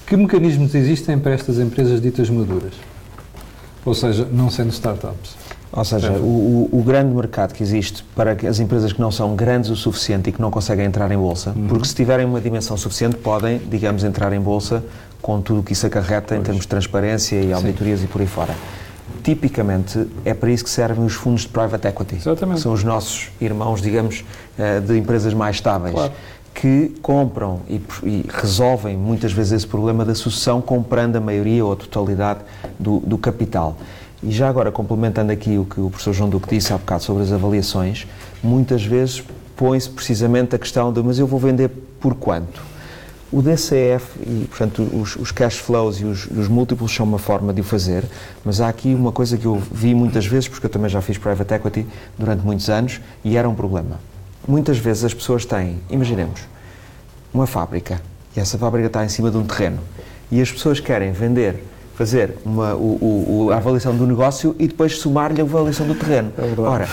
Que 0.06 0.14
mecanismos 0.14 0.74
existem 0.74 1.18
para 1.18 1.32
estas 1.32 1.58
empresas 1.58 1.98
ditas 1.98 2.28
maduras? 2.28 2.74
Ou 3.86 3.94
seja, 3.94 4.28
não 4.30 4.50
sendo 4.50 4.68
startups. 4.68 5.34
Ou 5.76 5.84
seja, 5.84 6.12
o, 6.12 6.68
o- 6.72 6.78
o 6.78 6.82
grande 6.82 7.12
mercado 7.14 7.52
que 7.52 7.62
existe 7.62 8.04
para 8.14 8.36
as 8.48 8.60
empresas 8.60 8.92
que 8.92 9.00
não 9.00 9.10
são 9.10 9.34
grandes 9.34 9.70
o 9.70 9.76
suficiente 9.76 10.30
e 10.30 10.32
que 10.32 10.40
não 10.40 10.50
conseguem 10.50 10.84
entrar 10.86 11.10
em 11.10 11.18
bolsa, 11.18 11.52
porque 11.68 11.88
se 11.88 11.94
tiverem 11.94 12.24
uma 12.24 12.40
dimensão 12.40 12.76
suficiente 12.76 13.16
podem, 13.16 13.58
digamos, 13.58 14.04
entrar 14.04 14.32
em 14.32 14.40
bolsa 14.40 14.84
com 15.20 15.40
tudo 15.40 15.60
o 15.60 15.62
que 15.62 15.72
isso 15.72 15.86
acarreta 15.86 16.36
em 16.36 16.42
termos 16.42 16.62
de 16.62 16.68
transparência 16.68 17.36
e 17.40 17.52
auditorias 17.52 18.02
e 18.02 18.06
por 18.06 18.20
aí 18.20 18.26
fora. 18.26 18.54
Tipicamente 19.22 20.06
é 20.24 20.34
para 20.34 20.50
isso 20.50 20.62
que 20.64 20.70
servem 20.70 21.04
os 21.04 21.14
fundos 21.14 21.42
de 21.42 21.48
private 21.48 21.86
equity. 21.88 22.16
Exatamente. 22.16 22.60
São 22.60 22.72
os 22.72 22.84
nossos 22.84 23.30
irmãos, 23.40 23.80
digamos, 23.80 24.24
eh, 24.58 24.80
de 24.80 24.98
empresas 24.98 25.32
mais 25.32 25.56
estáveis. 25.56 25.94
Claro. 25.94 26.12
Que 26.52 26.94
compram 27.02 27.60
e, 27.68 27.80
e 28.04 28.24
resolvem 28.32 28.96
muitas 28.96 29.32
vezes 29.32 29.52
esse 29.52 29.66
problema 29.66 30.04
da 30.04 30.14
sucessão 30.14 30.60
comprando 30.60 31.16
a 31.16 31.20
maioria 31.20 31.64
ou 31.64 31.72
a 31.72 31.76
totalidade 31.76 32.40
do, 32.78 33.00
do 33.00 33.18
capital. 33.18 33.76
E 34.26 34.30
já 34.30 34.48
agora, 34.48 34.72
complementando 34.72 35.30
aqui 35.30 35.58
o 35.58 35.66
que 35.66 35.78
o 35.78 35.90
professor 35.90 36.14
João 36.14 36.30
Duque 36.30 36.48
disse 36.48 36.72
há 36.72 36.78
bocado 36.78 37.02
sobre 37.02 37.22
as 37.22 37.30
avaliações, 37.30 38.06
muitas 38.42 38.82
vezes 38.82 39.22
põe-se 39.54 39.90
precisamente 39.90 40.56
a 40.56 40.58
questão 40.58 40.90
de 40.90 41.02
mas 41.02 41.18
eu 41.18 41.26
vou 41.26 41.38
vender 41.38 41.68
por 42.00 42.14
quanto? 42.14 42.62
O 43.30 43.42
DCF 43.42 44.18
e, 44.26 44.46
portanto, 44.48 44.82
os, 44.94 45.16
os 45.16 45.30
cash 45.30 45.56
flows 45.56 46.00
e 46.00 46.06
os, 46.06 46.26
os 46.26 46.48
múltiplos 46.48 46.94
são 46.94 47.04
uma 47.04 47.18
forma 47.18 47.52
de 47.52 47.60
o 47.60 47.64
fazer, 47.64 48.02
mas 48.42 48.62
há 48.62 48.68
aqui 48.68 48.94
uma 48.94 49.12
coisa 49.12 49.36
que 49.36 49.44
eu 49.44 49.56
vi 49.70 49.94
muitas 49.94 50.24
vezes, 50.24 50.48
porque 50.48 50.64
eu 50.64 50.70
também 50.70 50.88
já 50.88 51.02
fiz 51.02 51.18
private 51.18 51.52
equity 51.52 51.86
durante 52.18 52.42
muitos 52.42 52.70
anos, 52.70 53.02
e 53.22 53.36
era 53.36 53.46
um 53.46 53.54
problema. 53.54 54.00
Muitas 54.48 54.78
vezes 54.78 55.04
as 55.04 55.12
pessoas 55.12 55.44
têm, 55.44 55.80
imaginemos, 55.90 56.40
uma 57.32 57.46
fábrica, 57.46 58.00
e 58.34 58.40
essa 58.40 58.56
fábrica 58.56 58.86
está 58.86 59.04
em 59.04 59.08
cima 59.10 59.30
de 59.30 59.36
um 59.36 59.44
terreno, 59.44 59.80
e 60.30 60.40
as 60.40 60.50
pessoas 60.50 60.80
querem 60.80 61.12
vender, 61.12 61.62
fazer 61.94 62.34
uma, 62.44 62.74
o- 62.74 63.46
o- 63.46 63.50
a 63.52 63.56
avaliação 63.56 63.94
do 63.96 64.06
negócio 64.06 64.54
e 64.58 64.66
depois 64.66 64.96
somar-lhe 64.98 65.40
a 65.40 65.44
avaliação 65.44 65.86
do 65.86 65.94
terreno. 65.94 66.32
Ora, 66.58 66.88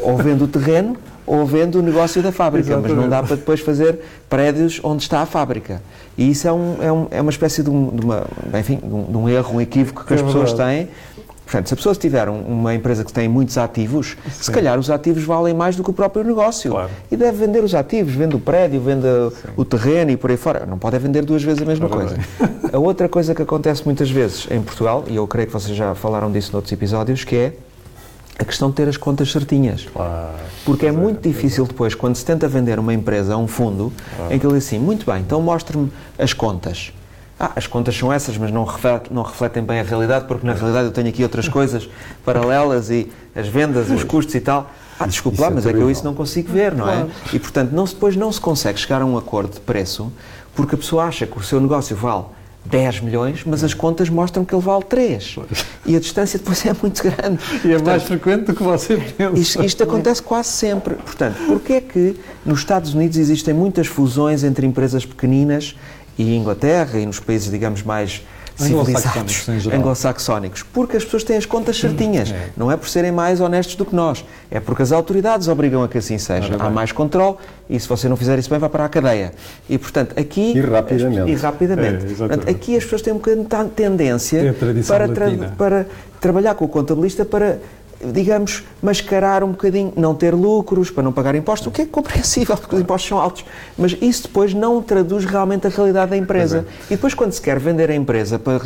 ou 0.00 0.16
vende 0.18 0.44
o 0.44 0.46
terreno 0.48 0.96
ou 1.26 1.46
vende 1.46 1.78
o 1.78 1.82
negócio 1.82 2.20
da 2.22 2.32
fábrica, 2.32 2.76
mas 2.82 2.90
não 2.96 3.08
dá 3.08 3.22
para 3.22 3.36
depois 3.36 3.60
fazer 3.60 3.98
prédios 4.28 4.80
onde 4.82 5.02
está 5.04 5.20
a 5.22 5.26
fábrica. 5.26 5.80
E 6.18 6.30
isso 6.30 6.46
é, 6.46 6.52
um, 6.52 6.76
é, 6.82 6.92
um- 6.92 7.06
é 7.10 7.20
uma 7.20 7.30
espécie 7.30 7.62
de, 7.62 7.70
um, 7.70 7.88
de 7.90 8.04
uma, 8.04 8.26
enfim, 8.58 8.78
de 8.82 8.92
um, 8.94 9.04
de 9.04 9.16
um 9.16 9.28
erro, 9.28 9.56
um 9.56 9.60
equívoco 9.60 10.04
que 10.04 10.12
as 10.14 10.20
pessoas 10.26 10.52
têm. 10.52 10.88
Portanto, 11.44 11.68
se 11.68 11.74
a 11.74 11.76
pessoa 11.76 11.94
tiver 11.94 12.28
um- 12.28 12.40
uma 12.40 12.74
empresa 12.74 13.04
que 13.04 13.12
tem 13.12 13.28
muitos 13.28 13.58
ativos, 13.58 14.16
se 14.30 14.50
calhar 14.50 14.78
os 14.78 14.88
ativos 14.90 15.22
valem 15.24 15.52
mais 15.52 15.76
do 15.76 15.82
que 15.84 15.90
o 15.90 15.92
próprio 15.92 16.24
negócio. 16.24 16.70
Claro. 16.70 16.90
E 17.10 17.16
deve 17.16 17.44
vender 17.46 17.62
os 17.62 17.74
ativos, 17.74 18.14
vende 18.14 18.34
o 18.34 18.40
prédio, 18.40 18.80
vende 18.80 19.06
o 19.56 19.64
terreno 19.64 20.10
e 20.12 20.16
por 20.16 20.30
aí 20.30 20.36
fora. 20.36 20.64
Não 20.64 20.78
pode 20.78 20.96
é 20.96 20.98
vender 20.98 21.24
duas 21.24 21.42
vezes 21.42 21.60
a 21.62 21.66
mesma 21.66 21.88
coisa. 21.88 22.16
A 22.72 22.78
outra 22.78 23.08
coisa 23.08 23.34
que 23.34 23.42
acontece 23.42 23.82
muitas 23.84 24.10
vezes 24.10 24.46
em 24.50 24.62
Portugal, 24.62 25.04
e 25.08 25.16
eu 25.16 25.26
creio 25.26 25.46
que 25.46 25.52
vocês 25.52 25.76
já 25.76 25.94
falaram 25.94 26.32
disso 26.32 26.52
noutros 26.52 26.72
episódios, 26.72 27.22
que 27.24 27.36
é 27.36 27.52
a 28.38 28.44
questão 28.44 28.70
de 28.70 28.76
ter 28.76 28.88
as 28.88 28.96
contas 28.96 29.30
certinhas. 29.30 29.86
Porque 30.64 30.86
é 30.86 30.92
muito 30.92 31.20
difícil 31.28 31.66
depois, 31.66 31.94
quando 31.94 32.16
se 32.16 32.24
tenta 32.24 32.48
vender 32.48 32.78
uma 32.78 32.94
empresa 32.94 33.34
a 33.34 33.36
um 33.36 33.46
fundo, 33.46 33.92
em 34.30 34.38
que 34.38 34.46
ele 34.46 34.54
diz 34.54 34.66
assim, 34.66 34.78
muito 34.78 35.04
bem, 35.04 35.20
então 35.20 35.40
mostre-me 35.42 35.92
as 36.18 36.32
contas. 36.32 36.92
Ah, 37.44 37.50
as 37.56 37.66
contas 37.66 37.96
são 37.96 38.12
essas, 38.12 38.38
mas 38.38 38.52
não 38.52 38.62
refletem, 38.62 39.12
não 39.12 39.24
refletem 39.24 39.64
bem 39.64 39.80
a 39.80 39.82
realidade, 39.82 40.26
porque 40.26 40.46
na 40.46 40.52
realidade 40.52 40.86
eu 40.86 40.92
tenho 40.92 41.08
aqui 41.08 41.24
outras 41.24 41.48
coisas 41.48 41.88
paralelas 42.24 42.88
e 42.88 43.10
as 43.34 43.48
vendas, 43.48 43.90
os 43.90 44.04
custos 44.04 44.32
e 44.36 44.40
tal. 44.40 44.70
Ah, 44.96 45.08
desculpe 45.08 45.40
lá, 45.40 45.48
é 45.48 45.50
mas 45.50 45.66
é 45.66 45.72
que 45.72 45.78
eu 45.80 45.90
isso 45.90 46.04
não 46.04 46.14
consigo 46.14 46.52
ver, 46.52 46.72
não 46.72 46.88
é? 46.88 47.04
E 47.32 47.40
portanto, 47.40 47.72
não 47.72 47.84
depois 47.84 48.14
não 48.14 48.30
se 48.30 48.40
consegue 48.40 48.78
chegar 48.78 49.02
a 49.02 49.04
um 49.04 49.18
acordo 49.18 49.54
de 49.54 49.60
preço, 49.60 50.12
porque 50.54 50.76
a 50.76 50.78
pessoa 50.78 51.02
acha 51.02 51.26
que 51.26 51.36
o 51.36 51.42
seu 51.42 51.60
negócio 51.60 51.96
vale 51.96 52.26
10 52.64 53.00
milhões, 53.00 53.42
mas 53.44 53.64
as 53.64 53.74
contas 53.74 54.08
mostram 54.08 54.44
que 54.44 54.54
ele 54.54 54.62
vale 54.62 54.84
3. 54.84 55.38
E 55.84 55.96
a 55.96 55.98
distância 55.98 56.38
depois 56.38 56.64
é 56.64 56.72
muito 56.80 57.02
grande. 57.02 57.42
E 57.64 57.72
é 57.72 57.82
mais 57.82 58.04
frequente 58.04 58.44
do 58.44 58.54
que 58.54 58.62
você 58.62 58.96
pensa. 58.96 59.36
Isto, 59.36 59.64
isto 59.64 59.82
acontece 59.82 60.22
quase 60.22 60.50
sempre. 60.50 60.94
Portanto, 60.94 61.36
porquê 61.46 61.72
é 61.72 61.80
que 61.80 62.16
nos 62.46 62.60
Estados 62.60 62.94
Unidos 62.94 63.16
existem 63.16 63.52
muitas 63.52 63.88
fusões 63.88 64.44
entre 64.44 64.64
empresas 64.64 65.04
pequeninas 65.04 65.74
e 66.18 66.36
Inglaterra 66.36 66.98
e 66.98 67.06
nos 67.06 67.18
países, 67.20 67.50
digamos, 67.50 67.82
mais 67.82 68.22
civilizados, 68.54 69.46
Anglo-saxónicos? 69.72 70.62
Porque 70.62 70.96
as 70.96 71.04
pessoas 71.04 71.24
têm 71.24 71.36
as 71.36 71.46
contas 71.46 71.78
certinhas. 71.78 72.32
Não 72.56 72.70
é 72.70 72.76
por 72.76 72.88
serem 72.88 73.10
mais 73.10 73.40
honestos 73.40 73.74
do 73.76 73.84
que 73.84 73.94
nós. 73.94 74.24
É 74.50 74.60
porque 74.60 74.82
as 74.82 74.92
autoridades 74.92 75.48
obrigam 75.48 75.82
a 75.82 75.88
que 75.88 75.98
assim 75.98 76.18
seja. 76.18 76.54
Há 76.58 76.70
mais 76.70 76.92
controle 76.92 77.36
e 77.68 77.80
se 77.80 77.88
você 77.88 78.08
não 78.08 78.16
fizer 78.16 78.38
isso 78.38 78.50
bem, 78.50 78.58
vai 78.58 78.68
para 78.68 78.84
a 78.84 78.88
cadeia. 78.88 79.32
E, 79.68 79.78
portanto, 79.78 80.18
aqui... 80.18 80.52
E 80.54 80.60
rapidamente. 80.60 81.30
E 81.30 81.34
rapidamente. 81.34 82.04
É. 82.12 82.14
Portanto, 82.14 82.48
aqui 82.48 82.76
as 82.76 82.84
pessoas 82.84 83.02
têm 83.02 83.12
um 83.12 83.16
bocadinho 83.16 83.46
de 83.48 83.70
tendência 83.70 84.38
É 84.40 84.52
para, 84.86 85.08
tra- 85.08 85.24
latina. 85.26 85.54
para 85.56 85.86
trabalhar 86.20 86.54
com 86.54 86.64
o 86.64 86.68
contabilista 86.68 87.24
para, 87.24 87.58
digamos, 88.12 88.64
mascarar 88.82 89.44
um 89.44 89.50
bocadinho, 89.50 89.92
não 89.96 90.14
ter 90.14 90.34
lucros, 90.34 90.90
para 90.90 91.02
não 91.02 91.12
pagar 91.12 91.34
impostos, 91.34 91.68
o 91.68 91.70
que 91.70 91.82
é 91.82 91.86
compreensível, 91.86 92.56
porque 92.58 92.74
os 92.74 92.80
impostos 92.80 93.08
são 93.08 93.18
altos. 93.18 93.44
Mas 93.76 93.96
isso 94.00 94.24
depois 94.24 94.52
não 94.52 94.82
traduz 94.82 95.24
realmente 95.24 95.66
a 95.66 95.70
realidade 95.70 96.10
da 96.10 96.16
empresa. 96.16 96.66
E 96.86 96.94
depois, 96.94 97.14
quando 97.14 97.32
se 97.32 97.40
quer 97.40 97.58
vender 97.58 97.90
a 97.90 97.94
empresa 97.94 98.38
para, 98.38 98.58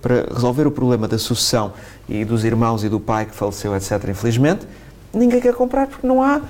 para 0.00 0.26
resolver 0.32 0.66
o 0.66 0.70
problema 0.70 1.08
da 1.08 1.18
sucessão 1.18 1.72
e 2.08 2.24
dos 2.24 2.44
irmãos 2.44 2.84
e 2.84 2.88
do 2.88 3.00
pai 3.00 3.26
que 3.26 3.34
faleceu, 3.34 3.74
etc., 3.74 4.08
infelizmente, 4.10 4.66
ninguém 5.12 5.40
quer 5.40 5.54
comprar 5.54 5.86
porque 5.86 6.06
não 6.06 6.22
há 6.22 6.40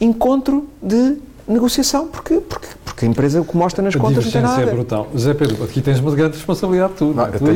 encontro 0.00 0.68
de 0.82 1.18
negociação, 1.46 2.06
porque, 2.08 2.40
porque, 2.40 2.66
porque 2.84 3.04
a 3.04 3.08
empresa 3.08 3.40
o 3.40 3.44
que 3.44 3.56
mostra 3.56 3.82
nas 3.82 3.94
A 3.94 3.98
contas 3.98 4.24
não 4.24 4.32
tem 4.32 4.42
nada. 4.42 4.62
é 4.62 4.66
brutal. 4.66 5.08
José 5.14 5.34
Pedro, 5.34 5.62
aqui 5.64 5.80
tens 5.80 6.00
uma 6.00 6.14
grande 6.14 6.36
responsabilidade 6.36 6.94
tu. 6.96 7.06
Não, 7.14 7.24
é? 7.24 7.28
eu 7.28 7.38
Tu 7.38 7.50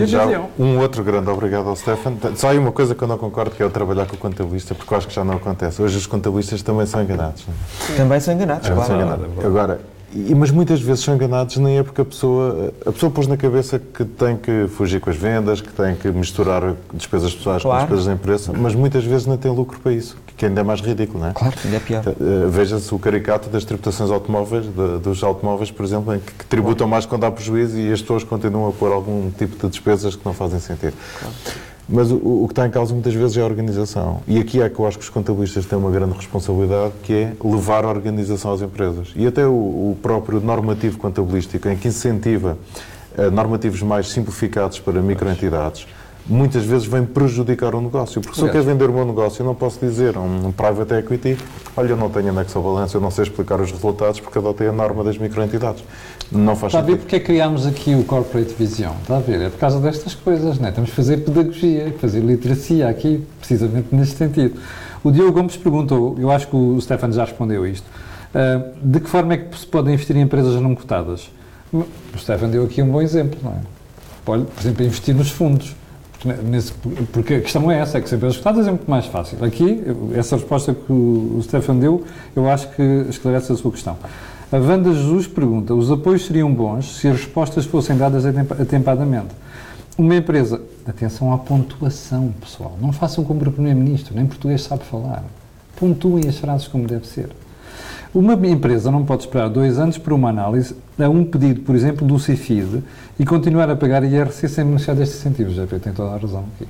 e 0.58 0.62
um 0.62 0.78
outro 0.78 1.02
grande 1.02 1.30
obrigado 1.30 1.68
ao 1.68 1.76
Stefan. 1.76 2.14
Só 2.36 2.48
aí 2.48 2.58
uma 2.58 2.72
coisa 2.72 2.94
que 2.94 3.02
eu 3.02 3.08
não 3.08 3.18
concordo, 3.18 3.50
que 3.52 3.62
é 3.62 3.66
o 3.66 3.70
trabalhar 3.70 4.06
com 4.06 4.16
o 4.16 4.18
contabilista, 4.18 4.74
porque 4.74 4.92
eu 4.92 4.98
acho 4.98 5.08
que 5.08 5.14
já 5.14 5.24
não 5.24 5.34
acontece. 5.34 5.80
Hoje 5.80 5.96
os 5.96 6.06
contabilistas 6.06 6.62
também 6.62 6.86
são 6.86 7.02
enganados. 7.02 7.44
não 7.46 7.94
é? 7.94 7.96
Também 7.96 8.20
são 8.20 8.34
enganados, 8.34 8.68
Também 8.68 8.84
claro. 8.84 9.00
são 9.00 9.16
enganados. 9.16 9.44
Agora, 9.44 9.80
e, 10.14 10.34
mas 10.34 10.50
muitas 10.50 10.80
vezes 10.80 11.04
são 11.04 11.14
enganados 11.14 11.56
nem 11.58 11.78
é 11.78 11.82
porque 11.82 12.00
a 12.00 12.04
pessoa, 12.04 12.72
a 12.86 12.92
pessoa 12.92 13.10
pôs 13.10 13.26
na 13.26 13.36
cabeça 13.36 13.78
que 13.78 14.04
tem 14.04 14.36
que 14.36 14.66
fugir 14.68 15.00
com 15.00 15.10
as 15.10 15.16
vendas, 15.16 15.60
que 15.60 15.72
tem 15.72 15.94
que 15.94 16.08
misturar 16.08 16.74
despesas 16.94 17.34
pessoais 17.34 17.62
Claro. 17.62 17.80
com 17.80 17.84
despesas 17.94 18.06
da 18.06 18.12
empresa, 18.14 18.52
mas 18.56 18.74
muitas 18.74 19.04
vezes 19.04 19.26
não 19.26 19.36
tem 19.36 19.50
lucro 19.50 19.78
para 19.80 19.92
isso, 19.92 20.16
que 20.36 20.46
ainda 20.46 20.60
é 20.60 20.64
mais 20.64 20.80
ridículo, 20.80 21.20
não 21.20 21.28
é? 21.28 21.32
Claro, 21.32 21.54
ainda 21.64 21.76
é 21.76 21.80
pior. 21.80 22.02
Uh, 22.06 22.48
Veja-se 22.48 22.94
o 22.94 22.98
caricato 22.98 23.48
das 23.50 23.64
tributações 23.64 24.10
automóveis, 24.10 24.64
de- 24.66 24.98
dos 25.02 25.22
automóveis, 25.22 25.70
por 25.70 25.84
exemplo, 25.84 26.14
em 26.14 26.20
que, 26.20 26.32
que 26.32 26.44
tributam 26.46 26.86
mais 26.88 27.04
quando 27.06 27.24
há 27.24 27.30
prejuízo 27.30 27.78
e 27.78 27.92
as 27.92 28.00
pessoas 28.00 28.24
continuam 28.24 28.68
a 28.68 28.72
pôr 28.72 28.92
algum 28.92 29.30
tipo 29.30 29.56
de 29.56 29.70
despesas 29.70 30.14
que 30.16 30.24
não 30.24 30.32
fazem 30.32 30.58
sentido. 30.60 30.94
Mas 31.88 32.10
o, 32.10 32.16
o 32.16 32.44
que 32.46 32.52
está 32.52 32.66
em 32.66 32.70
causa 32.70 32.92
muitas 32.92 33.14
vezes 33.14 33.36
é 33.36 33.40
a 33.40 33.44
organização. 33.46 34.20
E 34.28 34.38
aqui 34.38 34.60
é 34.60 34.68
que 34.68 34.78
eu 34.78 34.86
acho 34.86 34.98
que 34.98 35.04
os 35.04 35.10
contabilistas 35.10 35.64
têm 35.64 35.78
uma 35.78 35.90
grande 35.90 36.14
responsabilidade, 36.14 36.92
que 37.02 37.14
é 37.14 37.32
levar 37.42 37.84
a 37.84 37.88
organização 37.88 38.52
às 38.52 38.60
empresas. 38.60 39.08
E 39.16 39.26
até 39.26 39.46
o, 39.46 39.52
o 39.52 39.98
próprio 40.02 40.40
normativo 40.40 40.98
contabilístico, 40.98 41.68
em 41.68 41.76
que 41.76 41.88
incentiva 41.88 42.58
eh, 43.16 43.30
normativos 43.30 43.82
mais 43.82 44.08
simplificados 44.08 44.78
para 44.78 45.00
microentidades, 45.00 45.86
muitas 46.28 46.64
vezes 46.64 46.86
vem 46.86 47.04
prejudicar 47.04 47.74
o 47.74 47.80
negócio. 47.80 48.20
Porque 48.20 48.38
se 48.38 48.44
eu 48.44 48.50
quero 48.50 48.64
vender 48.64 48.90
o 48.90 48.92
meu 48.92 49.04
negócio, 49.04 49.42
eu 49.42 49.46
não 49.46 49.54
posso 49.54 49.80
dizer 49.80 50.16
a 50.16 50.20
um 50.20 50.52
private 50.52 50.94
equity, 50.94 51.38
olha, 51.76 51.90
eu 51.90 51.96
não 51.96 52.10
tenho 52.10 52.28
anexo 52.28 52.58
ao 52.58 52.64
balanço, 52.64 52.96
eu 52.96 53.00
não 53.00 53.10
sei 53.10 53.24
explicar 53.24 53.60
os 53.60 53.70
resultados 53.72 54.20
porque 54.20 54.38
adotei 54.38 54.68
a 54.68 54.72
norma 54.72 55.02
das 55.02 55.16
microentidades. 55.16 55.82
Não 56.30 56.54
faz 56.54 56.70
Está 56.70 56.80
a 56.80 56.82
ver 56.82 56.92
sentido. 56.92 57.00
porque 57.02 57.16
é 57.16 57.20
que 57.20 57.26
criámos 57.26 57.66
aqui 57.66 57.94
o 57.94 58.04
Corporate 58.04 58.54
Vision? 58.54 58.92
Está 59.02 59.16
a 59.16 59.20
ver? 59.20 59.40
É 59.40 59.48
por 59.48 59.58
causa 59.58 59.80
destas 59.80 60.14
coisas, 60.14 60.58
não 60.58 60.68
é? 60.68 60.70
Temos 60.70 60.90
que 60.90 60.96
fazer 60.96 61.18
pedagogia, 61.18 61.94
fazer 61.98 62.20
literacia 62.20 62.88
aqui, 62.88 63.24
precisamente 63.38 63.88
neste 63.92 64.16
sentido. 64.16 64.60
O 65.02 65.10
Diogo 65.10 65.32
Gomes 65.32 65.56
perguntou, 65.56 66.16
eu 66.18 66.30
acho 66.30 66.48
que 66.48 66.56
o 66.56 66.78
Stefano 66.80 67.14
já 67.14 67.24
respondeu 67.24 67.66
isto, 67.66 67.86
ah, 68.34 68.62
de 68.82 69.00
que 69.00 69.08
forma 69.08 69.34
é 69.34 69.36
que 69.38 69.58
se 69.58 69.66
pode 69.66 69.90
investir 69.90 70.16
em 70.16 70.20
empresas 70.20 70.60
não 70.60 70.74
cotadas? 70.74 71.30
O 71.72 71.84
Stefano 72.18 72.52
deu 72.52 72.64
aqui 72.64 72.82
um 72.82 72.90
bom 72.90 73.00
exemplo, 73.00 73.38
não 73.42 73.52
é? 73.52 73.60
Pode, 74.24 74.44
por 74.44 74.60
exemplo, 74.60 74.84
investir 74.84 75.14
nos 75.14 75.30
fundos. 75.30 75.74
Nesse, 76.24 76.72
porque 77.12 77.34
a 77.34 77.40
questão 77.40 77.70
é 77.70 77.78
essa, 77.78 77.98
é 77.98 78.00
que 78.00 78.08
sempre 78.08 78.26
as 78.26 78.32
resultados 78.32 78.66
é 78.66 78.70
muito 78.70 78.90
mais 78.90 79.06
fácil. 79.06 79.42
Aqui, 79.44 79.82
essa 80.14 80.34
resposta 80.34 80.74
que 80.74 80.92
o 80.92 81.40
Stefan 81.44 81.76
deu, 81.76 82.04
eu 82.34 82.50
acho 82.50 82.68
que 82.70 82.82
esclarece 83.08 83.52
a 83.52 83.56
sua 83.56 83.70
questão. 83.70 83.96
A 84.50 84.56
Wanda 84.56 84.92
Jesus 84.92 85.28
pergunta: 85.28 85.74
os 85.74 85.92
apoios 85.92 86.26
seriam 86.26 86.52
bons 86.52 86.96
se 86.96 87.06
as 87.06 87.20
respostas 87.20 87.66
fossem 87.66 87.96
dadas 87.96 88.24
atempadamente? 88.26 89.28
Uma 89.96 90.16
empresa, 90.16 90.60
atenção 90.86 91.32
à 91.32 91.38
pontuação, 91.38 92.32
pessoal, 92.40 92.76
não 92.80 92.92
façam 92.92 93.24
como 93.24 93.40
o 93.40 93.52
Primeiro-Ministro, 93.52 94.14
nem 94.14 94.26
português 94.26 94.62
sabe 94.62 94.84
falar. 94.84 95.24
Pontuem 95.76 96.28
as 96.28 96.38
frases 96.38 96.66
como 96.66 96.86
deve 96.86 97.06
ser. 97.06 97.28
Uma 98.14 98.34
empresa 98.46 98.90
não 98.90 99.04
pode 99.04 99.22
esperar 99.22 99.48
dois 99.48 99.78
anos 99.78 99.98
por 99.98 100.12
uma 100.12 100.30
análise 100.30 100.74
a 100.98 101.08
um 101.08 101.24
pedido, 101.24 101.60
por 101.60 101.74
exemplo, 101.74 102.06
do 102.06 102.18
CIFID 102.18 102.82
e 103.18 103.24
continuar 103.26 103.68
a 103.70 103.76
pagar 103.76 104.02
IRC 104.02 104.48
sem 104.48 104.64
beneficiar 104.64 104.96
destes 104.96 105.18
incentivos. 105.20 105.54
Já 105.54 105.66
tem 105.66 105.92
toda 105.92 106.10
a 106.14 106.16
razão 106.16 106.44
aqui. 106.54 106.66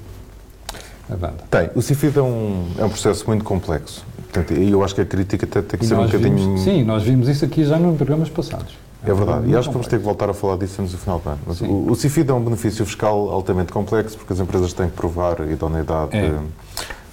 Tem. 1.51 1.71
O 1.75 1.81
CIFID 1.81 2.19
é 2.19 2.23
um, 2.23 2.67
é 2.79 2.85
um 2.85 2.89
processo 2.91 3.25
muito 3.27 3.45
complexo. 3.45 4.05
E 4.51 4.71
eu 4.71 4.85
acho 4.85 4.95
que 4.95 5.01
a 5.01 5.07
crítica 5.07 5.47
tem, 5.47 5.63
tem 5.63 5.79
que 5.79 5.85
E 5.87 5.89
ser 5.89 5.95
um 5.95 6.05
bocadinho. 6.05 6.37
vimos- 6.37 6.61
sim, 6.63 6.85
nós 6.85 7.03
vimos 7.03 7.29
isso 7.29 7.45
aqui 7.45 7.65
já 7.65 7.79
nos 7.79 7.97
programas 7.97 8.29
passados. 8.29 8.77
É 9.07 9.15
verdade, 9.15 9.49
e 9.49 9.57
acho 9.57 9.69
que 9.69 9.73
vamos 9.75 9.87
ter 9.87 9.97
que 9.99 10.05
voltar 10.05 10.29
a 10.29 10.35
falar 10.35 10.57
disso 10.59 10.83
antes 10.83 10.93
do 10.93 10.99
final 10.99 11.21
do 11.21 11.29
ano. 11.31 11.39
Mas 11.47 11.59
Sim. 11.59 11.67
o, 11.69 11.91
o 11.93 11.95
CIFID 11.95 12.31
é 12.31 12.35
um 12.35 12.41
benefício 12.43 12.85
fiscal 12.85 13.31
altamente 13.31 13.73
complexo, 13.73 14.19
porque 14.19 14.33
as 14.33 14.41
empresas 14.41 14.73
têm 14.73 14.89
que 14.89 14.97
provar 14.97 15.41
idoneidade 15.49 16.17
É. 16.17 16.31
de, 16.31 16.35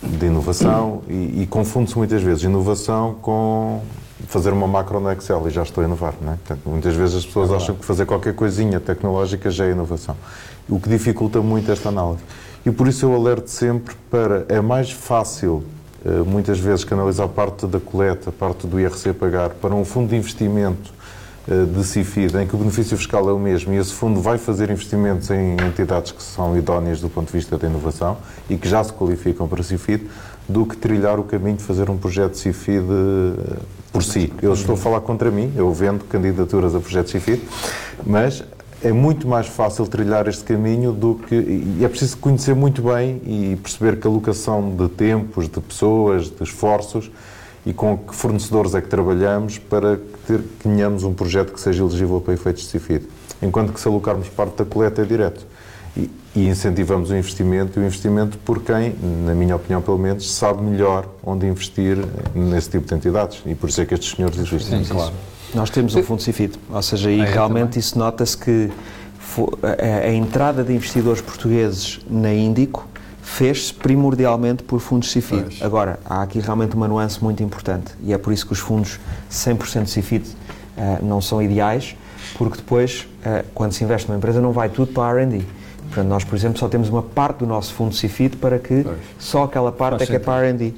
de 0.08 0.26
inovação 0.26 1.02
e, 1.08 1.42
e 1.42 1.48
confunde-se 1.50 1.98
muitas 1.98 2.22
vezes 2.22 2.44
inovação 2.44 3.16
com 3.22 3.82
fazer 4.28 4.54
uma 4.54 4.68
macro 4.68 5.00
no 5.00 5.12
Excel 5.12 5.48
e 5.48 5.52
já 5.52 5.64
estou 5.64 5.84
a 5.84 5.88
inovar. 5.88 6.14
Não 6.22 6.34
é? 6.34 6.36
Portanto, 6.36 6.62
muitas 6.66 6.96
vezes 6.96 7.16
as 7.16 7.26
pessoas 7.26 7.52
acham 7.52 7.76
que 7.76 7.86
fazer 7.86 8.06
qualquer 8.06 8.34
coisinha 8.34 8.80
tecnológica 8.80 9.52
já 9.52 9.66
é 9.66 9.72
inovação, 9.72 10.16
o 10.70 10.80
que 10.80 10.90
dificulta 10.90 11.42
muito 11.42 11.72
esta 11.72 11.90
análise. 11.90 12.24
E 12.66 12.72
por 12.72 12.88
isso 12.88 13.06
eu 13.06 13.14
alerto 13.14 13.50
sempre 13.50 13.96
para, 14.10 14.46
é 14.50 14.60
mais 14.60 14.92
fácil 14.92 15.64
eh, 16.04 16.24
muitas 16.26 16.58
vezes 16.58 16.84
canalizar 16.84 17.28
parte 17.28 17.68
da 17.68 17.80
coleta, 17.80 18.32
parte 18.32 18.66
do 18.66 18.80
IRC 18.80 19.10
a 19.10 19.14
pagar 19.14 19.50
para 19.52 19.76
um 19.76 19.86
fundo 19.86 20.10
de 20.10 20.16
investimento 20.16 20.95
de 21.48 21.84
CIFID, 21.84 22.36
em 22.38 22.48
que 22.48 22.56
o 22.56 22.58
benefício 22.58 22.98
fiscal 22.98 23.30
é 23.30 23.32
o 23.32 23.38
mesmo 23.38 23.72
e 23.72 23.78
esse 23.78 23.94
fundo 23.94 24.20
vai 24.20 24.38
fazer 24.38 24.72
investimentos 24.72 25.30
em 25.30 25.54
entidades 25.54 26.12
que 26.12 26.24
são 26.24 26.58
idóneas 26.58 27.00
do 27.00 27.10
ponto 27.10 27.28
de 27.28 27.34
vista 27.34 27.56
da 27.56 27.68
inovação 27.68 28.18
e 28.50 28.58
que 28.58 28.68
já 28.68 28.84
se 28.84 28.92
qualificam 28.92 29.48
para 29.48 29.62
CIFID, 29.62 30.08
do 30.50 30.66
que 30.66 30.76
trilhar 30.76 31.20
o 31.20 31.24
caminho 31.24 31.58
de 31.58 31.64
fazer 31.64 31.90
um 31.90 31.98
projeto 31.98 32.36
CIFID 32.36 32.84
eh, 32.84 33.58
por 33.92 34.04
si. 34.04 34.34
Eu 34.42 34.54
estou 34.54 34.76
a 34.76 34.78
falar 34.78 35.02
contra 35.02 35.30
mim, 35.30 35.52
eu 35.56 35.72
vendo 35.72 36.04
candidaturas 36.06 36.76
a 36.76 36.80
projetos 36.80 37.12
CIFID, 37.12 37.42
mas 38.06 38.44
é 38.82 38.92
muito 38.92 39.28
mais 39.28 39.48
fácil 39.48 39.88
trilhar 39.88 40.28
este 40.28 40.44
caminho 40.44 40.92
do 40.92 41.16
que. 41.16 41.36
E 41.36 41.80
é 41.84 41.88
preciso 41.88 42.18
conhecer 42.18 42.54
muito 42.54 42.82
bem 42.82 43.22
e 43.26 43.56
perceber 43.62 44.00
que 44.00 44.08
a 44.08 44.10
alocação 44.10 44.76
de 44.76 44.88
tempos, 44.90 45.48
de 45.48 45.60
pessoas, 45.60 46.30
de 46.30 46.44
esforços 46.44 47.10
e 47.66 47.74
com 47.74 47.98
que 47.98 48.14
fornecedores 48.14 48.76
é 48.76 48.82
que 48.82 48.88
trabalhamos 48.88 49.58
para 49.58 50.00
ter, 50.26 50.40
que 50.40 50.64
tenhamos 50.64 51.04
um 51.04 51.14
projeto 51.14 51.54
que 51.54 51.60
seja 51.60 51.84
elegível 51.84 52.20
para 52.22 52.34
efeitos 52.34 52.64
de 52.64 52.70
CIFID. 52.70 53.04
Enquanto 53.42 53.74
que 53.74 53.80
se 53.80 53.88
alocarmos 53.88 54.28
parte 54.30 54.58
da 54.58 54.66
coleta 54.66 55.02
é 55.02 55.06
direto. 55.06 55.46
E, 55.98 56.10
e 56.36 56.48
incentivamos 56.48 57.10
o 57.10 57.16
investimento, 57.16 57.80
e 57.80 57.84
o 57.84 57.86
investimento 57.86 58.38
por 58.40 58.62
quem, 58.62 58.96
na 59.26 59.34
minha 59.34 59.56
opinião 59.56 59.82
pelo 59.82 59.98
menos, 59.98 60.30
sabe 60.30 60.62
melhor 60.62 61.08
onde 61.24 61.46
investir 61.46 61.98
nesse 62.34 62.70
tipo 62.70 62.88
de 62.88 62.94
entidades. 62.96 63.42
E 63.46 63.56
por 63.56 63.70
isso 63.70 63.80
é 63.82 63.86
que 63.86 63.94
estes 63.94 64.16
senhores 64.16 64.38
existem. 64.38 64.84
Sim, 64.84 64.94
claro. 64.94 65.14
Nós 65.54 65.70
temos 65.70 65.96
um 65.96 66.04
fundo 66.04 66.22
CIFID, 66.22 66.56
ou 66.70 66.82
seja, 66.82 67.08
aí 67.10 67.22
Ah, 67.22 67.26
é, 67.26 67.32
realmente 67.32 67.68
também? 67.70 67.80
isso 67.80 67.98
nota-se 67.98 68.38
que 68.38 68.70
a 70.04 70.12
entrada 70.12 70.64
de 70.64 70.74
investidores 70.74 71.22
portugueses 71.22 72.00
na 72.10 72.34
Índico 72.34 72.86
fez-se 73.26 73.74
primordialmente 73.74 74.64
por 74.64 74.80
fundos 74.80 75.12
CIFID. 75.12 75.42
Pois. 75.42 75.62
Agora, 75.62 76.00
há 76.06 76.22
aqui 76.22 76.40
realmente 76.40 76.76
uma 76.76 76.88
nuance 76.88 77.22
muito 77.22 77.42
importante 77.42 77.92
e 78.04 78.14
é 78.14 78.18
por 78.18 78.32
isso 78.32 78.46
que 78.46 78.54
os 78.54 78.60
fundos 78.60 79.00
100% 79.32 79.88
CIFID 79.88 80.30
eh, 80.78 81.00
não 81.02 81.20
são 81.20 81.42
ideais, 81.42 81.96
porque 82.38 82.58
depois, 82.58 83.08
eh, 83.26 83.44
quando 83.54 83.74
se 83.74 83.84
investe 83.84 84.08
numa 84.08 84.18
empresa, 84.18 84.40
não 84.40 84.52
vai 84.52 84.70
tudo 84.70 84.94
para 84.94 85.18
a 85.18 85.22
R&D. 85.22 85.44
Portanto, 85.88 86.08
nós, 86.08 86.24
por 86.24 86.36
exemplo, 86.36 86.60
só 86.60 86.68
temos 86.68 86.90
uma 86.90 87.02
parte 87.02 87.40
do 87.40 87.46
nosso 87.46 87.74
fundo 87.74 87.94
CIFID 87.96 88.38
para 88.38 88.60
que 88.60 88.84
Pois. 88.84 88.98
só 89.18 89.44
aquela 89.44 89.72
parte 89.72 90.00
Faz 90.00 90.04
é 90.04 90.06
que 90.06 90.16
é 90.16 90.20
para 90.20 90.46
R&D. 90.48 90.74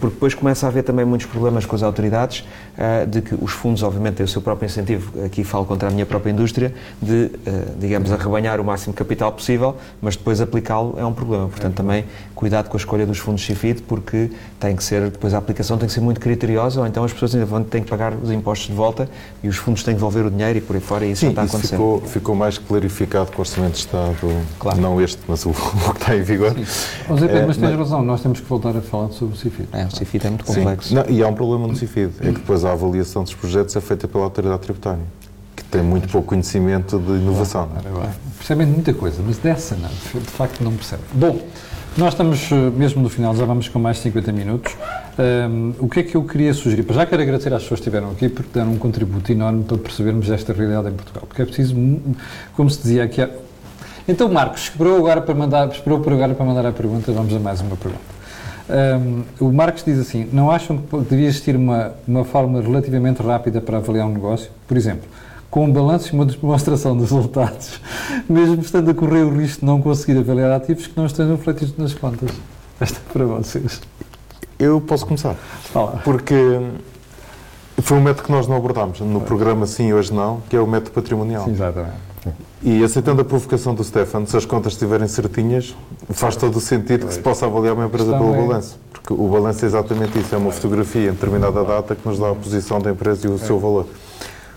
Porque 0.00 0.14
depois 0.14 0.34
começa 0.34 0.66
a 0.66 0.68
haver 0.68 0.82
também 0.82 1.04
muitos 1.04 1.26
problemas 1.26 1.66
com 1.66 1.74
as 1.74 1.82
autoridades 1.82 2.44
ah, 2.78 3.04
de 3.04 3.22
que 3.22 3.34
os 3.34 3.52
fundos, 3.52 3.82
obviamente, 3.82 4.16
têm 4.16 4.24
o 4.24 4.28
seu 4.28 4.42
próprio 4.42 4.66
incentivo, 4.66 5.24
aqui 5.24 5.44
falo 5.44 5.64
contra 5.64 5.88
a 5.88 5.90
minha 5.90 6.06
própria 6.06 6.30
indústria, 6.30 6.74
de, 7.00 7.30
ah, 7.46 7.50
digamos, 7.78 8.12
arrebanhar 8.12 8.60
o 8.60 8.64
máximo 8.64 8.94
capital 8.94 9.32
possível, 9.32 9.76
mas 10.00 10.16
depois 10.16 10.40
aplicá-lo 10.40 10.94
é 10.98 11.04
um 11.04 11.12
problema. 11.12 11.48
Portanto, 11.48 11.74
também 11.74 12.04
cuidado 12.34 12.68
com 12.68 12.76
a 12.76 12.78
escolha 12.78 13.06
dos 13.06 13.18
fundos 13.18 13.44
CIFID, 13.44 13.82
porque 13.82 14.30
tem 14.60 14.76
que 14.76 14.84
ser, 14.84 15.10
depois 15.10 15.34
a 15.34 15.38
aplicação 15.38 15.78
tem 15.78 15.86
que 15.86 15.94
ser 15.94 16.00
muito 16.00 16.20
criteriosa, 16.20 16.80
ou 16.80 16.86
então 16.86 17.04
as 17.04 17.12
pessoas 17.12 17.34
ainda 17.34 17.46
vão 17.46 17.62
ter 17.62 17.80
que 17.80 17.88
pagar 17.88 18.12
os 18.12 18.30
impostos 18.30 18.68
de 18.68 18.74
volta 18.74 19.08
e 19.42 19.48
os 19.48 19.56
fundos 19.56 19.82
têm 19.82 19.94
que 19.94 19.98
devolver 19.98 20.26
o 20.26 20.30
dinheiro 20.30 20.58
e 20.58 20.60
por 20.60 20.76
aí 20.76 20.82
fora, 20.82 21.06
e 21.06 21.12
isso 21.12 21.20
Sim, 21.20 21.26
não 21.26 21.32
está 21.32 21.44
isso 21.44 21.56
acontecer. 21.56 21.76
ficou, 21.76 22.00
ficou 22.00 22.34
mais 22.34 22.58
clarificado 22.58 23.30
com 23.30 23.38
o 23.38 23.40
Orçamento 23.40 23.72
de 23.72 23.78
Estado, 23.78 24.16
Claro. 24.58 24.80
não 24.80 25.00
este, 25.00 25.20
mas 25.28 25.44
o, 25.46 25.50
o 25.88 25.94
que 25.94 26.00
está 26.00 26.16
em 26.16 26.22
vigor. 26.22 26.54
Ó, 27.08 27.14
Zé 27.16 27.26
Pedro, 27.26 27.36
É, 27.42 27.46
mas 27.46 27.56
tens 27.56 27.70
mas- 27.70 27.78
razão, 27.78 28.02
nós 28.02 28.20
temos 28.22 28.40
que 28.40 28.46
voltar 28.48 28.76
a 28.76 28.80
falar 28.80 29.10
sobre 29.10 29.34
o 29.34 29.36
CIFID. 29.38 29.68
É, 29.72 29.84
o 29.84 29.90
CIFID 29.96 30.26
é 30.26 30.30
muito 30.30 30.46
Sim. 30.46 30.54
complexo. 30.60 30.94
Não, 30.94 31.04
e 31.08 31.22
há 31.22 31.28
um 31.28 31.34
problema 31.34 31.66
no 31.66 31.76
CIFID, 31.76 32.12
é 32.20 32.24
que 32.26 32.32
depois 32.32 32.64
a 32.64 32.72
avaliação 32.72 33.22
dos 33.22 33.34
projetos 33.34 33.74
é 33.76 33.80
feita 33.80 34.06
pela 34.08 34.24
autoridade 34.24 34.60
tributária, 34.62 35.02
que 35.56 35.64
tem 35.64 35.82
muito 35.82 36.08
pouco 36.08 36.28
conhecimento 36.28 36.98
de 36.98 37.12
inovação. 37.12 37.66
Bem, 37.68 38.10
Percebem 38.38 38.66
de 38.66 38.72
muita 38.72 38.92
coisa, 38.92 39.22
mas 39.26 39.38
dessa 39.38 39.74
não, 39.76 39.88
de 39.88 40.26
facto 40.30 40.62
não 40.62 40.72
percebem. 40.72 41.04
Bom, 41.14 41.40
nós 41.96 42.12
estamos 42.12 42.50
eh, 42.50 42.54
mesmo 42.76 43.00
no 43.02 43.08
final, 43.08 43.34
já 43.36 43.44
vamos 43.44 43.68
com 43.68 43.78
mais 43.78 43.96
de 43.98 44.02
50 44.02 44.32
minutos. 44.32 44.76
Ahm, 45.16 45.72
o 45.78 45.88
que 45.88 46.00
é 46.00 46.02
que 46.02 46.16
eu 46.16 46.24
queria 46.24 46.52
sugerir? 46.52 46.82
Para 46.82 46.96
já 46.96 47.06
quero 47.06 47.22
agradecer 47.22 47.54
às 47.54 47.62
pessoas 47.62 47.78
que 47.80 47.88
estiveram 47.88 48.10
aqui 48.10 48.28
porque 48.28 48.50
deram 48.52 48.72
um 48.72 48.76
contributo 48.78 49.30
enorme 49.30 49.62
para 49.62 49.78
percebermos 49.78 50.28
esta 50.28 50.52
realidade 50.52 50.88
em 50.88 50.92
Portugal. 50.92 51.22
Porque 51.28 51.40
é 51.40 51.44
preciso, 51.44 51.74
como 52.56 52.68
se 52.68 52.82
dizia 52.82 53.04
aqui. 53.04 53.26
Então, 54.06 54.28
Marcos, 54.28 54.64
esperou 54.64 54.98
agora 54.98 55.20
para 55.22 55.34
mandar, 55.34 55.68
esperou 55.68 56.00
por 56.00 56.12
agora 56.12 56.34
para 56.34 56.44
mandar 56.44 56.66
a 56.66 56.72
pergunta, 56.72 57.10
vamos 57.10 57.34
a 57.34 57.38
mais 57.38 57.60
uma 57.62 57.76
pergunta. 57.76 58.14
Ahm, 58.68 59.22
o 59.40 59.50
Marcos 59.50 59.82
diz 59.82 59.98
assim: 59.98 60.28
não 60.32 60.50
acham 60.50 60.76
que 60.78 60.96
devia 61.08 61.26
existir 61.26 61.56
uma, 61.56 61.92
uma 62.06 62.24
forma 62.24 62.60
relativamente 62.60 63.22
rápida 63.22 63.60
para 63.60 63.78
avaliar 63.78 64.06
um 64.06 64.12
negócio? 64.12 64.50
Por 64.68 64.76
exemplo, 64.76 65.08
com 65.50 65.64
um 65.64 65.72
balanço 65.72 66.08
e 66.08 66.12
uma 66.12 66.26
demonstração 66.26 66.96
dos 66.96 67.10
resultados, 67.10 67.80
mesmo 68.28 68.60
estando 68.60 68.90
a 68.90 68.94
correr 68.94 69.22
o 69.22 69.34
risco 69.34 69.60
de 69.60 69.66
não 69.66 69.80
conseguir 69.80 70.18
avaliar 70.18 70.50
ativos 70.50 70.86
que 70.86 70.96
não 70.96 71.06
estejam 71.06 71.36
refletidos 71.36 71.76
nas 71.78 71.94
contas. 71.94 72.30
Esta 72.80 72.98
é 72.98 73.12
para 73.12 73.24
vocês. 73.24 73.80
Eu 74.58 74.80
posso 74.80 75.06
começar, 75.06 75.34
porque 76.04 76.34
foi 77.78 77.98
um 77.98 78.02
método 78.02 78.26
que 78.26 78.32
nós 78.32 78.46
não 78.46 78.56
abordámos 78.56 79.00
no 79.00 79.20
programa 79.20 79.66
Sim 79.66 79.92
Hoje 79.92 80.12
Não, 80.12 80.40
que 80.48 80.56
é 80.56 80.60
o 80.60 80.66
método 80.66 80.92
patrimonial. 80.92 81.44
Sim, 81.44 81.52
exatamente. 81.52 82.13
E 82.66 82.82
aceitando 82.82 83.20
a 83.20 83.24
provocação 83.26 83.74
do 83.74 83.84
Stefan, 83.84 84.24
se 84.24 84.34
as 84.38 84.46
contas 84.46 84.72
estiverem 84.72 85.06
certinhas, 85.06 85.76
faz 86.08 86.34
todo 86.34 86.56
o 86.56 86.60
sentido 86.60 87.06
que 87.06 87.12
se 87.12 87.20
possa 87.20 87.44
avaliar 87.44 87.74
uma 87.74 87.84
empresa 87.84 88.16
pelo 88.16 88.32
balanço. 88.32 88.80
Porque 88.90 89.12
o 89.12 89.28
balanço 89.28 89.66
é 89.66 89.68
exatamente 89.68 90.18
isso, 90.18 90.34
é 90.34 90.38
uma 90.38 90.50
fotografia 90.50 91.10
em 91.10 91.12
determinada 91.12 91.62
data 91.62 91.94
que 91.94 92.08
nos 92.08 92.18
dá 92.18 92.30
a 92.30 92.34
posição 92.34 92.80
da 92.80 92.90
empresa 92.90 93.26
e 93.26 93.30
o 93.30 93.36
seu 93.36 93.60
valor. 93.60 93.86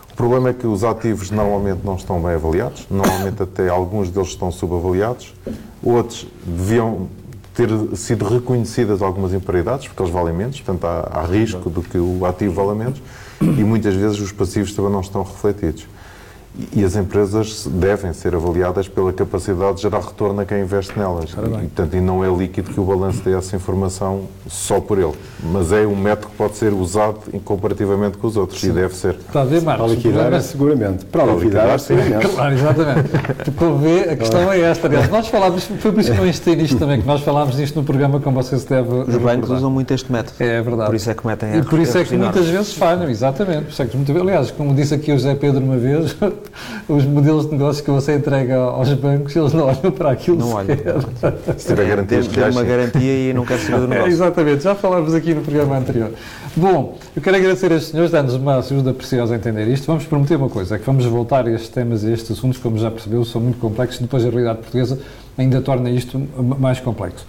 O 0.09 0.15
problema 0.15 0.51
é 0.51 0.53
que 0.53 0.65
os 0.65 0.85
ativos 0.85 1.31
normalmente 1.31 1.81
não 1.83 1.95
estão 1.95 2.21
bem 2.21 2.31
avaliados, 2.31 2.87
normalmente 2.89 3.43
até 3.43 3.67
alguns 3.67 4.09
deles 4.09 4.29
estão 4.29 4.53
subavaliados, 4.53 5.33
outros 5.83 6.27
deviam 6.45 7.09
ter 7.53 7.69
sido 7.97 8.23
reconhecidas 8.23 9.01
algumas 9.01 9.33
imparidades, 9.33 9.89
porque 9.89 10.01
eles 10.01 10.13
valem 10.13 10.33
menos, 10.33 10.61
portanto 10.61 10.85
há, 10.85 11.09
há 11.11 11.25
risco 11.25 11.69
do 11.69 11.81
que 11.81 11.97
o 11.97 12.25
ativo 12.25 12.53
vale 12.53 12.79
menos, 12.79 13.01
e 13.41 13.63
muitas 13.65 13.95
vezes 13.95 14.17
os 14.21 14.31
passivos 14.31 14.73
também 14.73 14.93
não 14.93 15.01
estão 15.01 15.23
refletidos. 15.23 15.85
E- 16.75 16.83
as 16.83 16.95
empresas 16.95 17.67
devem 17.71 18.13
ser 18.13 18.33
avaliadas 18.33 18.87
pela 18.87 19.13
capacidade 19.13 19.75
de 19.77 19.81
gerar 19.83 19.99
retorno 19.99 20.41
a 20.41 20.45
quem 20.45 20.61
investe 20.61 20.97
nelas. 20.97 21.31
E, 21.31 21.35
portanto, 21.35 21.95
e 21.95 22.01
não 22.01 22.23
é 22.23 22.29
líquido 22.35 22.71
que 22.71 22.79
o 22.79 22.83
balanço 22.83 23.21
dê 23.23 23.33
essa 23.33 23.55
informação 23.55 24.21
só 24.47 24.79
por 24.79 24.97
ele. 24.97 25.13
Mas 25.51 25.71
é 25.71 25.85
um 25.85 25.95
método 25.95 26.27
que 26.31 26.35
pode 26.37 26.55
ser 26.57 26.73
usado 26.73 27.19
em- 27.33 27.39
comparativamente 27.39 28.17
com 28.17 28.25
os 28.27 28.37
outros. 28.37 28.63
E 28.63 28.69
deve 28.69 28.95
ser. 28.95 29.15
Está 29.15 29.41
a 29.41 29.45
ver, 29.45 29.61
Marcos? 29.61 29.85
Para 29.85 29.91
o 29.91 29.95
liquidar, 29.95 30.33
é- 30.33 30.39
seguramente. 30.39 31.05
Para 31.05 31.23
Para 31.23 31.33
liquidar, 31.33 31.63
liquidar, 31.63 31.79
sim. 31.79 31.85
seguramente. 31.97 32.27
Claro, 32.35 32.53
exatamente. 32.55 33.09
Vê, 33.81 34.09
a 34.11 34.15
questão 34.17 34.51
é 34.51 34.59
esta. 34.61 34.87
Aliás, 34.87 35.09
nós 35.09 35.27
falámos, 35.27 35.63
foi 35.65 35.91
por 35.91 35.99
isso 35.99 36.11
que 36.13 36.17
eu 36.19 36.27
insisti 36.27 36.55
nisto 36.55 36.77
também, 36.77 37.01
que 37.01 37.07
nós 37.07 37.21
falámos 37.21 37.55
disto 37.55 37.75
no 37.75 37.83
programa, 37.83 38.19
como 38.19 38.41
você 38.41 38.57
se 38.57 38.67
deve. 38.67 38.87
Os 38.89 39.05
bancos 39.05 39.15
recordar. 39.25 39.57
usam 39.57 39.69
muito 39.69 39.93
este 39.93 40.11
método. 40.11 40.35
É 40.39 40.61
verdade. 40.61 40.89
Por 40.89 40.95
isso 40.95 41.09
é 41.09 41.13
que 41.13 41.21
cometem 41.21 41.57
E 41.57 41.63
por 41.63 41.79
isso 41.79 41.97
é 41.97 42.03
que 42.03 42.15
muitas 42.17 42.47
vezes 42.47 42.73
falham, 42.73 43.09
exatamente. 43.09 43.63
Por 43.65 43.71
isso 43.71 43.81
é 43.81 43.85
que 43.85 43.95
muitas 43.95 44.13
vezes, 44.15 44.27
aliás, 44.29 44.51
como 44.51 44.73
disse 44.73 44.93
aqui 44.95 45.11
o 45.11 45.17
José 45.17 45.35
Pedro 45.35 45.63
uma 45.63 45.77
vez, 45.77 46.15
os 46.87 47.05
modelos 47.05 47.45
de 47.45 47.53
negócios 47.53 47.83
que 47.83 47.91
você 47.91 48.15
entrega 48.15 48.55
aos 48.55 48.93
bancos, 48.93 49.35
eles 49.35 49.53
não 49.53 49.65
olham 49.65 49.91
para 49.91 50.11
aquilo 50.11 50.37
Não 50.37 50.51
olham. 50.53 50.77
Se 51.57 51.67
tiver 51.67 51.87
garantias 51.87 52.27
ter 52.27 52.49
uma 52.49 52.63
garantia 52.63 53.29
e 53.29 53.33
não 53.33 53.45
quer 53.45 53.59
saber 53.59 53.79
do 53.79 53.85
É, 53.85 53.87
negócio. 53.87 54.11
exatamente, 54.13 54.63
já 54.63 54.75
falámos 54.75 55.13
aqui 55.13 55.33
no 55.33 55.41
programa 55.41 55.77
anterior. 55.77 56.11
Bom, 56.55 56.97
eu 57.15 57.21
quero 57.21 57.37
agradecer 57.37 57.71
a 57.71 57.75
estes 57.75 57.91
senhores, 57.91 58.11
dando-nos 58.11 58.35
uma 58.35 58.57
ajuda 58.57 58.93
preciosa 58.93 59.33
a 59.33 59.37
entender 59.37 59.67
isto. 59.67 59.85
Vamos 59.87 60.05
prometer 60.05 60.35
uma 60.35 60.49
coisa, 60.49 60.75
é 60.75 60.79
que 60.79 60.85
vamos 60.85 61.05
voltar 61.05 61.45
a 61.45 61.51
estes 61.51 61.69
temas 61.69 62.03
e 62.03 62.07
a 62.07 62.13
estes 62.13 62.31
assuntos, 62.31 62.57
como 62.59 62.77
já 62.77 62.89
percebeu, 62.89 63.23
são 63.25 63.39
muito 63.41 63.59
complexos, 63.59 63.99
depois 63.99 64.25
a 64.25 64.29
realidade 64.29 64.59
portuguesa 64.59 64.99
ainda 65.37 65.61
torna 65.61 65.89
isto 65.89 66.19
mais 66.59 66.79
complexo. 66.79 67.25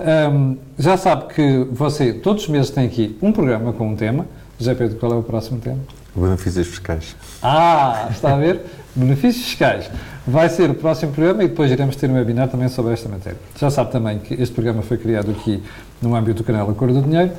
Um, 0.00 0.56
já 0.76 0.96
sabe 0.96 1.32
que 1.32 1.66
você, 1.70 2.12
todos 2.12 2.42
os 2.42 2.48
meses, 2.48 2.70
tem 2.70 2.86
aqui 2.86 3.16
um 3.22 3.30
programa 3.30 3.72
com 3.72 3.88
um 3.88 3.94
tema. 3.94 4.26
José 4.58 4.74
Pedro, 4.74 4.96
qual 4.98 5.12
é 5.12 5.16
o 5.16 5.22
próximo 5.22 5.60
tema? 5.60 5.78
Benefícios 6.14 6.68
fiscais. 6.68 7.16
Ah, 7.42 8.08
está 8.10 8.34
a 8.34 8.36
ver? 8.36 8.60
Benefícios 8.94 9.46
fiscais. 9.46 9.90
Vai 10.26 10.48
ser 10.48 10.70
o 10.70 10.74
próximo 10.74 11.12
programa 11.12 11.42
e 11.42 11.48
depois 11.48 11.70
iremos 11.70 11.96
ter 11.96 12.10
um 12.10 12.14
webinar 12.14 12.48
também 12.48 12.68
sobre 12.68 12.92
esta 12.92 13.08
matéria. 13.08 13.38
Já 13.58 13.70
sabe 13.70 13.90
também 13.90 14.18
que 14.18 14.34
este 14.34 14.54
programa 14.54 14.82
foi 14.82 14.98
criado 14.98 15.30
aqui 15.30 15.62
no 16.00 16.14
âmbito 16.14 16.42
do 16.42 16.44
canal 16.44 16.70
Acordo 16.70 17.00
do 17.00 17.02
Dinheiro 17.02 17.32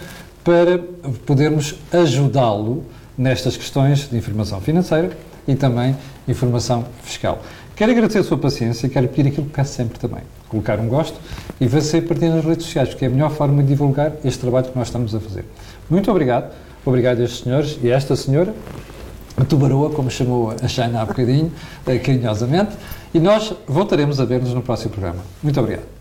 para 0.44 0.80
podermos 1.26 1.76
ajudá-lo 1.92 2.84
nestas 3.18 3.56
questões 3.56 4.10
de 4.10 4.18
informação 4.18 4.60
financeira 4.60 5.12
e 5.48 5.56
também 5.56 5.96
informação 6.28 6.86
fiscal. 7.04 7.42
Quero 7.76 7.92
agradecer 7.92 8.20
a 8.20 8.24
sua 8.24 8.38
paciência 8.38 8.88
e 8.88 8.90
quero 8.90 9.08
pedir 9.08 9.30
aquilo 9.30 9.48
que 9.48 9.54
peço 9.54 9.74
sempre 9.74 9.98
também. 9.98 10.22
Colocar 10.48 10.80
um 10.80 10.88
gosto 10.88 11.18
e 11.60 11.68
você 11.68 12.02
partir 12.02 12.30
nas 12.30 12.44
redes 12.46 12.66
sociais, 12.66 12.90
porque 12.90 13.06
é 13.06 13.08
a 13.08 13.12
melhor 13.12 13.32
forma 13.32 13.64
de 13.64 13.70
divulgar 13.70 14.14
este 14.24 14.40
trabalho 14.40 14.68
que 14.68 14.78
nós 14.78 14.88
estamos 14.88 15.16
a 15.16 15.20
fazer. 15.20 15.46
Muito 15.90 16.10
obrigado. 16.12 16.54
Obrigado 16.86 17.22
a 17.22 17.24
estes 17.24 17.44
senhores 17.44 17.80
e 17.82 17.92
a 17.92 17.96
esta 17.96 18.16
senhora, 18.16 18.54
a 19.38 19.46
Tubaroa, 19.46 19.90
como 19.90 20.10
chamou 20.12 20.54
a 20.62 20.68
China 20.68 21.02
há 21.02 21.06
bocadinho, 21.06 21.52
eh, 21.88 21.98
carinhosamente. 21.98 22.76
E 23.14 23.20
nós 23.20 23.54
voltaremos 23.68 24.20
a 24.20 24.26
ver-nos 24.26 24.54
no 24.54 24.62
próximo 24.62 24.92
programa. 24.92 25.22
Muito 25.42 25.60
obrigado. 25.60 25.93